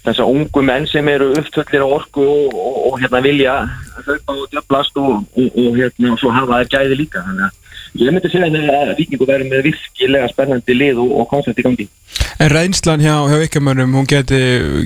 þessa 0.07 0.27
ungu 0.31 0.63
menn 0.63 0.87
sem 0.87 1.09
eru 1.11 1.33
uppfullir 1.35 1.83
á 1.83 1.89
orku 1.89 2.25
og, 2.25 2.55
og, 2.55 2.81
og 2.91 2.99
hérna 3.03 3.23
vilja 3.25 3.55
hlaupa 4.05 4.37
og 4.37 4.49
djöblast 4.53 4.99
og, 5.03 5.23
og, 5.35 5.47
og 5.63 5.79
hérna 5.79 6.13
og 6.15 6.21
svo 6.23 6.33
hafa 6.35 6.61
þær 6.63 6.73
gæði 6.77 7.01
líka. 7.01 7.23
Þannig 7.27 7.49
að 7.49 8.03
ég 8.03 8.15
myndi 8.15 8.31
segja 8.31 8.77
að 8.77 8.95
vikingu 9.01 9.29
verður 9.29 9.51
með 9.51 9.67
virkilega 9.71 10.31
spennandi 10.31 10.77
lið 10.77 11.03
og, 11.03 11.13
og 11.21 11.29
koncept 11.33 11.61
í 11.63 11.67
gangi. 11.67 11.89
En 12.39 12.53
reynslan 12.53 13.03
hjá, 13.03 13.15
hjá 13.31 13.43
ykkarmönnum, 13.47 13.95
hún 13.97 14.09
geti, 14.09 14.41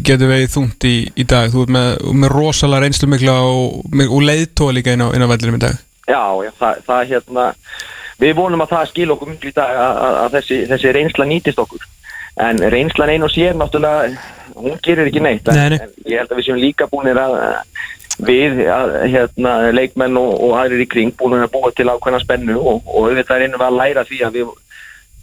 geti 0.07 0.31
vegið 0.31 0.53
þungt 0.55 0.89
í, 0.89 0.97
í 1.19 1.27
dag, 1.29 1.51
þú 1.53 1.67
ert 1.67 1.75
með, 1.77 1.89
með 2.23 2.35
rosalega 2.35 2.87
reynslu 2.87 3.11
mikla 3.11 3.37
og, 3.47 3.81
og 4.07 4.27
leiðtóa 4.27 4.75
líka 4.77 4.95
inn 4.95 5.05
á, 5.05 5.11
á 5.11 5.33
vellinum 5.35 5.61
í 5.61 5.65
dag. 5.67 5.79
Já, 6.09 6.23
já 6.47 6.51
það, 6.59 6.83
það 6.89 7.07
hérna 7.13 7.47
við 8.21 8.37
vonum 8.39 8.65
að 8.65 8.75
það 8.75 8.91
skil 8.91 9.13
okkur 9.15 9.33
miklu 9.35 9.53
í 9.53 9.57
dag 9.57 9.79
að, 9.85 10.03
að, 10.07 10.19
að 10.25 10.37
þessi, 10.39 10.61
þessi 10.73 10.95
reynsla 10.97 11.29
nýtist 11.29 11.63
okkur. 11.63 11.89
En 12.41 12.63
reynslan 12.73 13.13
ein 13.13 13.27
og 13.27 13.33
sér 13.35 13.59
náttúrulega 13.59 14.15
hún 14.57 14.79
gerir 14.83 15.07
ekki 15.11 15.21
neitt 15.25 15.49
en, 15.49 15.55
Nei, 15.57 15.69
nei. 15.69 15.79
en 15.79 16.13
ég 16.13 16.19
held 16.23 16.31
að 16.33 16.39
við 16.41 16.47
séum 16.49 16.61
líka 16.61 16.87
búinir 16.91 17.19
að 17.21 17.37
við, 18.21 18.59
að, 18.69 18.91
hérna, 19.15 19.53
leikmenn 19.73 20.17
og, 20.21 20.33
og 20.45 20.57
aðrir 20.61 20.83
í 20.85 20.89
kring 20.93 21.13
búinir 21.17 21.47
að 21.47 21.53
búa 21.55 21.71
til 21.77 21.89
ákveðna 21.89 22.21
spennu 22.21 22.57
og, 22.61 22.83
og 22.87 23.07
auðvitað 23.09 23.39
reynum 23.45 23.61
við 23.63 23.67
að 23.71 23.79
læra 23.81 24.05
því 24.09 24.19
að 24.27 24.35
við 24.37 24.51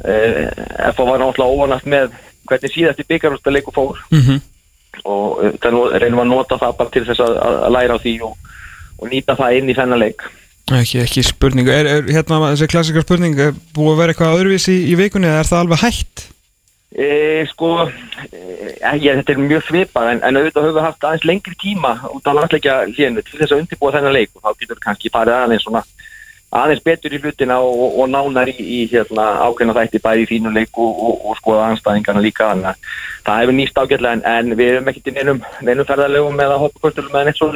eh, 0.08 0.48
FH 0.94 1.06
var 1.10 1.20
náttúrulega 1.22 1.54
óvanast 1.54 1.86
með 1.90 2.16
hvernig 2.48 2.74
síðasti 2.74 3.06
byggarústa 3.10 3.52
leiku 3.54 3.74
fór 3.76 3.98
Mm 4.12 4.22
-hmm. 4.24 4.40
og 5.04 5.44
auðvitað 5.44 5.72
nú- 5.76 5.92
reynum 6.00 6.20
við 6.20 6.26
að 6.26 6.32
nota 6.34 6.58
það 6.58 6.78
bara 6.78 6.90
til 6.90 7.06
þess 7.06 7.20
að, 7.20 7.38
að 7.68 7.72
læra 7.76 7.94
á 7.96 8.04
því 8.04 8.14
og, 8.24 8.34
og 9.00 9.10
nýta 9.12 9.36
það 9.38 9.58
inn 9.58 9.70
í 9.70 9.76
þennan 9.78 10.00
leik 10.00 10.22
Ekki, 10.68 11.00
ekki 11.00 11.22
spurning. 11.24 11.68
Er, 11.72 11.86
er 11.88 12.04
hérna 12.12 12.42
þessi 12.52 12.68
klassikar 12.68 13.02
spurning, 13.06 13.38
er 13.40 13.54
búið 13.76 13.92
að 13.94 13.98
vera 14.02 14.12
eitthvað 14.12 14.34
öðruvísi 14.40 14.74
í, 14.74 14.82
í 14.92 14.96
vikunni 15.00 15.28
eða 15.30 15.40
er 15.40 15.48
það 15.48 15.60
alveg 15.64 15.80
hægt? 15.80 16.26
E, 16.88 17.44
sko, 17.52 17.70
e, 18.32 18.38
ég, 18.96 19.18
þetta 19.20 19.34
er 19.34 19.40
mjög 19.44 19.66
svipað 19.68 20.12
en, 20.14 20.22
en 20.24 20.38
auðvitað 20.40 20.68
höfum 20.70 20.78
við 20.78 20.86
haft 20.86 21.04
aðeins 21.04 21.26
lengri 21.28 21.56
tíma 21.60 21.92
út 22.14 22.30
á 22.30 22.32
landsleikja 22.32 22.76
hlénu 22.94 23.24
til 23.28 23.42
þess 23.42 23.52
að 23.52 23.64
undirbúa 23.64 23.92
þennan 23.98 24.16
leik 24.16 24.32
og 24.32 24.46
þá 24.46 24.54
getur 24.62 24.78
við 24.78 24.86
kannski 24.86 25.12
farið 25.12 25.36
aðeins 25.36 25.66
svona 25.68 25.82
aðeins 26.56 26.84
betur 26.84 27.12
í 27.12 27.20
hlutina 27.20 27.58
og, 27.60 27.98
og 28.00 28.08
nánar 28.08 28.48
í, 28.48 28.56
í 28.56 28.80
hérna, 28.88 29.26
ákveðna 29.44 29.76
þætti 29.76 30.00
bæði 30.04 30.24
í 30.24 30.28
fínuleik 30.30 30.80
og, 30.80 30.94
og, 30.96 31.26
og 31.28 31.40
skoða 31.42 31.66
anstæðingarna 31.74 32.24
líka 32.24 32.48
þannig 32.54 32.70
að 32.72 32.78
það 33.28 33.42
hefur 33.42 33.58
nýst 33.58 33.82
ágætlega 33.82 34.14
en, 34.16 34.24
en 34.32 34.56
við 34.56 34.72
erum 34.72 34.88
ekkert 34.92 35.12
í 35.12 35.16
neinum, 35.18 35.42
neinum 35.68 35.88
ferðarlegum 35.90 36.40
eða 36.46 36.60
hoppakostulum 36.62 37.18
eða 37.20 37.28
neitt 37.28 37.42
sko. 37.42 37.52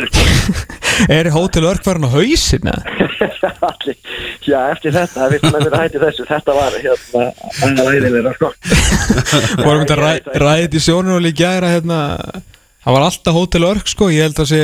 Er 1.16 1.32
Hotel 1.32 1.66
Örk 1.70 1.86
farin 1.86 2.04
á 2.04 2.12
hausin? 2.12 2.68
Já, 4.52 4.58
eftir 4.74 4.92
þetta, 4.92 5.14
það 5.16 5.36
veitum 5.36 5.56
að 5.56 5.68
vera 5.70 5.84
hætti 5.86 6.02
þessu 6.02 6.28
þetta 6.28 6.56
var 6.58 6.76
hérna 6.84 7.28
annað 7.64 7.92
æðilega 7.96 8.34
sko. 8.36 8.52
Við 9.62 9.94
að 9.96 10.42
ræðið 10.44 10.78
í 10.78 10.84
sjónun 10.84 11.16
og 11.16 11.24
líka 11.24 11.46
gæra 11.46 11.72
hérna 11.78 12.02
Það 12.82 12.96
var 12.96 13.04
alltaf 13.06 13.38
Hotel 13.38 13.66
Örk 13.70 13.90
sko 13.92 14.10
Ég 14.10 14.26
held 14.26 14.42
að 14.42 14.52
sé 14.52 14.62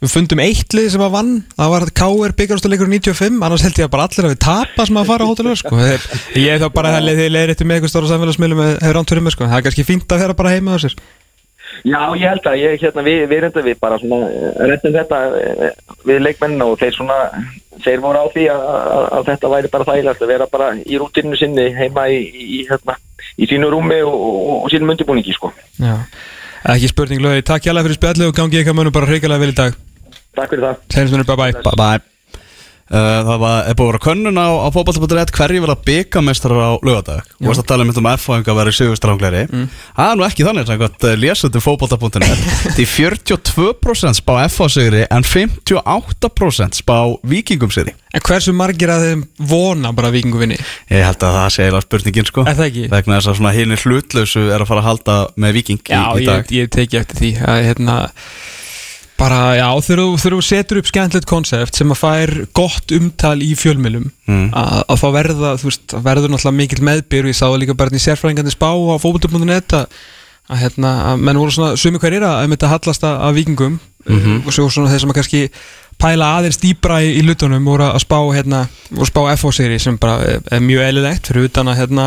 Við 0.00 0.12
fundum 0.14 0.40
eitt 0.40 0.72
lið 0.72 0.86
sem 0.94 1.02
að 1.04 1.12
vann. 1.12 1.32
Það 1.58 1.72
var 1.74 1.84
K.R. 2.00 2.32
byggarústuleikur 2.38 2.88
95 2.88 3.42
Annars 3.44 3.64
held 3.66 3.80
ég 3.82 3.84
að 3.84 3.92
bara 3.92 4.06
allir 4.08 4.28
að 4.28 4.32
við 4.32 4.38
tapa 4.46 4.86
sem 4.88 4.96
að 4.96 5.10
fara 5.10 5.26
á 5.26 5.30
Hotel 5.30 5.50
Örk 5.50 5.60
sko. 5.60 5.80
Ég 6.40 6.62
þá 6.62 6.68
bara 6.72 6.92
þið 6.96 7.26
leiðir 7.34 7.52
eftir 7.52 7.68
með 7.68 7.76
eitthvað 7.76 7.92
stóra 7.92 8.08
samfélagsmiðlum 8.08 8.62
Hefur 8.80 8.96
ránt 8.96 9.12
fyrir 9.12 9.26
mig 9.26 9.34
sko. 9.34 9.44
Það 9.50 9.58
er 9.58 9.66
kannski 9.66 9.84
fínt 9.84 10.14
að 10.16 10.22
vera 10.24 10.36
bara 10.38 10.54
heima 10.54 10.72
á 10.72 10.80
sér. 10.80 10.96
Já, 11.84 12.00
ég 12.16 12.24
held 12.26 12.48
að 12.48 12.56
ég, 12.60 12.78
hérna, 12.80 13.04
við, 13.04 13.18
við 13.30 13.42
reyndum 13.44 13.64
við 13.68 13.76
bara 13.80 13.98
svona, 14.00 14.26
reyndum 14.68 14.96
þetta 14.96 15.18
eh, 15.38 15.76
við 16.08 16.18
leikmennina 16.24 16.66
og 16.66 16.80
þeir 16.80 16.96
svona 16.96 17.18
þeir 17.84 18.02
voru 18.02 18.24
á 18.24 18.26
því 18.32 18.46
að, 18.52 18.64
að, 18.72 19.04
að 19.18 19.28
þetta 19.28 19.52
væri 19.54 19.70
bara 19.76 19.86
þægilegt 19.88 20.24
að 20.24 20.32
vera 20.32 20.48
bara 20.50 20.72
í 20.80 20.98
rútinu 21.00 21.38
sinni 21.38 21.68
heima 21.76 22.08
í, 22.10 22.18
í, 22.26 22.58
hérna, 22.68 22.96
í 23.38 23.48
sínu 23.52 23.70
rúmi 23.70 24.00
og, 24.02 24.16
og, 24.16 24.56
og 24.64 24.72
sínum 24.72 24.92
undirbúningi 24.96 25.36
sko. 25.36 25.52
Já. 25.78 25.94
Ekki 26.74 26.90
spurning 26.90 27.22
lögi 27.24 27.46
Takk 27.48 27.70
hjá 27.70 27.72
í 30.30 30.38
Takk 30.38 30.54
fyrir 30.54 30.66
það. 30.68 30.86
Við 30.96 31.26
bye 31.26 31.36
bye 31.36 31.52
Bye 31.60 31.76
bye 31.76 32.10
Uh, 32.90 33.20
það 33.22 33.36
var, 33.38 33.58
er 33.70 33.76
búið 33.78 33.84
að 33.84 33.92
vera 33.92 33.98
könnun 34.02 34.38
á, 34.42 34.48
á 34.50 34.68
fótballta.net 34.74 35.30
hverju 35.30 35.60
vilja 35.62 35.76
byggamestrar 35.86 36.58
á 36.58 36.70
lögadag 36.82 37.28
og 37.38 37.46
varst 37.46 37.62
að 37.62 37.68
tala 37.68 37.84
um 37.86 37.92
þetta 37.92 38.02
um 38.02 38.08
F-fæðing 38.10 38.50
að 38.50 38.58
vera 38.58 38.72
sigurstrangleri. 38.74 39.42
Það 39.94 40.08
er 40.08 40.18
nú 40.18 40.26
ekki 40.26 40.46
þannig 40.48 40.72
uh, 40.74 41.12
lesandi 41.22 41.62
fótballta.net 41.62 42.42
því 42.80 42.88
42% 42.90 44.18
spá 44.18 44.34
F-fæðsigri 44.48 45.06
en 45.06 45.28
58% 45.36 46.82
spá 46.82 46.96
vikingum 47.30 47.70
sigri. 47.70 47.94
En 48.10 48.26
hversu 48.26 48.58
margir 48.58 48.90
að 48.90 49.06
þeim 49.06 49.26
vona 49.38 49.94
bara 49.94 50.10
vikingu 50.10 50.42
vinni? 50.42 50.58
ég 50.90 51.06
held 51.06 51.22
að 51.22 51.38
það 51.44 51.50
sé 51.54 51.68
eiginlega 51.68 51.86
spurningin 51.86 52.32
sko. 52.32 52.42
Er 52.42 52.58
það 52.58 52.72
ekki? 52.72 52.88
vegna 52.90 53.20
þess 53.20 53.30
að 53.30 53.38
svona 53.38 53.54
hinir 53.54 53.86
hlutlausu 53.86 54.48
er 54.50 54.64
að 54.64 54.72
fara 54.72 54.82
að 54.82 54.90
halda 54.90 55.20
með 55.38 55.60
viking 55.60 55.84
í, 55.86 55.92
Já, 55.94 56.08
í 56.10 56.24
ég, 56.24 56.32
dag 56.32 56.56
ég 56.58 56.74
teki 56.74 57.04
eftir 57.04 57.22
því 57.22 57.36
að 57.38 57.68
hérna 57.70 58.00
bara, 59.20 59.40
já, 59.58 59.66
þegar 59.84 60.00
þú- 60.00 60.20
setur 60.46 60.78
upp 60.80 60.88
skemmtilegt 60.88 61.28
konsept 61.28 61.76
sem 61.76 61.90
að 61.92 61.98
fær 62.00 62.30
gott 62.56 62.94
umtal 62.96 63.36
í 63.44 63.50
fjölmjölum 63.58 64.06
Mm. 64.30 64.48
að, 64.54 64.84
þá 65.02 65.08
verða, 65.18 65.50
þú 65.60 65.68
veist, 65.68 65.94
verður 66.06 66.30
náttúrulega 66.32 66.56
mikill 66.56 66.84
meðbyr 66.88 67.28
ég 67.28 67.36
sá 67.36 67.46
líka 67.58 67.74
bara 67.76 67.90
í 67.90 68.00
sérfræðingandi 68.00 68.54
spá 68.54 68.70
á 68.72 68.96
fókbúndum.net 69.02 69.74
að, 69.76 69.86
hérna, 70.62 70.90
að 71.12 71.20
menn 71.26 71.36
voru 71.38 71.50
svona 71.54 71.76
sumi 71.78 71.98
hverjir 71.98 72.22
að 72.26 72.38
að 72.40 72.48
þetta 72.56 72.72
hallast 72.72 73.02
að, 73.06 73.16
vikingum 73.38 73.78
Mhm. 74.08 74.46
og 74.46 74.52
svo 74.56 74.68
svona 74.72 74.88
þeir 74.90 75.00
sem 75.00 75.10
að 75.10 75.18
kannski 75.20 75.50
pæla 76.00 76.28
aðeins 76.40 76.56
dýbra 76.62 77.02
í, 77.04 77.18
í 77.20 77.22
lutunum 77.22 77.64
voru 77.68 77.84
að 77.92 78.00
spá 78.00 78.16
hérna, 78.32 78.68
voru 78.90 79.04
að 79.04 79.12
spá 79.12 79.36
FO-seri 79.36 79.78
sem 79.78 79.98
bara 80.00 80.16
er, 80.24 80.40
er 80.50 80.60
mjög 80.64 80.86
eðlilegt 80.88 81.26
fyrir 81.28 81.44
utan 81.50 81.66
að 81.68 81.76
hérna 81.82 82.06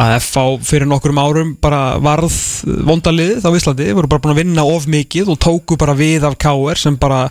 að 0.00 0.14
FH 0.16 0.44
fyrir 0.64 0.88
nokkurum 0.88 1.20
árum 1.20 1.50
bara 1.60 1.98
varð 2.02 2.32
vondalið 2.88 3.44
á 3.44 3.50
Íslandi, 3.52 3.90
voru 3.96 4.08
bara 4.10 4.22
búin 4.24 4.34
að 4.34 4.40
vinna 4.42 4.64
of 4.64 4.86
mikið 4.90 5.32
og 5.34 5.40
tóku 5.42 5.76
bara 5.80 5.94
við 5.98 6.24
af 6.28 6.38
KR 6.40 6.80
sem 6.80 6.96
bara, 7.00 7.22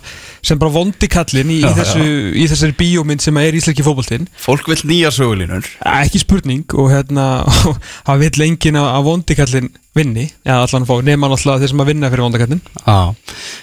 sem 0.44 0.60
bara 0.60 0.74
vondi 0.74 1.10
kallinn 1.10 1.50
í, 1.50 1.60
í, 1.60 1.66
Já, 1.66 1.74
þessu, 1.80 2.06
í 2.36 2.46
þessari 2.50 2.76
bíómynd 2.78 3.24
sem 3.24 3.40
er 3.42 3.58
íslenski 3.58 3.86
fótboltinn. 3.86 4.28
Fólk 4.40 4.70
vil 4.70 4.78
nýja 4.88 5.12
sögulínur 5.14 5.66
ekki 6.00 6.22
spurning 6.22 6.76
og 6.78 6.90
hérna 6.92 7.26
það 8.06 8.26
vill 8.26 8.46
enginn 8.46 8.80
að 8.80 9.06
vondi 9.08 9.38
kallinn 9.38 9.70
vinni, 9.96 10.28
eða 10.46 10.68
allan 10.68 10.86
fá, 10.86 10.92
nema 11.02 11.28
náttúrulega 11.30 11.64
þeir 11.64 11.72
sem 11.72 11.82
að 11.82 11.88
vinna 11.90 12.10
fyrir 12.12 12.26
vondakallinn 12.28 12.60
Já, 12.62 12.98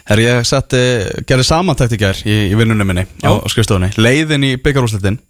herri 0.09 0.25
ég 0.27 0.47
setti, 0.49 0.81
gerði 1.29 1.47
samantækt 1.47 1.95
í 1.95 2.01
gær 2.01 2.19
í, 2.27 2.35
í 2.51 2.59
vinnunum 2.59 2.91
minni 2.91 3.05
á, 3.23 3.31
skrifstofunni, 3.47 3.93
leiðin 3.95 4.43
í 4.43 4.57
byggarúslitin 4.59 5.21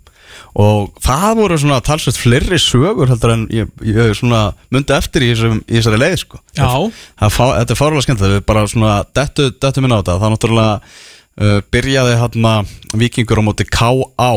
og 0.58 1.02
það 1.06 1.36
voru 1.38 1.58
svona 1.62 1.82
talsveit 1.86 2.18
fleiri 2.18 2.58
sögur 2.62 3.12
heldur 3.12 3.34
en 3.36 3.44
ég, 3.54 3.70
ég 3.86 4.16
svona 4.18 4.48
myndi 4.74 4.96
eftir 4.96 5.26
í, 5.28 5.30
þessum, 5.36 5.60
í 5.70 5.78
þessari 5.78 6.00
leið 6.02 6.16
sko. 6.24 6.40
Það, 7.20 7.36
fá, 7.36 7.44
þetta 7.60 7.76
er 7.76 7.80
fárlega 7.82 8.06
skemmt 8.08 8.24
við 8.26 8.40
bara 8.50 8.64
svona 8.72 8.96
dettu, 9.20 9.52
dettu 9.54 9.84
minna 9.86 10.00
á 10.00 10.02
þetta 10.02 10.18
það 10.24 10.34
náttúrulega 10.34 10.74
uh, 10.80 11.60
byrjaði 11.76 12.18
hérna 12.24 12.56
vikingur 12.98 13.44
á 13.46 13.48
móti 13.48 13.68
K.A. 13.70 14.32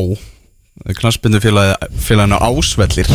knaspindu 1.00 1.40
félaginu 1.42 2.38
Ásvellir 2.40 3.10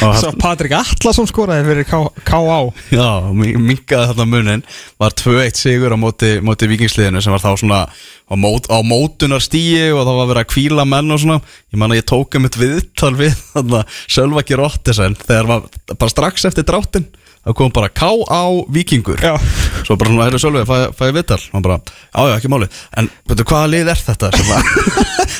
og 0.00 0.14
Svo 0.16 0.30
Patrik 0.40 0.72
Atlasson 0.78 1.28
skoraði 1.28 1.66
fyrir 1.66 1.86
K.A. 2.24 2.58
Já, 2.92 3.08
mingaði 3.34 4.06
þarna 4.10 4.26
munin 4.28 4.62
var 5.00 5.12
2-1 5.18 5.60
sigur 5.60 5.92
á 5.92 5.98
móti, 6.00 6.38
móti 6.44 6.68
vikingsliðinu 6.70 7.20
sem 7.20 7.34
var 7.34 7.42
þá 7.44 7.50
svona 7.60 7.80
á, 7.84 8.34
mót, 8.38 8.70
á 8.72 8.80
mótunar 8.86 9.44
stíi 9.44 9.90
og 9.92 10.06
það 10.06 10.20
var 10.22 10.30
vera 10.32 10.44
að 10.46 10.50
kvíla 10.54 10.86
menn 10.88 11.12
og 11.12 11.20
svona. 11.20 11.40
Ég 11.68 11.82
man 11.82 11.92
að 11.92 12.00
ég 12.00 12.08
tók 12.08 12.38
um 12.38 12.48
eitt 12.48 12.60
viðtal 12.60 13.12
við 13.18 13.36
þarna 13.52 13.82
Sölvaki 14.06 14.60
Rottesen 14.60 15.18
þegar 15.20 15.50
var 15.52 15.68
bara 15.92 16.14
strax 16.14 16.48
eftir 16.48 16.68
dráttin 16.70 17.10
það 17.46 17.56
kom 17.56 17.70
bara 17.72 17.88
K.A. 17.88 18.40
Vikingur 18.74 19.20
Já. 19.24 19.34
svo 19.86 19.96
bara 19.96 20.10
svona, 20.12 20.26
herru 20.28 20.40
Sölvi, 20.42 20.64
fæ, 20.68 20.76
fæ 20.96 21.04
ég 21.08 21.14
viðtal 21.16 21.38
og 21.40 21.54
hann 21.56 21.64
bara, 21.64 21.78
já 22.12 22.20
já, 22.28 22.34
ekki 22.36 22.50
máli 22.52 22.68
en 23.00 23.08
veitu, 23.30 23.46
hvaða 23.48 23.70
lið 23.72 23.90
er 23.94 24.02
þetta 24.06 24.28
að 24.28 24.40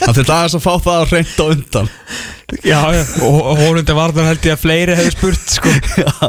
hann 0.06 0.16
til 0.16 0.24
dagast 0.28 0.56
að 0.56 0.64
fá 0.64 0.72
það 0.86 0.96
að 1.02 1.14
reynda 1.16 1.48
undan 1.54 1.90
Já, 2.66 2.80
já, 2.96 3.02
og, 3.22 3.36
hólundi 3.60 3.94
varðan 3.94 4.26
held 4.26 4.46
ég 4.48 4.56
að 4.56 4.62
fleiri 4.64 4.96
hefði 4.98 5.12
spurt 5.14 5.52
sko. 5.54 5.70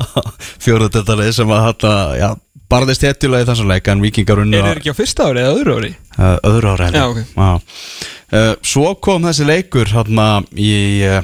fjóruðdeldarið 0.66 1.32
sem 1.34 1.54
að 1.56 1.64
hann 1.66 2.20
já, 2.20 2.28
barðist 2.72 3.06
hetjulega 3.08 3.46
í 3.46 3.50
þessum 3.50 3.72
leik 3.72 3.90
en 3.92 4.04
vikingar 4.04 4.42
unnu 4.44 4.60
Er 4.60 4.68
þeir 4.70 4.82
ekki 4.84 4.94
á 4.94 5.00
fyrsta 5.00 5.30
ári 5.32 5.42
eða 5.44 5.56
öðru 5.58 5.78
ári? 5.80 5.92
uh, 6.18 6.36
öðru 6.52 6.76
Já, 6.94 7.06
ok. 7.10 7.22
uh, 7.42 8.54
Svo 8.62 8.94
kom 9.04 9.26
þessi 9.28 9.48
leikur 9.50 9.90
hérna 9.96 10.28
í, 10.54 10.70
uh, 11.10 11.24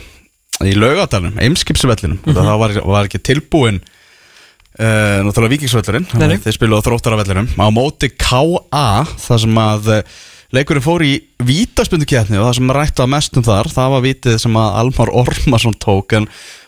í 0.66 0.74
laugadalum, 0.80 1.38
Eimskipsvellinum 1.46 2.18
mm 2.24 2.34
Mhm. 2.34 2.42
það 2.42 2.60
var, 2.64 2.76
var 2.96 3.12
ekki 3.12 3.22
tilbúin 3.30 3.80
uh, 4.78 5.20
náttúrulega 5.28 5.56
nei. 6.22 6.40
þeir 6.44 6.58
spiluðu 6.58 6.82
á 6.82 6.88
þróttaravellinum 6.88 7.52
á 7.58 7.68
móti 7.74 8.12
K.A. 8.14 9.06
það 9.20 9.44
sem 9.46 9.62
að 9.62 9.94
uh, 9.98 10.18
leikurinn 10.56 10.84
fór 10.84 11.04
í 11.04 11.14
vítaspunduketni 11.44 12.40
og 12.40 12.48
það 12.48 12.56
sem 12.60 12.72
rætti 12.78 13.04
að 13.04 13.12
mestum 13.12 13.46
þar 13.46 13.70
það 13.72 13.94
var 13.94 14.06
vitið 14.06 14.38
sem 14.42 14.60
að 14.60 14.78
Almar 14.82 15.12
Ormarsson 15.22 15.76
tók 15.82 16.16
en 16.18 16.28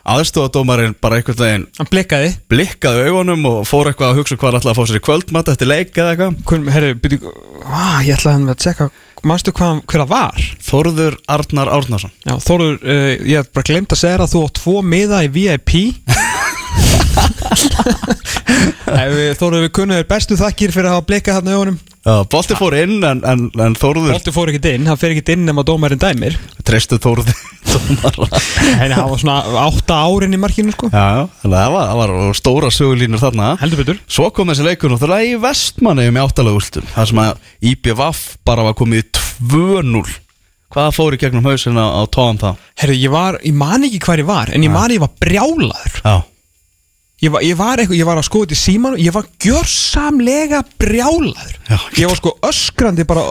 aðstofadómarinn 0.10 0.95
bara 0.99 1.20
einhvern 1.20 1.39
veginn 1.39 1.68
Hann 1.78 1.89
blikkaði 1.91 2.32
blikkaði 2.51 3.05
augunum 3.07 3.45
og 3.49 3.60
fór 3.70 3.91
eitthvað 3.91 4.14
að 4.14 4.20
hugsa 4.20 4.39
hvað 4.39 4.49
hann 4.49 4.60
ætlaði 4.60 4.74
að 4.74 4.80
fá 4.80 4.89
sér 4.89 4.99
í 4.99 5.03
kvöldmatt 5.07 5.51
eftir 5.53 5.70
leik 5.72 5.93
eða 5.95 6.16
eitthvað 6.16 6.72
herri, 6.76 6.95
byrju, 7.03 7.34
á, 7.64 8.03
ég 8.03 8.18
ætlaði 8.18 8.36
hann 8.36 8.55
að 8.55 8.66
tjekka 8.66 8.89
Manstu 9.28 9.51
hvað, 9.51 9.82
það 9.91 10.05
var? 10.07 10.43
Þórður 10.64 11.18
Arnar 11.28 11.72
Árnason 11.76 12.14
Já, 12.24 12.38
Þóruður, 12.39 12.78
uh, 12.84 13.10
ég 13.28 13.41
hef 13.41 13.51
bara 13.51 13.68
glemt 13.68 13.95
að 13.95 14.03
segja 14.05 14.22
að 14.24 14.32
þú 14.32 14.43
átt 14.47 14.60
tvo 14.62 14.80
miða 14.95 15.24
í 15.28 15.32
VIP 15.36 15.76
Þóruður, 18.89 19.63
við 19.65 19.72
kunnum 19.76 19.97
þér 19.99 20.07
bestu 20.09 20.38
þakkir 20.39 20.74
fyrir 20.74 20.89
að 20.89 20.95
hafa 20.97 21.07
blikkað 21.09 21.39
hann 21.39 21.51
augunum. 21.53 21.78
Já, 21.99 22.13
Bolti 22.32 22.55
fór 22.57 22.76
inn 22.80 23.03
en, 23.05 23.20
en, 23.28 23.41
en 23.59 23.76
Þórður 23.78 24.13
Bolti 24.15 24.32
fór 24.34 24.49
ekkert 24.51 24.70
inn, 24.72 24.88
hann 24.89 24.97
fer 24.99 25.11
ekkert 25.13 25.32
inn 25.36 25.43
nema 25.49 25.65
dómarinn 25.67 25.99
dæmir. 26.01 26.38
Dómara. 27.70 28.39
En 28.80 28.93
hann 28.95 29.09
var 29.11 29.20
svona 29.20 29.65
átta 29.65 29.97
árin 30.07 30.34
í 30.34 30.39
markinu 30.41 30.74
sko. 30.74 30.89
Já, 30.93 31.28
það 31.43 31.76
var, 31.76 31.89
það 31.91 31.99
var 31.99 32.39
stóra 32.39 32.72
sögulínur 32.74 33.22
þarna. 33.22 33.51
Heldur 33.61 33.84
betur. 33.84 33.99
Svo 34.09 34.30
kom 34.34 34.49
þessi 34.53 34.65
leikur 34.70 34.93
náttúrulega 34.93 35.28
í 35.28 35.36
vestmanni 35.43 36.07
um 36.09 36.20
áttalega 36.24 36.57
úrstum 36.61 36.88
Það 36.95 37.11
sem 37.11 37.22
að 37.26 37.45
IBVF 37.74 38.24
bara 38.47 38.65
var 38.70 38.78
komið 38.80 39.03
í 39.03 39.07
2-0 39.51 40.01
Hvaða 40.70 40.93
fór 40.93 41.15
í 41.15 41.20
gegnum 41.22 41.45
hausina 41.49 41.84
á 41.89 42.01
tóðan 42.13 42.39
það? 42.41 42.65
Herri, 42.78 42.97
ég 43.01 43.13
var, 43.13 43.39
ég 43.41 43.55
man 43.57 43.86
ekki 43.88 44.01
hvar 44.05 44.22
ég 44.22 44.28
var 44.30 44.51
En 44.53 44.65
ég 44.65 44.70
man 44.74 44.93
ég 44.93 45.01
var 45.01 45.09
brjálaður. 45.17 45.95
Já, 46.05 46.15
Ég 47.20 47.32
var, 47.34 47.41
ég 47.43 47.57
var, 47.59 47.76
eitthvað, 47.82 47.97
ég 47.99 48.07
var 48.07 48.20
að 48.22 48.28
skoða 48.30 48.45
þetta 48.47 48.55
í 48.55 48.59
síman 48.61 48.93
Ég 49.03 49.11
var 49.11 49.26
gjörsamlega 49.43 50.61
brjálaður 50.80 51.57
Já. 51.67 51.78
Ég 51.99 52.07
var 52.07 52.15
sko 52.20 52.32
öskrandi 52.47 53.03
bara 53.09 53.26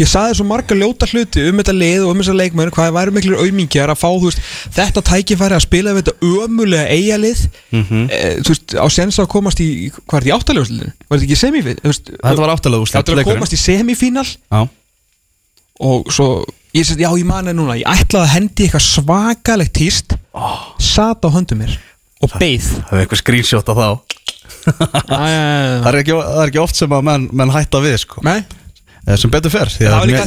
Ég 0.00 0.10
saði 0.10 0.34
svo 0.34 0.46
marga 0.48 0.74
ljóta 0.74 1.06
hluti 1.06 1.44
um 1.46 1.60
þetta 1.60 1.74
lið 1.76 2.06
og 2.06 2.10
um 2.16 2.22
þessa 2.22 2.34
leikmenn 2.34 2.72
Hvað 2.74 2.90
væri 2.96 3.14
miklir 3.14 3.38
auðmingjar 3.38 3.92
að 3.94 4.00
fá 4.00 4.08
veist, 4.24 4.42
Þetta 4.74 5.04
tækifæri 5.12 5.58
að 5.58 5.64
spila 5.68 5.94
við 5.94 6.02
þetta 6.08 6.32
ömulega 6.42 6.90
eigalið 6.98 7.44
mm 7.46 7.78
Mhm. 7.78 8.04
Þú 8.42 8.50
veist, 8.52 8.74
á 8.74 8.86
sens 8.90 9.18
að 9.22 9.30
komast 9.30 9.62
í 9.62 9.68
Hvað 9.94 10.18
er 10.18 10.26
þetta 10.26 10.30
í 10.32 10.36
áttaljóðslinu? 10.38 10.90
Var 11.06 11.18
þetta 11.18 11.28
ekki 11.28 11.38
semifín? 11.38 11.82
þetta 11.84 12.40
var 12.42 12.54
áttalega 12.56 12.82
úrstum 12.82 12.98
Þetta 12.98 13.20
að 13.22 13.28
komast 13.30 13.54
í 13.54 13.60
semifínal 13.62 14.26
Og 15.78 16.10
svo 16.10 16.42
Ég 16.74 16.84
sést, 16.84 17.00
já 17.00 17.08
ég 17.14 17.24
mani 17.24 17.54
núna 17.56 17.78
Ég 17.78 17.86
ætlaði 17.88 18.26
að 18.26 18.34
hendi 18.34 18.66
eitthvað 18.66 18.84
svakalegt 18.84 19.76
tíst 19.78 20.18
oh. 20.34 20.74
Sat 20.82 21.22
á 21.24 21.30
höndum 21.32 21.62
mér 21.62 21.78
Og 22.24 22.32
beið. 22.40 22.68
Það 22.88 22.94
er 22.98 23.02
eitthvað 23.04 23.20
screenshot 23.22 23.68
af 23.72 23.76
þá. 23.78 23.88
Það 25.08 25.88
er, 25.88 25.98
ekki, 26.02 26.14
það 26.16 26.40
er 26.42 26.50
ekki 26.52 26.62
oft 26.62 26.78
sem 26.78 26.94
að 26.96 27.04
menn, 27.08 27.28
menn 27.40 27.52
hætta 27.54 27.80
við 27.84 27.98
sko. 28.02 28.22
Eh, 29.08 29.16
sem 29.16 29.30
betur 29.32 29.48
fer 29.54 29.70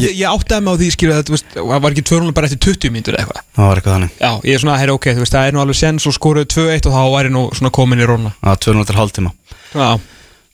ég- 0.08 0.16
ég 0.18 0.32
áttaði 0.32 0.64
mig 0.66 0.74
á 0.74 0.78
því 0.82 0.88
skilur 0.96 1.18
að 1.20 1.30
veist, 1.36 1.50
það 1.54 1.82
var 1.84 1.92
ekki 1.92 2.04
200 2.10 2.34
bara 2.34 2.48
eftir 2.50 2.62
20 2.66 2.89
mínútur 2.96 3.14
eða 3.14 3.26
eitthvað. 3.28 3.44
Það 3.58 3.68
var 3.68 3.82
eitthvað 3.82 3.96
þannig. 3.98 4.16
Já, 4.22 4.32
ég 4.50 4.54
er 4.56 4.64
svona, 4.64 4.78
herri 4.82 4.96
ok, 4.96 5.06
þú 5.14 5.22
veist, 5.26 5.36
það 5.36 5.48
er 5.48 5.52
nú 5.58 5.62
alveg 5.62 5.78
sens 5.82 6.08
og 6.10 6.16
skoruðu 6.18 6.48
2-1 6.56 6.88
og 6.89 6.96
þá 6.96 7.04
væri 7.14 7.30
nú 7.36 7.44
svona 7.54 7.72
komin 7.78 8.02
í 8.02 8.08
róna 8.10 8.34
að 8.42 8.58
200 8.66 8.88
til 8.89 8.96
hálftíma. 8.98 9.32
Já, 9.76 10.00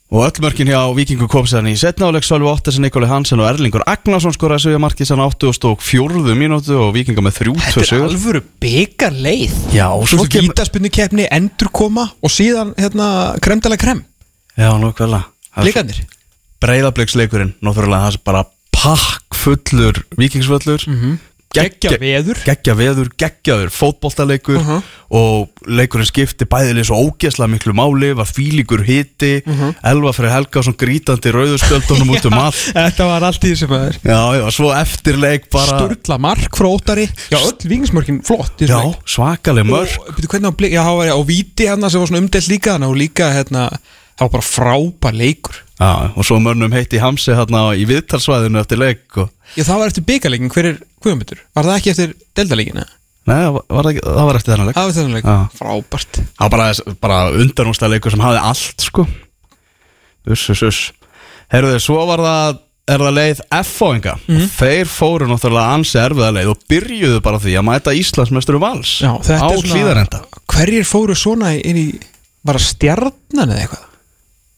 og 0.07 0.23
öll 0.23 0.39
mörkin 0.39 0.69
hjá 0.71 0.79
Víkingu 0.95 1.27
kom 1.27 1.43
sér 1.49 1.65
í 1.67 1.73
setna 1.75 2.07
áleik 2.07 2.23
Sölvi 2.23 2.47
Ottesen, 2.47 2.85
Nikoli 2.85 3.09
Hansen 3.09 3.41
og 3.43 3.49
Erlingur 3.49 3.83
Agnarsson 3.83 4.31
skoraði 4.31 4.71
að 4.71 4.79
markið 4.85 5.09
sann 5.09 5.19
84 5.19 6.35
mínútu 6.39 6.77
og 6.79 6.93
Víkinga 6.95 7.23
með 7.25 7.41
3 7.41 7.55
þetta 7.65 7.83
er 7.97 8.05
alvöru 8.05 8.41
byggar 8.63 9.17
leið. 9.25 9.55
Já, 9.75 9.89
og 9.91 10.07
Svo 10.07 10.23
kemur 10.23 10.53
vítaspunni 10.53 10.91
keppni, 10.95 11.27
endur 11.27 11.71
koma 11.75 12.07
og 12.23 12.31
síðan, 12.31 12.71
hérna, 12.79 13.35
kremdala 13.43 13.75
krem. 13.79 14.05
Já, 14.55 14.71
nú 14.79 14.93
kvæla 14.95 15.25
Blikarnir? 15.59 15.99
Breiðabliksleikurinn, 16.63 17.57
náttúrulega 17.59 18.07
það 18.07 18.15
er 18.15 18.23
bara 18.31 18.45
pakk 18.71 19.35
fullur 19.35 20.05
Víkingsvöllur. 20.15 20.87
Mhm. 20.87 21.19
Geggja 21.57 21.97
veður. 22.01 22.41
Geggja 22.45 22.75
veður, 22.77 23.09
geggjaður 23.17 23.71
fótboltaleikur 23.73 24.59
Mhm. 24.61 24.83
og 25.17 25.49
leikurinn 25.67 26.07
skipti 26.09 26.45
bæðilega 26.45 26.85
svo 26.89 26.99
ógeðslega 27.07 27.49
miklu 27.53 27.73
máli 27.73 28.13
var 28.15 28.25
fílíkur 28.25 28.83
hiti 28.85 29.41
Mhm. 29.45 29.75
Elva 29.83 30.11
fyrir 30.13 30.31
Helgason 30.33 30.75
grítandi 30.77 31.31
rauðurspjöldunum 31.31 32.09
út 32.15 32.25
um 32.25 32.33
allt. 32.33 32.55
Þetta 32.75 33.05
var 33.07 33.23
allt 33.23 33.43
í 33.43 33.51
þessu 33.53 33.67
maður. 33.71 33.99
Já, 34.03 34.21
já, 34.39 34.45
svo 34.51 34.71
eftir 34.75 35.17
leik 35.17 35.49
bara 35.49 35.79
Sturla 35.79 36.17
mark 36.19 36.55
frá 36.57 36.67
óttari. 36.67 37.07
Já, 37.31 37.37
öll 37.39 37.67
vingismörkin 37.69 38.21
flott 38.25 38.59
Já, 38.61 38.81
svakaleg 39.05 39.65
mörg 39.65 39.97
Og, 39.99 40.15
byrju, 40.15 40.27
hvernig 40.27 40.75
á 40.77 40.91
já, 41.07 41.13
á 41.15 41.21
víti 41.25 41.65
hérna 41.67 41.89
sem 41.89 41.99
var 41.99 42.07
svona 42.07 42.21
umdelt 42.23 42.47
líka 42.47 42.75
og 42.87 42.95
líka, 42.95 43.31
hérna, 43.33 43.69
það 44.17 44.27
var 44.27 44.29
bara 44.29 44.43
frábær 44.43 45.13
leikur 45.17 45.55
Já, 45.77 45.89
og 46.17 46.25
svo 46.25 46.39
mörnum 46.41 46.73
heitti 46.73 46.97
Hamsi 47.01 47.35
hérna 47.37 47.67
í 47.77 47.83
viðtalsvæðinu 47.89 48.57
eftir 48.63 48.79
leik 48.81 49.17
og... 49.21 49.29
Já, 49.53 49.63
það 49.67 49.81
var 49.83 49.91
eftir 49.91 50.05
byggarleikin, 50.07 50.49
hver 50.55 50.69
er 50.71 50.79
Guðmundur? 51.05 51.41
Var 51.53 51.67
það 51.67 51.75
ekki 51.77 51.91
eftir 51.93 52.15
deltaleikin? 52.39 52.79
eða? 52.81 52.93
Nei, 53.27 53.39
var, 53.53 53.89
ekki, 53.91 54.01
það 54.07 54.27
var 54.29 54.39
eftir 54.39 54.53
þennan 54.53 54.69
leik 54.69 54.77
Það 54.77 54.85
var 54.87 54.91
eftir 54.93 55.03
þennan 55.03 55.17
leik, 55.19 55.27
Já. 55.27 55.57
frábært 55.59 56.19
Það 56.23 56.43
var 56.45 56.53
bara, 56.55 56.95
bara 57.03 57.17
undanústa 57.43 57.89
leikur 57.91 58.13
sem 58.15 58.23
hafði 58.23 58.43
allt 58.49 58.85
sko 58.87 59.05
Uss, 60.27 60.45
uss, 60.55 60.63
uss 60.67 60.79
Herruðu, 61.53 61.79
svo 61.83 61.99
var 62.09 62.23
það 62.25 62.57
er 62.87 63.03
það 63.03 63.15
leið 63.19 63.41
F-fóinga 63.59 64.13
Mhm. 64.27 64.45
Þeir 64.57 64.87
fóru 64.91 65.27
náttúrulega 65.27 65.75
ansi 65.75 65.99
erfiða 66.01 66.31
leið 66.39 66.51
og 66.53 66.61
byrjuðu 66.71 67.21
bara 67.23 67.41
því 67.43 67.57
að 67.59 67.67
mæta 67.67 67.93
Íslandsmesturu 67.99 68.61
vals 68.63 68.93
Já, 69.03 69.11
á 69.19 69.47
hlýðarenda 69.51 70.23
Hverjir 70.47 70.87
fóru 70.87 71.15
svona 71.19 71.51
inn 71.59 71.79
í 71.83 71.87
bara 72.47 72.59
stjarnan 72.63 73.51
eða 73.51 73.59
eitthvað 73.65 73.86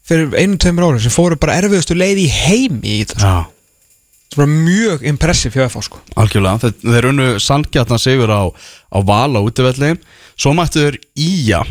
Fyrir 0.09 0.33
einu, 0.33 0.57
tveimur 0.57 0.87
árum 0.87 1.01
sem 1.03 1.13
fóru 1.13 1.37
bara 1.37 1.59
erfiðustu 1.61 1.97
leið 1.97 2.23
í 2.23 2.27
heimi 2.33 2.95
í 2.97 3.01
þetta 3.05 3.21
Já, 3.21 3.35
Það 4.29 4.41
var 4.43 4.49
mjög 4.53 5.05
impressiv 5.09 5.55
hjá 5.57 5.63
FH 5.65 5.85
sko. 5.87 5.99
Algjörlega. 6.21 6.59
Þeir, 6.61 6.73
þeir 6.93 7.07
unnu 7.09 7.29
sandgjartna 7.41 7.97
sigur 8.01 8.29
á, 8.29 8.45
á 8.93 8.97
val 9.01 9.33
á 9.33 9.41
útivelli. 9.41 9.95
Svo 10.37 10.53
mættu 10.53 10.83
þeir 10.83 10.99
Ía 11.17 11.63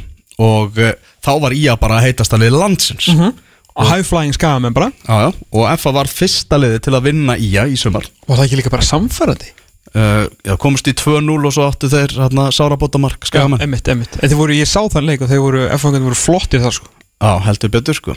og 0.43 0.81
uh, 0.83 0.91
þá 1.23 1.31
var 1.45 1.55
Ía 1.55 1.77
bara 1.79 2.01
heitast 2.03 2.35
að 2.35 2.45
liði 2.45 2.59
landsins. 2.59 3.13
Mhm. 3.15 3.39
Og 3.79 3.87
high 3.87 4.03
flying 4.03 4.35
skagamenn 4.35 4.75
bara. 4.75 4.91
Já, 5.07 5.29
já, 5.29 5.47
og 5.55 5.79
FA 5.79 5.95
var 5.95 6.11
fyrsta 6.11 6.59
liði 6.59 6.83
til 6.83 6.97
að 6.99 7.07
vinna 7.13 7.39
Ía 7.39 7.69
í 7.71 7.79
sumar. 7.79 8.11
Og 8.27 8.35
það 8.35 8.49
ekki 8.49 8.59
líka 8.59 8.75
bara 8.75 8.87
samfærandi 8.89 9.53
uh, 9.95 10.27
já, 10.27 10.57
komust 10.59 10.91
í 10.91 10.97
2-0 10.99 11.39
og 11.39 11.55
svo 11.55 11.69
áttu 11.71 11.91
þeir 11.93 12.17
hérna, 12.25 12.51
sárabótamark 12.51 13.23
skagamenn. 13.31 13.63
Emmitt, 13.63 13.87
emmitt 13.87 14.19
En 14.19 14.27
þeir 14.27 14.41
voru, 14.41 14.59
ég 14.59 14.67
sá 14.67 14.83
þann 14.91 15.07
leik 15.07 15.23
og 15.23 15.31
þeir 15.31 15.45
voru 15.47 15.67
FH 15.79 15.95
voru 15.95 16.19
flottir 16.19 16.67
þar 16.67 16.75
sko 16.81 16.98
Já, 17.19 17.31
heldur 17.49 17.73
betur 17.75 17.99
sko. 17.99 18.17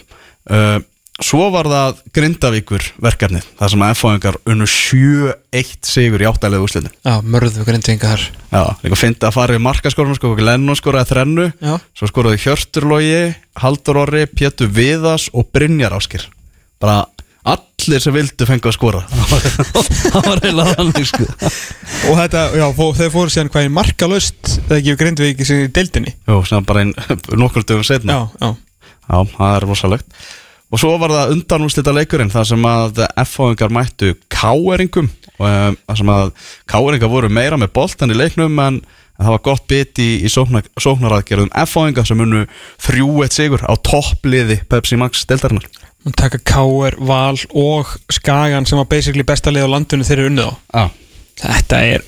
Uh, 0.49 0.79
Svo 1.21 1.51
var 1.53 1.67
það 1.69 1.99
Grindavíkur 2.15 2.85
verkefnið 3.03 3.45
þar 3.59 3.71
sem 3.73 3.81
að 3.85 3.91
F-fáingar 3.93 4.37
unnu 4.49 4.65
7-1 4.65 5.85
sigur 5.85 6.23
í 6.23 6.25
áttælega 6.25 6.65
úrslitin. 6.65 6.93
Já, 7.05 7.19
mörðu 7.21 7.65
grindvinga 7.67 8.13
þar 8.15 8.23
Já, 8.49 8.63
líka 8.81 8.97
fyndi 8.97 9.27
að 9.27 9.35
fara 9.35 9.57
í 9.57 9.61
markaskorunum 9.61 10.17
sko, 10.17 10.31
Lennon 10.41 10.79
skoraði 10.79 11.11
þrennu 11.11 11.45
Já. 11.61 11.75
Svo 11.93 12.09
skoraði 12.09 12.41
Hjörturlogi, 12.41 13.19
Haldur 13.61 14.01
Orri, 14.01 14.23
Pétur 14.31 14.71
Viðas 14.73 15.27
og 15.37 15.51
Brynjar 15.53 15.93
Áskir 15.99 16.25
Bara 16.81 17.03
allir 17.45 18.01
sem 18.01 18.13
vildu 18.13 18.45
fengu 18.45 18.69
að 18.69 18.75
skora. 18.77 18.99
Það 20.13 20.25
var 20.25 20.41
eiginlega 20.45 20.73
þannig 20.77 21.07
sko. 21.09 21.25
Og 22.11 22.19
þetta, 22.19 22.43
já, 22.61 22.65
fó, 22.77 22.83
þeir 22.97 23.13
fóru 23.13 23.33
síðan 23.33 23.49
hvað 23.53 23.65
í 23.65 23.71
markalöst 23.73 24.51
Það 24.69 24.75
ekki 24.79 24.97
grindvingi 24.99 25.47
sem 25.49 25.63
í 25.65 25.71
deildinni. 25.73 26.13
Jú, 26.29 26.41
sem 26.49 26.65
bara 26.69 26.85
einn 26.85 26.93
nokkur 27.41 27.65
dögum 27.65 27.85
setna 27.85 28.17
Já, 28.17 28.27
já 28.41 28.51
Já, 29.11 29.19
það 29.35 29.55
er 29.57 29.67
rosalegt. 29.67 30.21
Og 30.71 30.79
svo 30.79 30.93
var 31.01 31.11
það 31.11 31.33
undanúslita 31.35 31.91
leikurinn 31.91 32.31
þar 32.31 32.47
sem 32.47 32.65
að 32.67 33.01
F-fáingar 33.25 33.73
mættu 33.75 34.13
K-eringum 34.31 35.09
og 35.35 35.45
um, 35.47 35.77
þar 35.89 35.99
sem 35.99 36.11
að 36.13 36.29
K-eringar 36.71 37.11
voru 37.11 37.31
meira 37.33 37.59
með 37.59 37.73
boltan 37.75 38.13
í 38.13 38.15
leiknum 38.15 38.55
en 38.63 38.77
það 39.17 39.33
var 39.33 39.41
gott 39.49 39.65
bit 39.67 39.99
í, 39.99 40.09
í 40.23 40.31
sóknar, 40.31 40.69
sóknaraðgerðum 40.79 41.51
F-fáingar 41.65 42.07
sem 42.07 42.23
unnu 42.23 42.45
3-1 42.85 43.35
sigur 43.35 43.65
á 43.67 43.73
toppliði 43.83 44.61
Pepsi 44.71 44.99
Max 45.01 45.25
deltarinnar 45.27 45.67
Hún 46.01 46.15
taka 46.17 46.39
K.R. 46.39 46.95
Val 47.05 47.35
og 47.51 47.91
Skagan 48.09 48.65
sem 48.65 48.79
var 48.79 48.87
basically 48.89 49.27
besta 49.27 49.51
lið 49.53 49.67
á 49.67 49.73
landinu 49.75 50.07
þeir 50.07 50.23
eru 50.23 50.31
unnið 50.31 50.47
á. 50.49 50.53
Já, 50.73 50.85
Þetta 51.41 51.81
er 51.91 52.07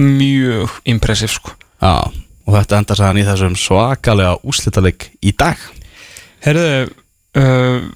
mjög 0.00 0.80
impressiv 0.90 1.36
sko. 1.36 1.52
Já 1.78 2.08
og 2.48 2.56
þetta 2.56 2.80
enda 2.80 2.96
sæðan 2.96 3.20
í 3.20 3.26
þessum 3.26 3.56
svakalega 3.60 4.38
úslitaleik 4.48 5.10
í 5.20 5.34
dag 5.36 5.60
Herðu 6.44 6.68
uh, 7.38 7.88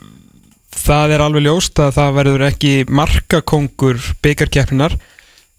Það 0.82 1.14
er 1.14 1.22
alveg 1.22 1.45
ljóst 1.45 1.80
að 1.84 1.97
það 1.99 2.14
verður 2.16 2.45
ekki 2.49 2.70
markakongur 2.88 3.99
byggarkeppninar 4.24 4.97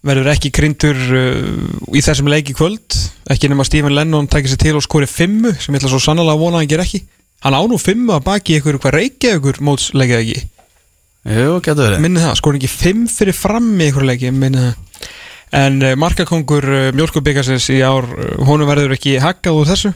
verður 0.04 0.32
ekki 0.34 0.50
kryndur 0.52 0.98
uh, 0.98 1.94
í 1.96 2.02
þessum 2.04 2.28
leik 2.28 2.50
í 2.52 2.56
kvöld. 2.56 2.96
Ekki 3.32 3.48
nema 3.48 3.64
Stephen 3.64 3.94
Lennon 3.96 4.28
tækir 4.28 4.52
sér 4.52 4.60
til 4.60 4.74
og 4.76 4.84
skori 4.84 5.08
fimmu 5.08 5.54
sem 5.56 5.72
ég 5.72 5.80
ætla 5.80 5.92
svo 5.94 6.02
sannlega 6.02 6.34
að 6.34 6.42
vona 6.42 6.58
að 6.58 6.64
hann 6.64 6.72
ger 6.74 6.84
ekki. 6.84 7.00
Hann 7.44 7.56
á 7.56 7.62
nú 7.68 7.78
fimmu 7.80 8.12
að 8.16 8.26
baki 8.26 8.58
ykkur 8.58 8.80
hvað 8.82 8.98
reykja 8.98 9.38
ykkur 9.38 9.62
mótsleikja 9.64 10.20
ekki? 10.20 10.44
Jú, 11.24 11.56
getur 11.64 11.86
verið. 11.86 12.02
Minni 12.04 12.20
það, 12.20 12.36
skori 12.40 12.60
ekki 12.60 12.72
fimm 12.74 13.06
fyrir 13.08 13.36
frammi 13.36 13.88
ykkur 13.88 14.04
leiki, 14.10 14.32
minni 14.34 14.60
það. 14.60 15.12
En 15.54 15.78
uh, 15.80 15.94
markakongur 16.00 16.66
uh, 16.68 16.86
mjölkubikarsins 16.96 17.70
í 17.72 17.78
ár, 17.86 18.08
uh, 18.10 18.34
honum 18.48 18.68
verður 18.68 18.96
ekki 18.98 19.16
haggað 19.22 19.60
úr 19.60 19.70
þessu, 19.70 19.92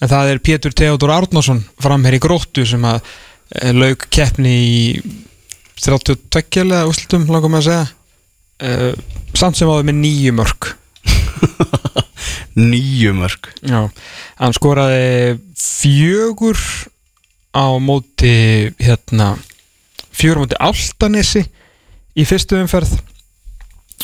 en 0.00 0.10
það 0.10 0.32
er 0.32 0.42
Pétur 0.44 0.74
Theodor 0.76 1.14
Árnason 1.14 1.62
framherri 1.82 2.20
gróttu 2.22 2.66
sem 2.68 2.84
að 2.86 3.00
uh, 3.00 3.72
lauk 3.76 4.08
keppni 4.12 4.56
í 4.56 4.80
32 5.82 6.64
eða 6.64 6.86
úrslutum, 6.88 7.26
langum 7.28 7.58
að 7.58 7.68
segja. 7.68 7.86
Uh, 8.56 8.92
samt 9.36 9.58
sem 9.58 9.68
áður 9.68 9.90
með 9.90 9.98
nýju 10.00 10.32
mörg 10.32 10.70
Nýju 12.70 13.12
mörg 13.12 13.50
Já, 13.60 13.82
hann 14.40 14.54
skoraði 14.56 15.36
fjögur 15.60 16.56
á 17.52 17.76
móti 17.76 18.72
hérna 18.80 19.34
fjögur 20.08 20.40
á 20.40 20.42
móti 20.46 20.56
Áltanesi 20.56 21.44
í 22.16 22.24
fyrstu 22.24 22.56
umferð 22.62 22.96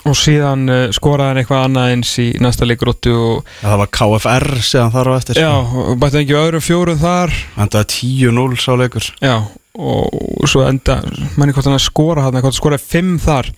og 0.08 0.16
síðan 0.18 0.64
uh, 0.72 0.84
skoraði 0.94 1.30
hann 1.30 1.40
eitthvað 1.42 1.64
annað 1.68 1.90
eins 1.94 2.12
í 2.18 2.28
næsta 2.42 2.66
leikuróttu 2.66 3.12
og 3.14 3.50
Það 3.60 3.76
var 3.82 3.90
KFR 3.98 4.46
síðan 4.66 4.94
þar 4.96 5.10
á 5.10 5.12
eftir. 5.18 5.40
Já, 5.44 5.50
og 5.62 5.92
bætti 6.02 6.22
ekki 6.24 6.38
öðrum 6.40 6.64
fjórum 6.66 6.98
þar. 7.02 7.34
Endaði 7.62 7.90
10-0 7.96 8.56
sá 8.64 8.72
leikur. 8.80 9.06
Já, 9.22 9.36
og 9.78 10.48
svo 10.50 10.64
enda 10.66 10.98
manni 11.38 11.54
hvort 11.54 11.68
hann 11.70 11.78
að 11.78 11.84
skora 11.86 12.26
hann, 12.26 12.40
hvort 12.42 12.58
skoraði 12.58 12.88
fimm 12.96 13.14
þar. 13.22 13.52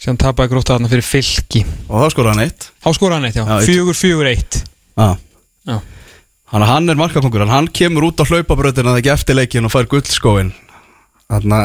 Síðan 0.00 0.16
tapaði 0.22 0.54
gróttu 0.54 0.72
hann 0.72 0.88
fyrir 0.88 1.04
fylki. 1.04 1.60
Og 1.90 1.98
það 2.06 2.12
skoraði 2.14 2.32
hann 2.38 2.46
eitt. 2.46 2.68
Á 2.80 2.88
skoraði 2.96 3.18
hann 3.18 3.28
eitt, 3.28 3.36
já, 3.36 3.44
Já, 3.44 3.56
eitt. 3.58 3.68
fjögur, 3.68 3.98
fjögur, 3.98 4.30
eitt. 4.30 4.60
Já. 4.96 5.10
Já. 5.68 5.76
Þannig 6.50 6.64
að 6.66 6.70
hann 6.72 6.88
er 6.94 6.98
markakongur. 6.98 7.44
Hann 7.50 7.68
kemur 7.76 8.06
út 8.08 8.22
á 8.22 8.24
hlaupabröðina 8.30 8.94
þegar 8.94 9.02
ekki 9.02 9.12
eftir 9.12 9.36
leikin 9.38 9.68
og 9.68 9.74
fær 9.74 9.90
guldskóin 9.92 10.54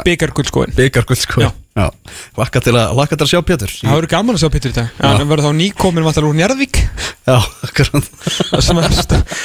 Byggarguldskóin 0.05 0.73
byggar 0.77 1.05
guldskóin 1.09 1.47
Já. 1.47 1.51
Já. 1.75 1.89
Laka 2.39 2.61
til 2.63 2.71
að, 2.79 2.93
laka 2.95 3.17
til 3.19 3.25
að 3.25 3.31
sjá 3.33 3.39
Pétur. 3.43 3.71
Það 3.81 3.95
verður 3.97 4.09
gaman 4.13 4.37
að 4.37 4.43
sjá 4.45 4.49
Pétur 4.53 4.71
í 4.71 4.75
dag. 4.77 4.91
Hann 5.01 5.27
verður 5.27 5.47
þá 5.49 5.55
nýkomin 5.57 6.05
vantar 6.05 6.27
úr 6.29 6.37
Njarðvík. 6.37 6.77
Já, 7.27 7.35
akkurat. 7.67 8.07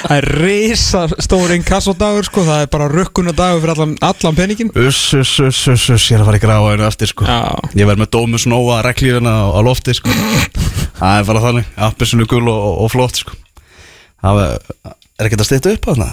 Það 0.04 0.14
er 0.14 0.28
risa 0.44 1.02
stór 1.26 1.54
inkassodagur 1.56 2.28
sko. 2.28 2.44
Það 2.46 2.62
er 2.62 2.70
bara 2.70 2.86
rökkunadagur 2.92 3.64
fyrir 3.64 3.74
allan, 3.74 3.96
allan 4.06 4.38
peningin 4.38 4.70
Uss, 4.78 5.00
uss, 5.18 5.34
uss, 5.42 5.64
uss, 5.74 5.88
uss, 5.96 6.06
ég 6.12 6.20
er 6.20 6.22
að 6.22 6.30
fara 6.30 6.38
í 6.38 6.44
gráðinu 6.46 6.86
eftir 6.86 7.10
sko. 7.10 7.26
Ég 7.74 7.90
verð 7.90 8.04
með 8.04 8.12
Dómus 8.14 8.46
Nóa 8.52 8.78
reglífina 8.86 9.34
á, 9.34 9.44
á 9.50 9.58
lofti 9.66 9.96
sko. 9.98 10.14
Það 11.00 11.18
er 11.18 11.28
bara 11.32 11.42
þannig, 11.48 11.70
appisinu 11.90 12.28
gul 12.30 12.44
og, 12.46 12.66
og, 12.84 12.90
flott 12.94 13.24
sko. 13.24 13.34
Það 14.22 14.44
er- 14.46 14.94
er 15.18 15.26
ekki 15.26 15.40
að 15.40 15.48
stýta 15.50 15.74
upp 15.74 15.88
á 15.88 15.90
þarna 15.96 16.10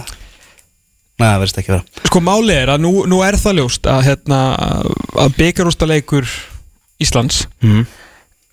Nei, 1.18 1.26
það 1.26 1.40
verðist 1.42 1.62
ekki 1.62 1.74
vera. 1.74 2.04
Sko 2.10 2.22
máli 2.22 2.54
er 2.54 2.72
að 2.74 2.84
nú, 2.84 2.92
nú 3.10 3.22
er 3.26 3.38
það 3.42 3.62
ljóst 3.62 3.88
að, 3.90 4.04
hérna, 4.12 4.42
að 5.18 5.38
byggarústaleikur 5.40 6.28
Íslands 7.02 7.46
mm. 7.66 7.88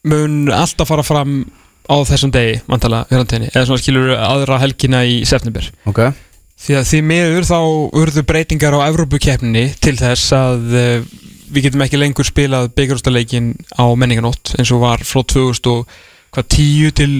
mun 0.08 0.38
alltaf 0.52 0.88
fara 0.88 1.04
fram 1.04 1.42
á 1.84 1.96
þessum 2.08 2.32
degi, 2.32 2.60
vantala, 2.68 3.02
garantinni 3.10 3.50
eða 3.52 3.66
svona 3.68 3.82
skilur 3.82 4.14
aðra 4.16 4.60
helgina 4.62 5.02
í 5.04 5.20
september. 5.28 5.68
Ok. 5.90 6.06
Því 6.64 6.78
að 6.78 6.88
því 6.88 7.00
miður 7.10 7.46
þá 7.50 7.58
urðu 8.00 8.24
breytingar 8.24 8.76
á 8.80 8.86
Evrópukeppninni 8.86 9.66
til 9.84 9.96
þess 10.00 10.32
að 10.36 10.64
uh, 10.72 11.14
við 11.52 11.68
getum 11.68 11.84
ekki 11.84 12.00
lengur 12.00 12.28
spilað 12.28 12.70
byggjurústaleikin 12.78 13.52
á 13.76 13.84
menninganótt 13.92 14.54
eins 14.56 14.72
og 14.72 14.84
var 14.86 15.04
frá 15.04 15.20
2000 15.20 15.72
og 15.74 15.98
hvað 16.34 16.48
10 16.56 16.94
til 16.98 17.10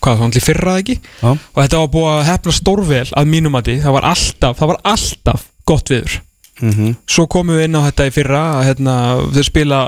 hvað, 0.00 0.24
allir 0.28 0.44
fyrra 0.44 0.78
ekki? 0.80 0.98
Já. 1.20 1.30
og 1.32 1.60
þetta 1.60 1.82
var 1.82 1.92
búið 1.94 2.10
að 2.14 2.26
hefna 2.30 2.56
stórvel 2.56 3.06
að 3.08 3.30
mínum 3.34 3.60
að 3.60 3.70
það 3.84 3.96
var 3.96 4.08
alltaf, 4.12 4.58
það 4.60 4.72
var 4.74 4.82
alltaf 4.94 5.46
gott 5.68 5.92
viður. 5.92 6.20
Mhm. 6.60 6.96
svo 7.08 7.24
komum 7.24 7.56
við 7.56 7.70
inn 7.70 7.78
á 7.80 7.86
þetta 7.88 8.06
í 8.06 8.10
fyrra 8.12 8.40
að 8.58 8.66
hérna, 8.68 8.96
þau 9.32 9.44
spila 9.46 9.78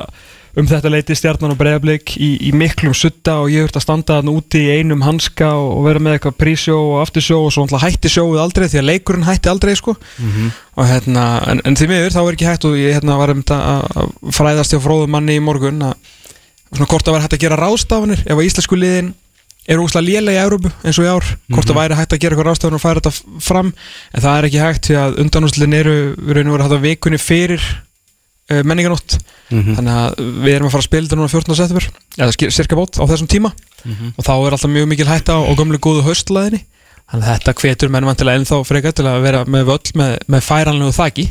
um 0.56 0.68
þetta 0.68 0.90
leiti 0.92 1.16
stjarnan 1.16 1.54
og 1.54 1.58
breyðablik 1.60 2.14
í, 2.20 2.30
í 2.48 2.50
miklum 2.56 2.94
sutta 2.96 3.38
og 3.40 3.50
ég 3.52 3.64
þurfti 3.64 3.80
að 3.80 3.84
standa 3.86 4.16
þarna 4.18 4.34
úti 4.36 4.60
í 4.66 4.74
einum 4.80 5.04
hanska 5.04 5.48
og, 5.56 5.80
vera 5.86 6.02
með 6.02 6.18
eitthvað 6.18 6.36
prísjó 6.42 6.76
og 6.90 6.98
aftursjó 7.06 7.38
og 7.46 7.54
svo 7.54 7.80
hætti 7.80 8.12
sjóið 8.12 8.42
aldrei 8.42 8.66
því 8.68 8.80
að 8.82 8.88
leikurinn 8.90 9.28
hætti 9.28 9.52
aldrei 9.52 9.72
sko. 9.78 9.96
Og 10.76 10.88
hérna, 10.88 11.26
en, 11.48 11.62
en 11.68 11.78
því 11.78 11.88
miður 11.88 12.16
þá 12.16 12.20
er 12.22 12.36
ekki 12.36 12.48
hægt 12.50 12.68
og 12.68 12.76
ég 12.80 12.98
hérna 12.98 13.16
var 13.20 13.32
um 13.32 13.40
þetta 13.40 13.60
að 14.02 14.12
fræðast 14.36 14.76
hjá 14.76 14.80
fróðum 14.84 15.16
manni 15.16 15.38
í 15.40 15.44
morgun 15.44 15.88
að 15.88 16.12
svona 16.72 16.88
hvort 16.90 17.06
það 17.06 17.16
væri 17.16 17.26
hægt 17.26 17.36
að 17.36 17.44
gera 17.44 17.60
ráðstafanir 17.60 18.24
ef 18.24 18.34
að 18.36 18.46
íslensku 18.48 18.78
liðin 18.78 19.12
eru 19.70 19.84
úslega 19.86 20.06
lélega 20.08 20.40
í 20.40 20.42
Európu 20.42 20.72
eins 20.82 20.98
og 20.98 21.06
í 21.06 21.10
ár. 21.12 21.28
Hvort 21.52 21.68
það 21.70 21.78
væri 21.78 21.98
hægt 22.00 22.16
að 22.16 22.22
gera 22.24 22.34
eitthvað 22.34 22.48
ráðstafanir 22.48 22.78
og 22.78 22.82
færa 22.82 23.02
þetta 23.02 23.42
fram. 23.46 23.72
En 24.10 24.24
það 24.24 24.38
er 24.38 24.48
ekki 24.48 24.62
hægt 24.62 24.88
því 24.88 24.98
að 25.02 25.18
undanúslinn 25.22 25.78
eru 25.78 25.96
við 26.16 26.42
og 26.42 26.54
veru 26.56 26.66
hægt 26.66 26.76
að 26.78 26.86
vikunni 26.88 27.20
fyrir 27.22 27.62
uh, 27.62 28.62
menninganótt 28.66 29.18
þannig 29.52 29.92
að 29.92 30.20
við 30.46 30.54
erum 30.56 30.68
að 30.70 30.74
fara 30.74 30.82
að 30.82 30.88
spila 30.88 31.06
þetta 31.06 31.20
núna 31.20 31.32
14. 31.32 31.56
september 31.58 31.88
eða 32.16 32.52
cirka 32.56 32.78
bót 32.78 32.98
á 32.98 33.04
þessum 33.04 33.30
tíma. 33.30 33.52
Og 34.16 34.24
þá 34.24 34.32
er 34.34 34.56
alltaf 34.56 34.72
mjög 34.72 34.88
mikil 34.88 35.10
hætta 35.10 35.36
á, 35.36 35.40
á 35.44 35.52
gömlu 35.58 35.78
góðu 35.82 36.06
haustlaðinni 36.08 36.64
þannig 37.12 37.28
að 37.28 37.32
þetta 37.36 37.54
hvetur 37.60 37.92
menn 37.92 38.08
vantilega 38.08 38.40
ennþá 38.40 38.58
frekar 38.64 38.94
til 38.96 39.06
að 39.10 39.24
vera 39.26 39.44
með 39.44 39.66
völl 39.68 39.94
með, 40.00 40.12
með 40.32 40.44
færanlegu 40.46 40.94
þaki 40.96 41.26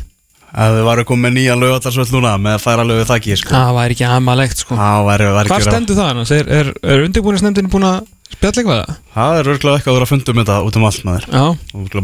að 0.52 0.74
þið 0.76 0.86
varu 0.88 1.04
komið 1.08 1.36
nýja 1.36 1.54
lögatarsvöld 1.56 2.10
núna 2.12 2.32
með 2.40 2.56
að 2.58 2.64
færa 2.66 2.84
lögu 2.84 3.04
þakki 3.08 3.36
sko. 3.40 3.52
það 3.54 3.76
væri 3.78 3.96
ekki 3.96 4.08
amalegt 4.08 4.60
sko. 4.60 4.76
Hvað 4.76 5.64
stendur 5.64 5.96
það 5.96 6.10
annars? 6.12 6.32
Er, 6.36 6.50
er, 6.60 6.72
er 6.84 7.04
undirbúinisnefndin 7.06 7.70
búin 7.72 7.86
að 7.88 8.02
spjalla 8.32 8.60
eitthvað? 8.60 8.92
það? 9.14 9.38
er 9.38 9.50
örgulega 9.54 9.78
eitthvað 9.78 9.92
að 9.92 9.96
vera 9.98 10.08
að 10.08 10.12
fundum 10.12 10.40
þetta 10.42 10.58
út 10.68 10.78
um 10.78 10.86
allt 10.88 11.06
maður. 11.08 11.26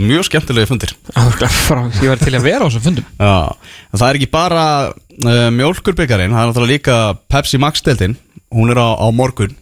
Mjög 0.05 0.27
skemmtilegi 0.31 0.71
fundir. 0.71 0.95
Ég 1.19 2.13
var 2.13 2.23
til 2.25 2.35
að 2.39 2.47
vera 2.49 2.65
á 2.65 2.69
þessum 2.69 2.87
fundum. 2.89 3.09
Það 3.99 4.07
er 4.09 4.19
ekki 4.21 4.31
bara 4.33 4.65
uh, 4.93 5.49
mjólkurbyggarinn, 5.57 6.33
það 6.33 6.43
er 6.43 6.51
náttúrulega 6.51 6.75
líka 6.75 6.97
Pepsi 7.33 7.61
Max 7.61 7.81
deildin, 7.85 8.17
hún 8.55 8.73
er 8.73 8.81
á, 8.81 8.89
á 9.01 9.09
morgun. 9.13 9.57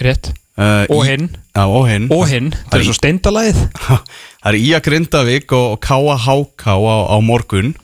Rétt. 0.00 0.32
Uh, 0.56 0.84
Og 0.88 1.02
í- 1.04 1.10
hinn. 1.10 1.26
Og 1.52 1.82
hinn. 1.88 2.06
Og 2.12 2.24
það 2.28 2.78
er 2.78 2.86
svo 2.86 2.94
steindalæð 2.96 3.58
Það 4.46 4.48
er 4.48 4.56
Ía 4.56 4.78
Grindavík 4.80 5.52
og 5.52 5.74
Káa 5.84 6.14
Háká 6.16 6.76
á, 6.80 6.96
á 7.12 7.16
morgun 7.20 7.74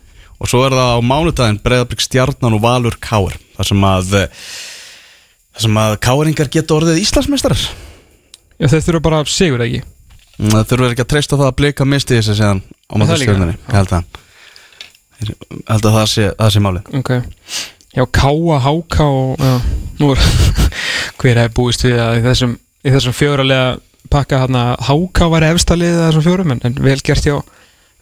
og 0.43 0.51
svo 0.51 0.65
er 0.67 0.75
það 0.75 0.93
á 0.99 1.01
mánudaginn 1.07 1.61
Breiðablík 1.63 2.03
Stjarnan 2.03 2.57
og 2.57 2.63
Valur 2.65 2.97
Káar 3.03 3.37
þar 3.57 3.69
sem 3.69 3.85
að 3.87 4.15
eh, 4.19 4.45
þar 5.55 5.67
sem 5.67 5.81
að 5.85 5.97
Káringar 6.03 6.51
geta 6.53 6.77
orðið 6.77 7.03
Íslandsmeistarar. 7.05 7.63
Já, 8.59 8.67
þeir 8.73 8.85
þurfa 8.89 9.05
bara 9.07 9.23
sigur 9.31 9.63
ekki? 9.65 9.83
Það 10.43 10.67
þurfur 10.73 10.95
ekki 10.95 11.05
að 11.05 11.11
treysta 11.13 11.39
það 11.39 11.51
að 11.51 11.57
blika 11.61 11.87
misti 11.87 12.19
þessi 12.19 12.35
síðan 12.41 12.63
á 12.67 12.93
Er 12.93 12.99
móti 13.03 13.13
það 13.13 13.21
líka? 13.23 13.37
stjörnunni 13.37 13.57
Ég 13.61 13.79
held 13.79 13.95
að 13.99 14.21
Ég 15.23 15.33
held 15.69 15.87
að 15.87 15.97
það 15.97 16.07
sé, 16.11 16.25
það 16.39 16.53
sé 16.55 16.61
málið. 16.65 16.89
Ok. 16.99 17.11
Já, 17.93 18.03
káa, 18.19 18.57
háká 18.65 19.07
nú 20.01 20.09
er 20.15 20.23
hver 21.21 21.41
hefði 21.45 21.55
búist 21.59 21.85
við 21.87 22.01
að 22.03 22.19
í 22.19 22.23
þessum, 22.27 22.55
í 22.83 22.95
þessum 22.95 23.15
fjóralega 23.15 23.67
pakka 24.13 24.41
hérna 24.43 24.63
háká 24.89 25.29
var 25.31 25.47
efsta 25.47 25.77
liðið 25.79 26.01
af 26.01 26.09
þessum 26.11 26.25
fjórum 26.27 26.55
en, 26.57 26.63
en 26.67 26.79
vel 26.83 26.99
gert 27.05 27.29
hjá 27.29 27.37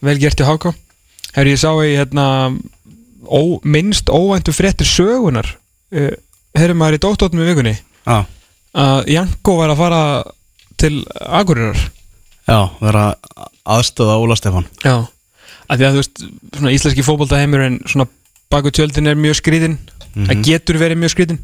vel 0.07 0.17
gert 0.23 0.41
hjá 0.41 0.49
háká 0.49 0.73
Hefur 1.35 1.51
ég 1.51 1.61
sá 1.61 1.71
í 1.85 1.95
hérna 1.95 2.27
ó, 3.27 3.41
minnst 3.63 4.11
óvæntu 4.11 4.55
fréttir 4.57 4.89
sögunar 4.89 5.49
uh, 5.95 6.13
Herrum 6.59 6.81
maður 6.83 6.99
í 6.99 7.03
dóttóttum 7.05 7.43
í 7.45 7.49
vikunni? 7.51 7.77
Að 8.07 9.11
Janko 9.11 9.57
var 9.61 9.73
að 9.73 9.81
fara 9.81 10.03
til 10.81 10.95
Akureyrar. 11.21 11.79
Já, 12.49 12.59
vera 12.81 13.05
aðstöða 13.69 14.19
Óla 14.19 14.37
Stefán. 14.39 14.67
Já. 14.83 15.05
Að 15.71 15.79
Því 15.79 15.87
að 15.87 15.93
þú 15.95 16.01
veist, 16.01 16.23
svona 16.57 16.75
íslenski 16.75 17.07
fótboltaheimurinn 17.07 17.81
svona 17.87 18.09
baku 18.51 18.73
tjöldin 18.75 19.07
er 19.07 19.19
mjög 19.19 19.39
skrýðin 19.39 19.77
það 20.15 20.41
getur 20.47 20.79
verið 20.81 20.99
mjög 21.01 21.13
skrýðin 21.15 21.43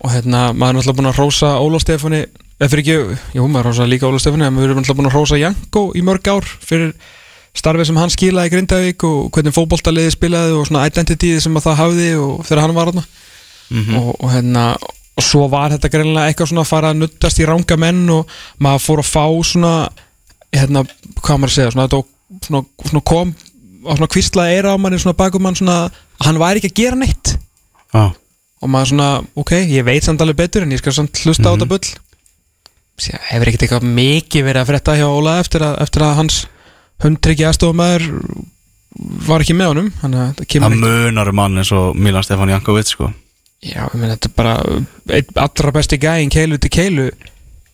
og 0.00 0.12
hérna, 0.14 0.46
maður 0.56 0.70
er 0.70 0.76
náttúrulega 0.78 0.96
búin 0.96 1.10
að 1.10 1.18
rósa 1.20 1.48
Óla 1.60 1.80
Stefáni, 1.82 2.20
eða 2.56 2.68
fyrir 2.72 2.84
ekki, 2.86 3.18
jú, 3.36 3.48
maður 3.52 3.68
rósa 3.68 3.88
líka 3.88 4.08
Óla 4.08 4.20
Stefáni, 4.22 4.46
en 4.46 4.54
maður 4.56 4.72
er 4.72 4.78
náttúrulega 4.78 5.00
búin 5.02 5.10
að 5.10 5.16
rósa 5.18 5.40
Janko 5.40 5.82
í 5.92 6.04
mörg 6.06 6.30
ár 6.32 6.48
fyrir 6.64 6.94
starfið 7.56 7.90
sem 7.90 7.98
hann 7.98 8.12
skilaði 8.12 8.50
í 8.50 8.54
Grindavík 8.54 9.04
og 9.08 9.30
hvernig 9.34 9.54
fótboltaliði 9.56 10.14
spilaði 10.14 10.54
og 10.58 10.68
svona 10.68 10.86
identity 10.88 11.34
sem 11.42 11.56
að 11.58 11.66
það 11.66 11.80
hafði 11.82 12.08
og 12.20 12.46
þegar 12.46 12.62
hann 12.64 12.76
var 12.76 12.90
þarna. 12.92 13.04
Og, 14.00 14.08
og 14.18 14.32
hérna 14.32 14.64
og 15.20 15.26
svo 15.26 15.44
var 15.52 15.74
þetta 15.74 15.90
greinlega 15.92 16.30
eitthvað 16.30 16.50
svona 16.52 16.64
að 16.64 16.70
fara 16.70 16.92
að 16.92 17.02
nuttast 17.02 17.40
í 17.42 17.46
ranga 17.48 17.76
menn 17.80 18.02
og 18.14 18.38
maður 18.62 18.84
fór 18.86 19.02
að 19.02 19.10
fá 19.10 19.24
svona 19.46 19.72
hérna, 20.54 20.84
hvað 21.20 21.40
maður 21.42 21.52
að 21.52 21.56
segja 21.56 21.74
svona, 21.74 22.02
svona, 22.46 22.62
svona 22.88 23.04
kom 23.10 23.34
og 23.80 23.96
svona 23.96 24.10
kvistlaði 24.12 24.56
eira 24.56 24.74
á 24.74 24.80
manni 24.80 25.00
svona 25.00 25.18
bakum 25.18 25.44
mann 25.44 25.58
svona 25.58 25.78
hann 26.24 26.40
væri 26.40 26.60
ekki 26.60 26.72
að 26.72 26.80
gera 26.82 27.00
neitt. 27.00 27.34
Já, 27.90 28.12
og 28.60 28.70
maður 28.70 28.92
svona, 28.92 29.10
ok, 29.40 29.56
ég 29.72 29.86
veit 29.86 30.06
samt 30.06 30.22
alveg 30.22 30.40
betur 30.42 30.66
en 30.66 30.74
ég 30.74 30.82
skal 30.82 30.96
samt 30.96 31.20
hlusta 31.24 31.48
á 31.48 31.54
þetta 31.54 31.68
bull. 31.70 31.92
Hefur 33.00 33.48
ekkert 33.48 33.64
eitthvað 33.64 33.86
mikið 33.96 34.44
verið 34.44 34.62
að 34.62 34.72
frétta 34.72 34.96
hjá 34.98 35.06
Óla 35.08 35.38
eftir 35.40 35.64
að, 35.64 35.78
eftir 35.86 36.04
að 36.04 36.18
hans 36.18 36.42
hundtryggi 37.04 37.46
aðstofumæður 37.48 38.06
var 39.26 39.44
ekki 39.44 39.56
með 39.56 39.72
honum 39.72 39.90
það 40.00 40.78
munar 40.82 41.30
um 41.30 41.38
mann 41.40 41.62
eins 41.62 41.72
og 41.76 41.96
Milan 41.96 42.26
Stefán 42.26 42.52
Jankovic 42.52 42.90
sko. 42.90 43.10
Já, 43.60 43.84
ég 43.84 43.98
meina, 44.00 44.16
þetta 44.16 44.30
er 44.30 44.36
bara 44.36 44.54
einn 45.18 45.42
allra 45.44 45.74
besti 45.76 45.98
gæinn 46.00 46.32
keilu 46.32 46.58
til 46.58 46.72
keilu 46.72 47.10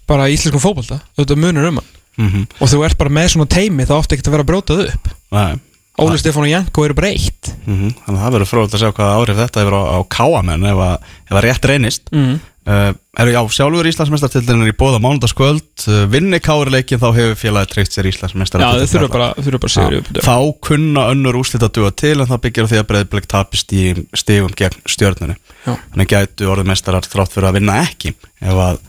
bara 0.07 0.27
í 0.29 0.35
íslenskum 0.35 0.63
fótbolta. 0.63 1.01
Þetta 1.19 1.39
munur 1.39 1.71
um 1.71 1.81
hann. 1.81 1.93
Mm 2.17 2.29
-hmm. 2.33 2.45
og 2.61 2.69
þú 2.73 2.85
ert 2.87 2.99
bara 2.99 3.13
með 3.13 3.29
svona 3.29 3.47
teimi 3.53 3.85
þá 3.85 3.99
ofta 3.99 4.15
ekkert 4.15 4.29
að 4.29 4.35
vera 4.37 4.45
að 4.45 4.51
brótað 4.51 4.85
upp. 4.87 5.09
Nei 5.37 5.59
Óli 5.97 6.19
Stefán 6.21 6.45
og 6.45 6.51
Janko 6.51 6.85
eru 6.85 6.97
bara 6.97 7.09
eitt. 7.15 7.55
Mm 7.65 7.95
Þannig 8.05 8.19
að 8.19 8.21
það 8.21 8.35
verður 8.35 8.51
fróðilegt 8.51 8.77
að 8.77 8.83
sjá 8.83 8.93
hvað 8.97 9.15
áhrif 9.17 9.41
þetta 9.41 9.63
hefur 9.63 9.77
á, 9.77 9.83
á 9.97 9.99
káamenn 10.13 10.69
ef 10.69 10.83
að, 10.85 11.09
ef 11.31 11.33
að 11.33 11.45
rétt 11.47 11.69
reynist. 11.71 12.11
Mm. 12.13 12.35
uh, 12.69 12.91
er, 13.23 13.31
Já, 13.33 13.41
sjálfur 13.57 13.89
Íslandsmeistartildin 13.89 14.65
er 14.67 14.73
í 14.73 14.77
bóða 14.77 15.01
mánudagskvöld. 15.01 15.65
Uh, 15.87 16.03
vinni 16.13 16.41
káurleikin 16.45 17.01
þá 17.01 17.09
hefur 17.17 17.41
félagi 17.41 17.73
treykt 17.73 17.97
sér 17.97 18.11
Íslandsmeistar 18.11 18.61
Já, 18.61 18.69
þau 18.77 18.93
þurfa 18.93 19.11
bara, 19.15 19.31
bara 19.57 19.73
sigur 19.73 19.99
upp 20.03 20.23
Þá 20.29 20.37
kunna 20.69 21.07
önnur 21.15 21.41
úrslit 21.41 21.65
að 21.65 21.75
duga 21.81 21.95
til 21.97 22.15
en 22.21 22.29
það 22.29 22.45
byggir 22.45 22.69
á 22.69 22.71
því 22.75 22.83
að 22.83 22.89
breyðblik 22.93 23.31
tapist 23.33 23.73
í 23.73 23.87
stigum 24.13 24.53
gegn 24.57 24.85
stjörnunni. 24.85 25.41
Já. 25.65 25.73
Þannig 25.95 26.13
gætu 26.13 26.53
orðið 26.53 26.73
meistarar 26.75 27.09
þrátt 27.09 27.33
fyrir 27.33 27.49
að 27.49 27.61
vinna 27.61 27.81
ekki. 27.87 28.13
Ef 28.45 28.63
að 28.69 28.85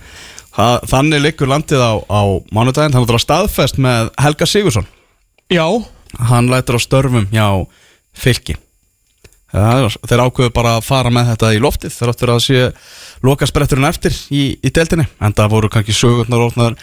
það, 0.58 0.78
þannig 0.92 1.24
liggur 1.24 1.56
landið 1.56 1.88
á, 1.88 1.94
á 2.04 2.22
mánudaginn. 2.52 2.98
Þannig 2.98 3.08
að 3.08 3.14
það 3.14 3.20
er 3.22 3.28
staðfest 3.30 3.84
með 3.88 4.16
Helga 4.26 4.50
Sigursson 4.50 4.88
Já, 5.48 5.64
hann 6.30 6.50
lætur 6.52 6.78
á 6.78 6.82
störfum 6.84 7.28
hjá 7.32 7.48
fylki 8.18 8.56
þeir 9.54 10.22
ákveðu 10.28 10.52
bara 10.54 10.76
að 10.78 10.86
fara 10.88 11.12
með 11.14 11.30
þetta 11.32 11.52
í 11.56 11.60
loftið 11.64 11.94
þegar 11.96 12.12
áttur 12.14 12.32
að 12.34 12.42
sé 12.44 12.64
loka 13.26 13.48
spretturinn 13.48 13.88
eftir 13.88 14.16
í, 14.36 14.42
í 14.60 14.70
deltinni 14.76 15.06
en 15.24 15.34
það 15.38 15.54
voru 15.56 15.70
kannski 15.72 15.96
sögurnar 15.96 16.44
ofnar 16.44 16.76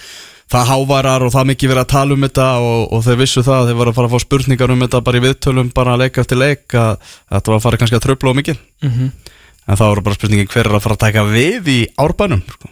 það 0.51 0.69
hávarar 0.71 1.25
og 1.27 1.33
það 1.35 1.47
mikið 1.53 1.71
verið 1.73 1.83
að 1.85 1.93
tala 1.93 2.17
um 2.17 2.25
þetta 2.25 2.47
og, 2.65 2.81
og 2.97 3.05
þeir 3.07 3.21
vissu 3.21 3.43
það, 3.45 3.69
þeir 3.69 3.79
voru 3.81 3.93
að 3.93 3.99
fara 3.99 4.09
að 4.11 4.15
fá 4.17 4.25
spurningar 4.25 4.73
um 4.75 4.83
þetta 4.85 5.01
bara 5.07 5.21
í 5.21 5.23
viðtölum, 5.25 5.71
bara 5.77 5.95
leik 6.01 6.19
eftir 6.21 6.41
leik 6.41 6.77
að 6.77 6.91
að 6.95 7.37
þetta 7.37 7.53
var 7.53 7.59
að 7.61 7.65
fara 7.67 7.81
kannski 7.83 7.99
að 8.01 8.05
tröfla 8.09 8.33
og 8.35 8.39
mikið 8.41 8.59
Mhm. 8.85 9.11
en 9.69 9.77
það 9.81 9.89
voru 9.93 10.05
bara 10.09 10.19
spurningin 10.19 10.51
hver 10.53 10.67
er 10.69 10.75
að 10.77 10.83
fara 10.85 10.97
að 10.99 11.05
taka 11.07 11.25
við 11.29 11.69
í 11.73 11.79
árbænum 11.97 12.43
sko. 12.53 12.69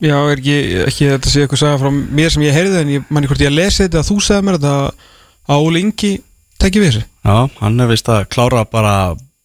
já, 0.00 0.16
er 0.16 0.36
ekki, 0.40 0.56
ekki 0.88 1.10
þetta 1.12 1.32
sé 1.32 1.42
eitthvað 1.44 1.62
saga 1.64 1.80
frá 1.82 1.90
mér 1.92 2.30
sem 2.32 2.42
ég 2.46 2.56
heyrði 2.56 2.80
en 2.80 2.94
ég 2.96 3.04
manni 3.12 3.28
hvort 3.28 3.44
ég 3.44 3.52
lesi 3.52 3.84
þetta 3.84 4.00
að 4.00 4.08
þú 4.12 4.16
segði 4.28 4.46
mér 4.48 4.58
þetta 4.60 4.76
að 5.50 5.66
Óli 5.66 5.82
Ingi 5.82 6.12
tekki 6.62 6.82
við 6.82 6.90
þessu? 6.90 7.04
Já, 7.22 7.36
hann 7.60 7.82
er 7.82 7.90
vist 7.90 8.10
að 8.10 8.26
klára 8.32 8.64
bara 8.68 8.94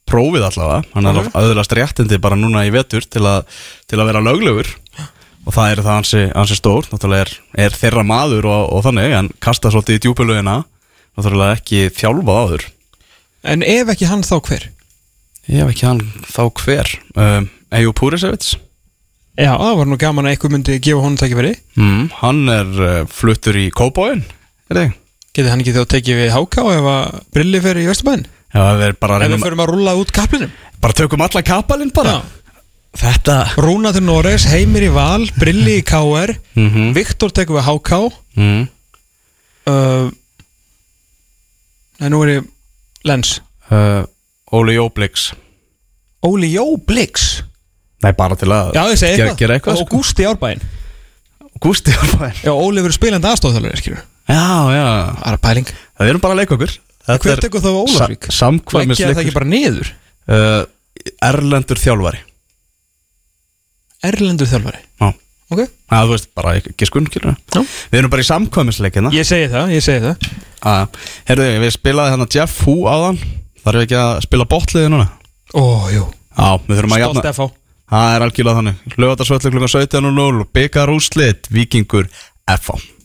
prófið 0.08 0.46
allavega, 0.48 0.84
hann 0.94 1.10
er 1.10 1.20
auðvitað 1.34 1.78
réttindi 1.78 2.20
bara 2.24 2.38
núna 2.40 2.64
í 2.68 2.72
vetur 2.74 3.04
til 3.04 3.26
að, 3.28 3.48
til 3.90 4.00
að 4.00 4.12
vera 4.12 4.24
löglegur. 4.24 4.70
Og 5.48 5.56
það 5.56 5.72
er 5.72 5.82
það 5.84 5.94
hansi, 5.94 6.22
hansi 6.36 6.58
stór, 6.60 6.88
náttúrulega 6.92 7.26
er, 7.26 7.34
er 7.68 7.76
þeirra 7.76 8.04
maður 8.08 8.48
og, 8.52 8.64
og 8.76 8.86
þannig, 8.88 9.14
en 9.16 9.30
kasta 9.44 9.72
svolítið 9.72 10.00
í 10.00 10.02
djúpulögina, 10.06 10.56
náttúrulega 11.16 11.60
ekki 11.60 11.84
þjálfað 11.96 12.42
áður. 12.44 12.66
En 13.48 13.64
ef 13.64 13.92
ekki 13.94 14.10
hann 14.10 14.26
þá 14.28 14.38
hver? 14.42 14.70
Hef 15.48 15.72
ekki 15.72 15.88
hann 15.88 16.02
þá 16.28 16.42
hver, 16.64 16.96
um, 17.16 17.52
Eyjú 17.78 17.94
Púrisevits, 17.96 18.56
Já, 19.38 19.52
það 19.54 19.76
var 19.78 19.86
nú 19.86 19.98
gaman 20.02 20.26
að 20.26 20.34
eitthvað 20.34 20.54
myndi 20.56 20.76
gefa 20.82 21.02
honum 21.04 21.18
tekki 21.22 21.36
verið 21.38 21.58
mm, 21.78 22.06
hann 22.24 22.40
er 22.50 22.80
uh, 22.82 22.94
fluttur 23.06 23.60
í 23.62 23.68
Kópáin, 23.70 24.24
er 24.72 24.80
það? 24.80 24.96
Getið 25.38 25.52
hann 25.54 25.62
ekki 25.62 25.76
þá 25.76 25.84
tekið 25.94 26.18
við 26.18 26.32
HK 26.34 26.64
ef 26.74 26.88
að 26.90 27.18
Brilli 27.36 27.60
fer 27.62 27.78
í 27.78 27.86
Vesturbæðin? 27.86 28.26
Já, 28.48 28.58
það 28.64 28.84
er 28.88 28.96
bara, 28.98 29.18
Ef 29.18 29.22
við 29.22 29.28
reynum, 29.28 29.44
förum 29.46 29.62
að 29.62 29.70
rúlla 29.70 29.94
út 30.00 30.14
kaplinum? 30.16 30.54
Bara 30.82 30.98
tökum 30.98 31.24
alla 31.26 31.44
kapalinn 31.46 31.92
bara. 31.94 32.16
Já. 32.18 32.38
Þetta, 32.98 33.36
Rúna 33.62 33.92
til 33.94 34.02
Noregs, 34.08 34.48
Heimir 34.50 34.88
í 34.88 34.90
Val, 34.90 35.28
Brilli 35.38 35.76
í 35.78 35.84
KR 35.86 36.32
mm 36.58 36.94
Viktor 36.96 37.34
tekur 37.36 37.60
við 37.60 37.68
HK 37.68 38.00
mm, 38.40 38.64
uh, 39.70 40.08
Nei, 42.02 42.10
nú 42.14 42.24
er 42.26 42.32
ég 42.40 42.48
Lens. 43.06 43.36
Uh, 43.70 44.02
Óli 44.58 44.78
Jóblix. 44.80 45.30
Óli 46.26 46.50
Jó 46.56 46.66
Blix 46.82 47.44
Nei, 48.02 48.14
bara 48.18 48.38
til 48.40 48.50
að 48.50 48.74
Já, 48.74 48.84
ég 48.90 49.00
segi 49.00 49.14
eitthvað, 49.18 49.40
gera 49.42 49.58
eitthvað 49.58 49.82
Og 49.84 49.90
Gústi 49.92 50.26
Árbæn 50.26 50.62
Gústi 51.62 51.94
Árbæn 51.94 52.40
Já, 52.42 52.54
Óli 52.54 52.82
verður 52.82 52.98
spilandi 52.98 53.30
aðstofþjálfur, 53.30 53.82
skilur 53.82 54.06
Já, 54.28 54.44
já. 54.76 54.88
Það 55.24 55.34
er 55.34 55.42
pæling. 55.48 55.72
Það 55.98 56.10
erum 56.12 56.22
bara 56.22 56.36
að 56.46 56.78
Þetta 57.08 57.24
Hver 57.24 57.38
er 57.38 57.44
tekur 57.46 57.62
þá 57.64 57.70
Ólafsvík? 57.72 58.26
sa- 58.28 58.36
Samkvæmis 58.44 59.00
Leggja 59.00 59.14
það 59.14 59.22
ekki 59.24 59.36
bara 59.38 59.48
niður? 59.48 59.92
Uh, 60.28 60.66
Erlendur 61.24 61.80
þjálfari. 61.80 62.20
Erlendur 64.04 64.50
þjálfari? 64.50 64.82
Já. 65.00 65.14
Ok. 65.48 65.62
Já, 65.64 66.00
þú 66.04 66.12
veist, 66.12 66.28
bara 66.36 66.56
ekki 66.60 66.88
skun, 66.90 67.06
skilur 67.08 67.38
Já. 67.56 67.62
Við 67.64 68.00
erum 68.02 68.12
bara 68.12 68.24
í 68.26 68.28
samkvæmisleikina 68.28 69.12
Ég 69.16 69.24
segi 69.24 69.48
það, 69.54 69.72
ég 69.72 69.86
segi 69.86 70.02
það. 70.04 70.26
Ah, 70.68 70.82
Herðu, 71.30 71.46
við 71.64 71.72
spilaði 71.78 72.12
hérna 72.12 72.28
Jeff 72.36 72.60
Hu 72.68 72.76
áðan. 72.92 73.22
Þarf 73.64 73.86
ekki 73.86 73.96
að 74.02 74.12
spila 74.28 74.48
botliði 74.52 74.92
núna? 74.92 75.08
Ó, 75.56 75.88
jú. 75.94 76.04
Já, 76.36 76.50
við 76.68 76.76
þurfum 76.82 76.98
að 76.98 77.04
jafna 77.06 77.24
Stolt 77.24 77.32
FH 77.32 77.48
Það 77.88 78.14
er 78.18 78.26
algjörlega 78.28 78.60
þannig. 78.60 78.98
Lögatarsvöldu 79.00 79.52
klukkan 79.54 79.74
17.00 79.88 80.46
Byggar 80.52 80.92
úslit 80.92 81.48
Víkingur 81.56 82.10
FH 82.52 82.97